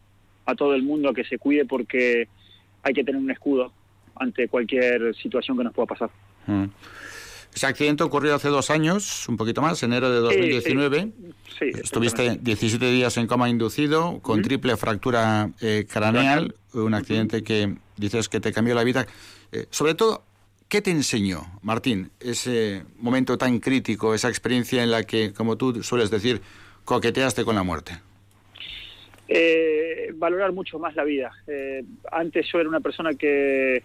[0.46, 2.28] a todo el mundo a que se cuide porque
[2.84, 3.72] hay que tener un escudo
[4.16, 6.10] ante cualquier situación que nos pueda pasar.
[6.46, 6.66] Mm.
[7.56, 11.12] Ese accidente ocurrió hace dos años, un poquito más, enero de 2019.
[11.60, 17.76] Sí, Estuviste 17 días en coma inducido, con triple fractura eh, craneal, un accidente que
[17.96, 19.06] dices que te cambió la vida.
[19.52, 20.24] Eh, sobre todo,
[20.74, 25.84] ¿qué te enseñó, Martín, ese momento tan crítico, esa experiencia en la que, como tú
[25.84, 26.42] sueles decir,
[26.84, 27.92] coqueteaste con la muerte?
[29.28, 31.32] Eh, valorar mucho más la vida.
[32.12, 33.84] antes yo era una persona que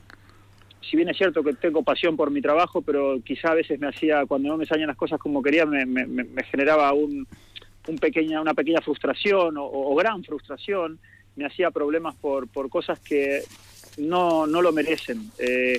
[0.80, 3.88] si bien es cierto que tengo pasión por mi trabajo, pero quizá a veces me
[3.88, 7.28] hacía, cuando no me salían las cosas como quería, me, generaba un,
[8.00, 10.98] pequeña, una pequeña frustración o, gran frustración,
[11.36, 13.42] me hacía problemas por, por cosas que
[13.98, 15.30] no, no lo merecen.
[15.38, 15.78] Eh,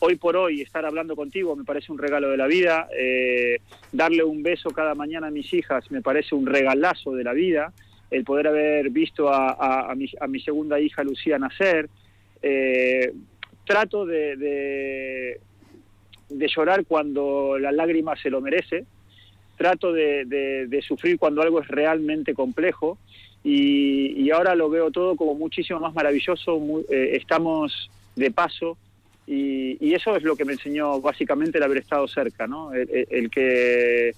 [0.00, 3.58] hoy por hoy estar hablando contigo me parece un regalo de la vida, eh,
[3.92, 7.72] darle un beso cada mañana a mis hijas me parece un regalazo de la vida,
[8.10, 11.88] el poder haber visto a, mi, segunda hija Lucía nacer,
[12.42, 13.12] eh,
[13.64, 14.36] trato de,
[16.28, 18.84] de, llorar cuando la lágrima se lo merece,
[19.56, 22.98] trato de, sufrir cuando algo es realmente complejo.
[23.42, 26.60] Y, ahora lo veo todo como muchísimo más maravilloso,
[26.90, 28.76] eh, estamos de paso
[29.26, 32.72] y, eso es lo que me enseñó básicamente el haber estado cerca, ¿no?
[32.74, 34.14] el que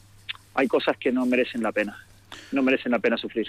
[0.54, 2.04] hay cosas que no merecen la pena,
[2.52, 3.46] no merecen la pena sufrir.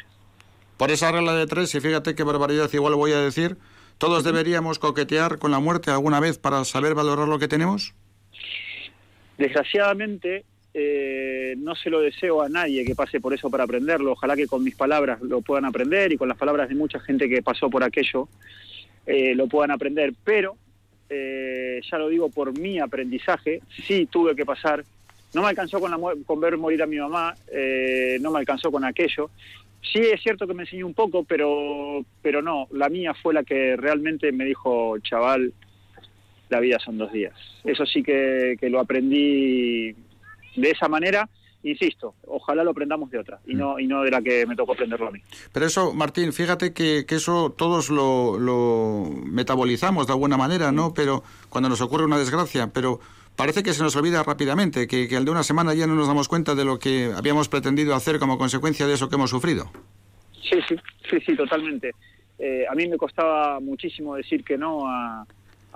[0.77, 3.57] Por esa regla de tres, y fíjate qué barbaridad igual voy a decir,
[3.99, 7.93] ¿Todos deberíamos coquetear con la muerte alguna vez para saber valorar lo que tenemos?
[9.37, 14.13] Desgraciadamente, eh, no se lo deseo a nadie que pase por eso para aprenderlo.
[14.13, 17.27] Ojalá que con mis palabras lo puedan aprender y con las palabras de mucha gente
[17.27, 18.29] que pasó por aquello
[19.05, 20.13] eh, lo puedan aprender.
[20.23, 20.55] Pero,
[21.09, 24.83] eh, ya lo digo por mi aprendizaje, sí tuve que pasar.
[25.33, 27.35] No me alcanzó con, la, con ver morir a mi mamá,
[28.19, 29.29] no me alcanzó con aquello,
[29.81, 33.43] Sí, es cierto que me enseñó un poco, pero, pero no, la mía fue la
[33.43, 35.53] que realmente me dijo, chaval,
[36.49, 37.33] la vida son dos días.
[37.63, 39.95] Eso sí que, lo aprendí
[40.55, 41.29] de esa manera
[41.63, 44.73] insisto, ojalá lo aprendamos de otra y no, y no de la que me tocó
[44.73, 45.19] aprenderlo a mí.
[45.51, 50.93] Pero eso, Martín, fíjate que, que eso todos lo, lo, metabolizamos de alguna manera, ¿no?
[50.93, 52.99] Pero cuando nos ocurre una desgracia, pero
[53.39, 56.27] parece que se nos olvida rápidamente, que, al de una semana ya no nos damos
[56.27, 59.71] cuenta de lo que habíamos pretendido hacer como consecuencia de eso que hemos sufrido.
[60.43, 60.75] Sí, sí,
[61.09, 61.91] sí, sí, totalmente.
[62.37, 65.25] Eh, a mí me costaba muchísimo decir que no a,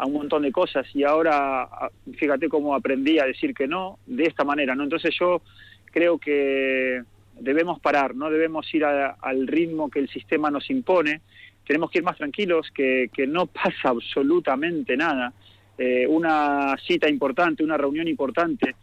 [0.05, 1.69] un montón de cosas y ahora
[2.17, 4.83] fíjate cómo aprendí a decir que no de esta manera, ¿no?
[4.83, 5.41] Entonces yo
[5.93, 7.03] creo que
[7.39, 11.21] debemos parar, no debemos ir al ritmo que el sistema nos impone,
[11.65, 15.33] tenemos que ir más tranquilos, que, que no pasa absolutamente nada
[15.77, 18.75] eh, una cita importante, una reunión importante,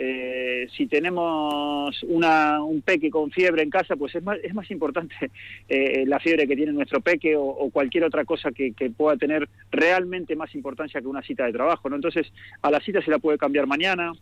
[0.00, 4.70] eh, si tenemos una, un peque con fiebre en casa, pues es más, es más
[4.70, 5.16] importante
[5.68, 10.36] eh, la fiebre que tiene nuestro peque o, cualquier otra cosa que, pueda tener realmente
[10.36, 11.88] más importancia que una cita de trabajo.
[11.88, 11.96] ¿no?
[11.96, 12.32] Entonces,
[12.62, 14.12] a la cita se la puede cambiar mañana.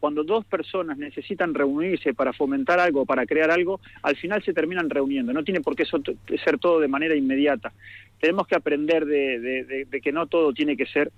[0.00, 4.90] Cuando dos personas necesitan reunirse para fomentar algo, para crear algo, al final se terminan
[4.90, 5.32] reuniendo.
[5.32, 7.72] No tiene por qué ser todo de manera inmediata.
[8.20, 11.10] Tenemos que aprender de que no todo tiene que ser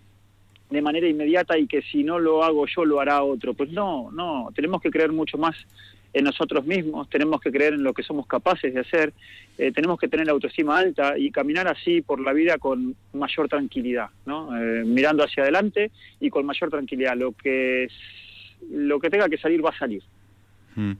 [0.71, 3.55] de manera inmediata y que si no lo hago yo lo hará otro.
[3.55, 5.57] Pues no, no, tenemos que creer mucho más
[6.13, 9.13] en nosotros mismos, tenemos que creer en lo que somos capaces de hacer,
[9.59, 13.47] eh, tenemos que tener la autoestima alta y caminar así por la vida con mayor
[13.49, 14.57] tranquilidad, ¿no?
[14.57, 17.15] Eh, mirando hacia adelante y con mayor tranquilidad.
[17.15, 17.89] Lo que,
[18.71, 20.03] lo que tenga que salir va a salir.
[20.79, 20.93] Mm.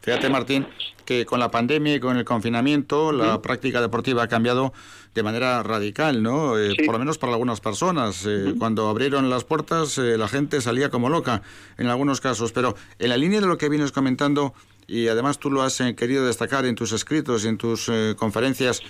[0.00, 0.66] Fíjate, Martín,
[1.04, 4.72] que con la pandemia y con el confinamiento, la práctica deportiva ha cambiado
[5.14, 6.56] de manera radical, ¿no?
[6.56, 8.24] Eh, por lo menos para algunas personas.
[8.26, 11.42] Eh, cuando abrieron las puertas, eh, la gente salía como loca
[11.76, 12.52] en algunos casos.
[12.52, 14.54] Pero en la línea de lo que vienes comentando,
[14.86, 18.82] y además tú lo has querido destacar en tus escritos y en tus conferencias,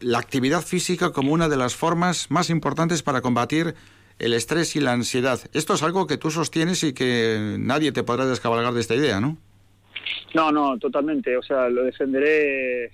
[0.00, 3.74] la actividad física como una de las formas más importantes para combatir
[4.20, 5.40] el estrés y la ansiedad.
[5.54, 9.18] Esto es algo que tú sostienes y que nadie te podrá descabalgar de esta idea,
[9.18, 9.38] ¿no?
[10.34, 11.36] No, no, totalmente.
[11.36, 12.90] O sea, lo defenderé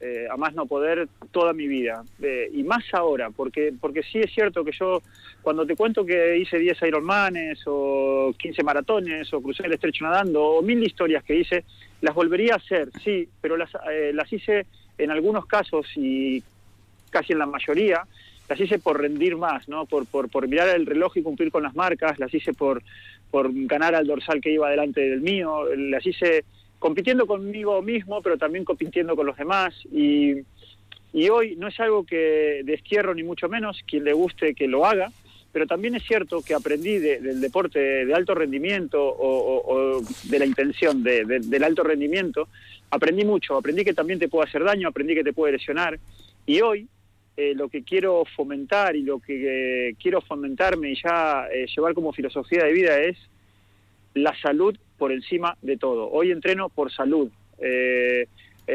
[0.00, 2.02] eh, a más no poder toda mi vida.
[2.22, 5.02] Eh, y más ahora, porque, porque sí es cierto que yo,
[5.42, 10.42] cuando te cuento que hice 10 Ironmanes o 15 maratones o crucé el estrecho nadando
[10.42, 11.64] o mil historias que hice,
[12.00, 14.66] las volvería a hacer, sí, pero las, eh, las hice
[14.96, 16.42] en algunos casos y
[17.10, 18.06] casi en la mayoría
[18.48, 19.86] las hice por rendir más, ¿no?
[19.86, 22.82] Por, por, por mirar el reloj y cumplir con las marcas, las hice por,
[23.30, 26.44] por ganar al dorsal que iba delante del mío, las hice
[26.78, 29.74] compitiendo conmigo mismo, pero también compitiendo con los demás.
[29.92, 30.36] Y,
[31.12, 34.86] y hoy no es algo que destierro ni mucho menos, quien le guste que lo
[34.86, 35.10] haga,
[35.56, 41.02] pero también es cierto que aprendí del deporte de alto rendimiento o, de la intención
[41.02, 42.48] del alto rendimiento,
[42.90, 45.98] aprendí mucho, aprendí que también te puede hacer daño, aprendí que te puede lesionar.
[46.44, 46.86] Y hoy
[47.36, 51.92] eh, lo que quiero fomentar y lo que eh, quiero fomentarme y ya eh, llevar
[51.92, 53.18] como filosofía de vida es
[54.14, 56.08] la salud por encima de todo.
[56.10, 57.30] Hoy entreno por salud.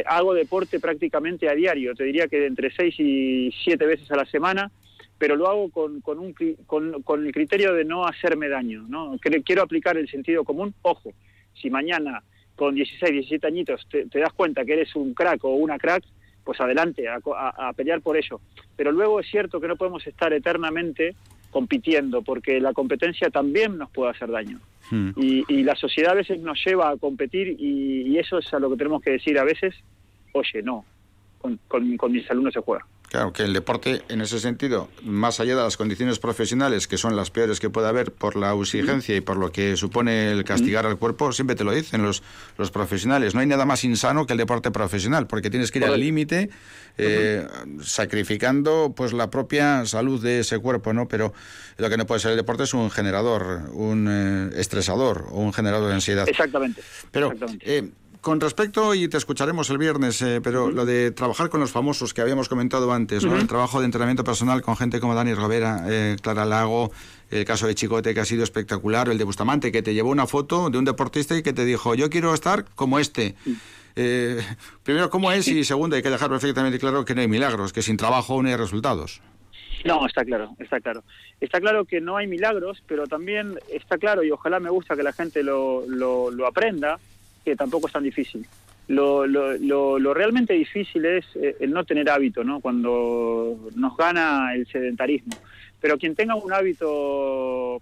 [0.06, 4.16] hago deporte prácticamente a diario, te diría que de entre seis y siete veces a
[4.16, 4.72] la semana,
[5.18, 6.36] pero lo hago con, con, un,
[6.68, 8.86] con, con el criterio de no hacerme daño.
[8.88, 9.18] ¿no?
[9.44, 10.76] Quiero aplicar el sentido común.
[10.84, 11.14] Ojo,
[11.60, 12.24] si mañana
[12.56, 16.04] con 16, 17 añitos te, te das cuenta que eres un crack o una crack,
[16.44, 18.40] pues adelante, a, pelear por ello.
[18.76, 21.16] Pero luego es cierto que no podemos estar eternamente
[21.50, 24.60] compitiendo, porque la competencia también nos puede hacer daño.
[24.90, 25.12] Hmm.
[25.16, 28.78] Y, la sociedad a veces nos lleva a competir y, eso es a lo que
[28.78, 29.76] tenemos que decir a veces,
[30.34, 30.86] oye, no,
[31.40, 32.86] con, con mis alumnos se juega.
[33.12, 37.18] Claro, que el deporte, en ese sentido, más allá de las condiciones profesionales, que son
[37.18, 40.86] las peores que puede haber por la exigencia y por lo que supone el castigar
[40.86, 42.24] al cuerpo, siempre te lo dicen los,
[42.58, 43.36] los profesionales.
[43.36, 46.52] No hay nada más insano que el deporte profesional, porque tienes que ir al límite,
[46.98, 47.46] eh,
[47.84, 51.10] sacrificando pues la propia salud de ese cuerpo, ¿no?
[51.10, 51.34] Pero
[51.80, 55.52] lo que no puede ser el deporte es un generador, un eh, estresador o un
[55.52, 56.30] generador de ansiedad.
[56.30, 56.82] Exactamente.
[57.12, 57.92] Pero Eh,
[58.22, 62.14] con respecto, y te escucharemos el viernes, eh, pero lo de trabajar con los famosos
[62.14, 66.18] que habíamos comentado antes, el trabajo de entrenamiento personal con gente como Dani Rovera, eh,
[66.22, 66.92] Clara Lago,
[67.32, 70.28] el caso de Chicote que ha sido espectacular, el de Bustamante que te llevó una
[70.28, 73.36] foto de un deportista y que te dijo, yo quiero estar como este.
[73.96, 74.40] Eh,
[74.84, 75.48] primero, ¿cómo es?
[75.48, 78.50] Y segundo, hay que dejar perfectamente claro que no hay milagros, que sin trabajo no
[78.50, 79.22] hay resultados.
[79.84, 81.04] No, está claro, está claro.
[81.40, 85.02] Está claro que no hay milagros, pero también está claro, y ojalá me gusta que
[85.02, 87.00] la gente lo, lo, lo aprenda,
[87.44, 88.46] que tampoco es tan difícil.
[88.88, 89.58] Lo, lo,
[90.00, 92.60] lo, realmente difícil es eh, el no tener hábito, ¿no?
[92.60, 95.38] Cuando nos gana el sedentarismo.
[95.80, 97.82] Pero quien tenga un hábito,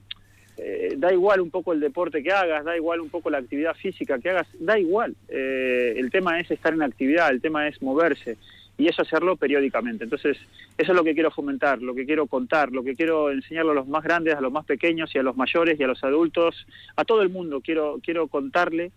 [0.58, 3.76] eh, da igual un poco el deporte que hagas, da igual un poco la actividad
[3.76, 5.16] física que hagas, da igual.
[5.30, 8.38] Eh, el tema es estar en actividad, el tema es moverse
[8.78, 10.06] y eso hacerlo periódicamente.
[10.06, 10.38] Entonces,
[10.78, 13.76] eso es lo que quiero fomentar, lo que quiero contar, lo que quiero enseñarle a
[13.76, 16.68] los más grandes, a los más pequeños y a los mayores y a los adultos,
[16.96, 17.62] a todo el mundo.
[17.62, 18.92] Quiero, quiero contarle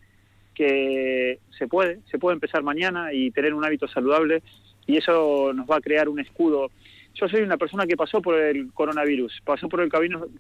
[0.55, 4.43] que se puede, se puede empezar mañana y tener un hábito saludable
[4.87, 6.71] y eso nos va a crear un escudo.
[7.15, 9.91] Yo soy una persona que pasó por el coronavirus, pasó por el,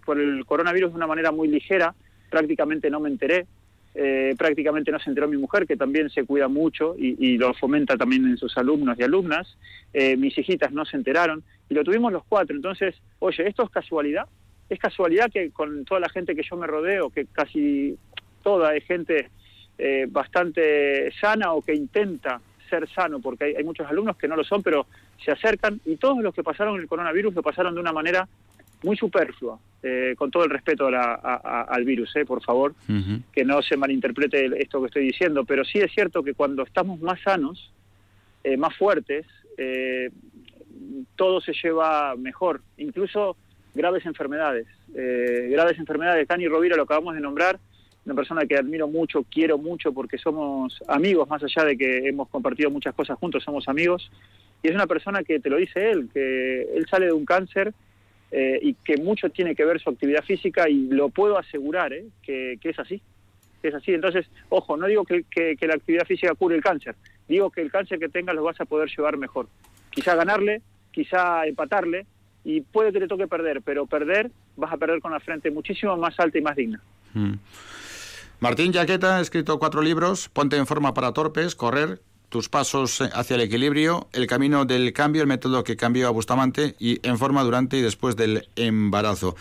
[0.04, 1.94] por el coronavirus de una manera muy ligera,
[2.30, 3.46] prácticamente no me enteré,
[3.94, 7.96] eh, prácticamente no se enteró mi mujer, que también se cuida mucho y, lo fomenta
[7.96, 9.56] también en sus alumnos y alumnas.
[9.92, 12.56] Eh, mis hijitas no se enteraron y lo tuvimos los cuatro.
[12.56, 14.26] Entonces, oye, ¿esto es casualidad?
[14.70, 17.98] ¿Es casualidad que con toda la gente que yo me rodeo, que casi
[18.42, 19.28] toda es gente
[19.78, 24.44] eh, bastante sana o que intenta ser sano, porque hay, muchos alumnos que no lo
[24.44, 24.86] son, pero
[25.22, 28.26] se acercan y todos los que pasaron el coronavirus lo pasaron de una manera
[28.82, 32.74] muy superflua, eh, con todo el respeto al virus, eh, por favor,
[33.32, 37.00] que no se malinterprete esto que estoy diciendo, pero sí es cierto que cuando estamos
[37.00, 37.72] más sanos,
[38.44, 39.26] eh, más fuertes,
[41.14, 43.36] todo se lleva mejor, incluso
[43.74, 44.66] graves enfermedades.
[44.92, 47.60] graves enfermedades, Tani Rovira lo acabamos de nombrar,
[48.04, 52.28] una persona que admiro mucho, quiero mucho porque somos amigos, más allá de que hemos
[52.28, 54.10] compartido muchas cosas juntos, somos amigos.
[54.62, 57.72] Y es una persona que te lo dice él, que él sale de un cáncer
[58.30, 62.06] eh, y que mucho tiene que ver su actividad física y lo puedo asegurar ¿eh?
[62.22, 63.00] que, es así.
[63.62, 63.92] es así.
[63.92, 66.96] Entonces, ojo, no digo que, que, la actividad física cure el cáncer,
[67.28, 69.48] digo que el cáncer que tengas lo vas a poder llevar mejor.
[69.90, 72.06] Quizá ganarle, quizá empatarle,
[72.44, 75.96] y puede que te toque perder, pero perder vas a perder con la frente muchísimo
[75.96, 76.80] más alta y más digna.
[77.14, 77.34] Mm.
[78.42, 83.36] Martín Jaqueta ha escrito cuatro libros, Ponte en forma para torpes, Correr, tus pasos hacia
[83.36, 87.44] el equilibrio, el camino del cambio, el método que cambió a Bustamante y en forma
[87.44, 89.36] durante y después del embarazo.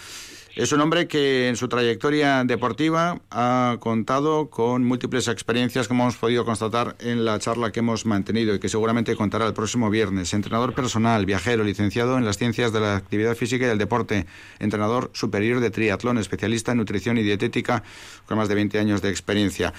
[0.53, 6.18] Es un hombre que en su trayectoria deportiva ha contado con múltiples experiencias, como hemos
[6.18, 10.34] podido constatar en la charla que hemos mantenido y que seguramente contará el próximo viernes.
[10.34, 14.26] Entrenador personal, viajero, licenciado en las ciencias de la actividad física y del deporte,
[14.60, 17.84] entrenador superior de triatlón, especialista en nutrición y dietética,
[18.26, 19.73] con más de 20 años de experiencia.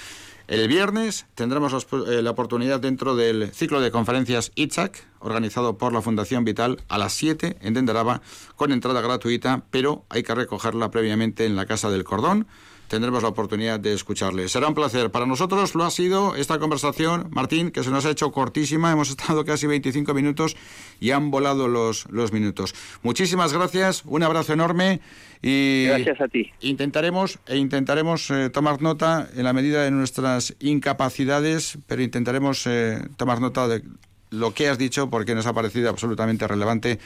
[0.52, 6.02] El viernes tendremos eh, la oportunidad dentro del ciclo de conferencias ITSAC, organizado por la
[6.02, 8.20] Fundación Vital, a las 7 en Denderaba,
[8.54, 12.46] con entrada gratuita, pero hay que recogerla previamente en la Casa del Cordón
[12.92, 14.50] tendremos la oportunidad de escucharle.
[14.50, 15.10] Será un placer.
[15.10, 18.92] Para nosotros lo ha sido esta conversación, Martín, que se nos ha hecho cortísima.
[18.92, 20.58] Hemos estado casi 25 minutos
[21.00, 22.74] y han volado los, los minutos.
[23.02, 25.00] Muchísimas gracias, un abrazo enorme
[25.40, 26.50] y gracias a ti.
[26.60, 32.98] Intentaremos e intentaremos eh, tomar nota en la medida de nuestras incapacidades, pero intentaremos eh,
[33.16, 33.84] tomar nota de
[34.28, 36.98] lo que has dicho porque nos ha parecido absolutamente relevante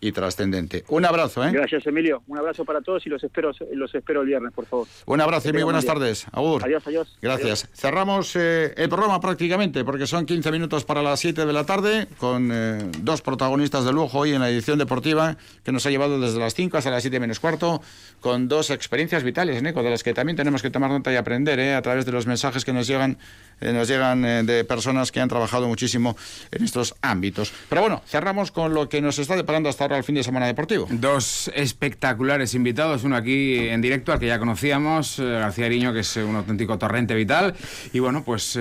[0.00, 0.84] y trascendente.
[0.88, 1.50] Un abrazo, ¿eh?
[1.50, 2.22] Gracias, Emilio.
[2.26, 4.86] Un abrazo para todos y los espero, los espero el viernes, por favor.
[5.06, 6.26] Un abrazo y muy buenas tardes.
[6.32, 6.62] Agur.
[6.62, 7.18] Adiós, adiós.
[7.22, 7.68] Gracias.
[7.72, 12.06] Cerramos eh, el programa prácticamente porque son 15 minutos para las 7 de la tarde
[12.18, 16.20] con eh, dos protagonistas de lujo hoy en la edición deportiva que nos ha llevado
[16.20, 17.80] desde las 5 hasta las 7 menos cuarto
[18.20, 21.58] con dos experiencias vitales, Nico, de las que también tenemos que tomar nota y aprender
[21.58, 21.74] ¿eh?
[21.74, 23.16] a través de los mensajes que nos llegan
[23.60, 26.16] eh, nos llegan de personas que han trabajado muchísimo
[26.50, 27.52] en estos ámbitos.
[27.68, 30.46] Pero bueno, cerramos con lo que nos está deparando hasta ahora el fin de semana
[30.46, 30.86] deportivo.
[30.90, 36.00] Dos espectaculares invitados, uno aquí en directo, al que ya conocíamos, eh, García Ariño, que
[36.00, 37.54] es un auténtico torrente vital,
[37.92, 38.58] y bueno, pues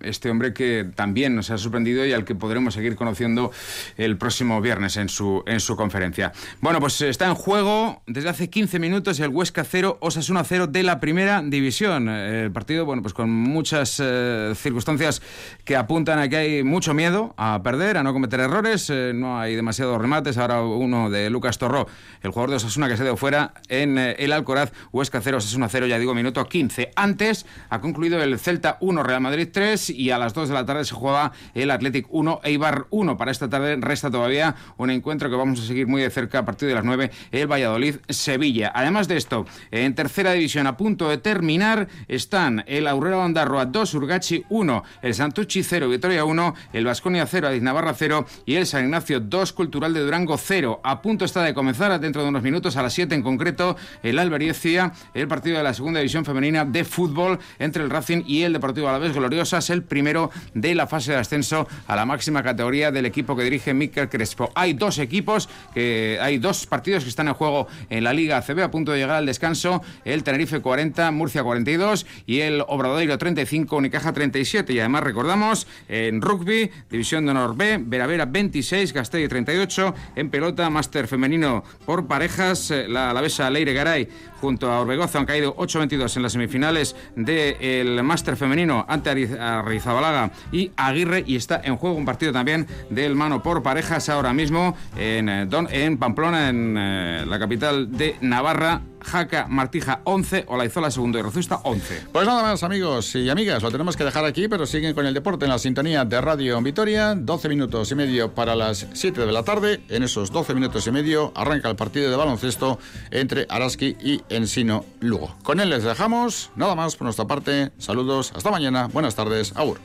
[0.00, 3.52] este hombre que también nos ha sorprendido y al que podremos seguir conociendo
[3.96, 6.32] el próximo viernes en su, en su conferencia.
[6.60, 10.82] Bueno, pues está en juego desde hace 15 minutos el Huesca 0, Osasuna 0 de
[10.82, 12.08] la primera división.
[12.08, 15.22] El partido, bueno, pues con muchas eh, circunstancias
[15.64, 18.90] que apuntan a que hay mucho miedo a perder, a no cometer errores.
[18.90, 19.56] Eh, no hay
[19.94, 20.38] demasiados remates.
[20.38, 21.86] Ahora uno de Lucas Torró,
[22.22, 25.68] el jugador de Osasuna que se dio fuera en eh, el Alcoraz, Huesca 0, Osasuna
[25.68, 26.92] 0, ya digo, minuto 15.
[26.96, 30.66] Antes ha concluido el Celta 1, Real Madrid 3 y a las 2 de la
[30.66, 33.16] tarde se juega el Athletic 1, Eibar 1.
[33.16, 36.44] Para esta tarde resta todavía un encuentro que vamos a seguir muy de cerca a
[36.44, 38.72] partir de las 9, el Valladolid-Sevilla.
[38.74, 43.94] Además de esto, en tercera división a punto de terminar están el Aurora Ondarro 2,
[43.94, 48.66] Urgachi 1, el Santucci 0, Vitoria 1, el Vasconia 0, Adiz Navarra 0 y el
[48.66, 50.80] San Ignacio 2, Cultural de Durango 0.
[50.82, 54.18] A punto está de comenzar, dentro de unos minutos, a las 7 en concreto, el
[54.18, 58.54] Alberiecia, el partido de la segunda división femenina de fútbol entre el Racing y el
[58.54, 63.04] Deportivo Alavés Gloriosas, el primero de la fase de ascenso a la máxima categoría del
[63.04, 64.50] equipo que dirige Mikel Crespo.
[64.54, 68.62] Hay dos equipos, que hay dos partidos que están en juego en la Liga ACB
[68.62, 73.34] a punto de llegar al descanso, el Tenerife 40, Murcia 42 y el Obradoiro 30
[73.34, 74.72] 35, Unicaja 37.
[74.72, 79.73] Y además recordamos en rugby, División de Honor B, Veravera 26, Gasteiz 38.
[80.14, 84.08] En pelota, máster femenino por parejas, eh, la alavesa Leire Garay
[84.40, 90.70] junto a Orbegozo han caído 8-22 en las semifinales del máster femenino ante Arizabalaga y
[90.76, 95.28] Aguirre y está en juego un partido también del mano por parejas ahora mismo en,
[95.28, 98.82] eh, en Pamplona, en eh, la capital de Navarra.
[99.04, 102.06] Jaca Martija 11, Olaizola segundo y Rozusta 11.
[102.12, 105.14] Pues nada más amigos y amigas, lo tenemos que dejar aquí, pero siguen con el
[105.14, 109.32] deporte en la sintonía de Radio Vitoria, 12 minutos y medio para las 7 de
[109.32, 109.82] la tarde.
[109.88, 112.78] En esos 12 minutos y medio arranca el partido de baloncesto
[113.10, 115.36] entre Araski y Ensino Lugo.
[115.42, 119.78] Con él les dejamos, nada más por nuestra parte, saludos, hasta mañana, buenas tardes, agur.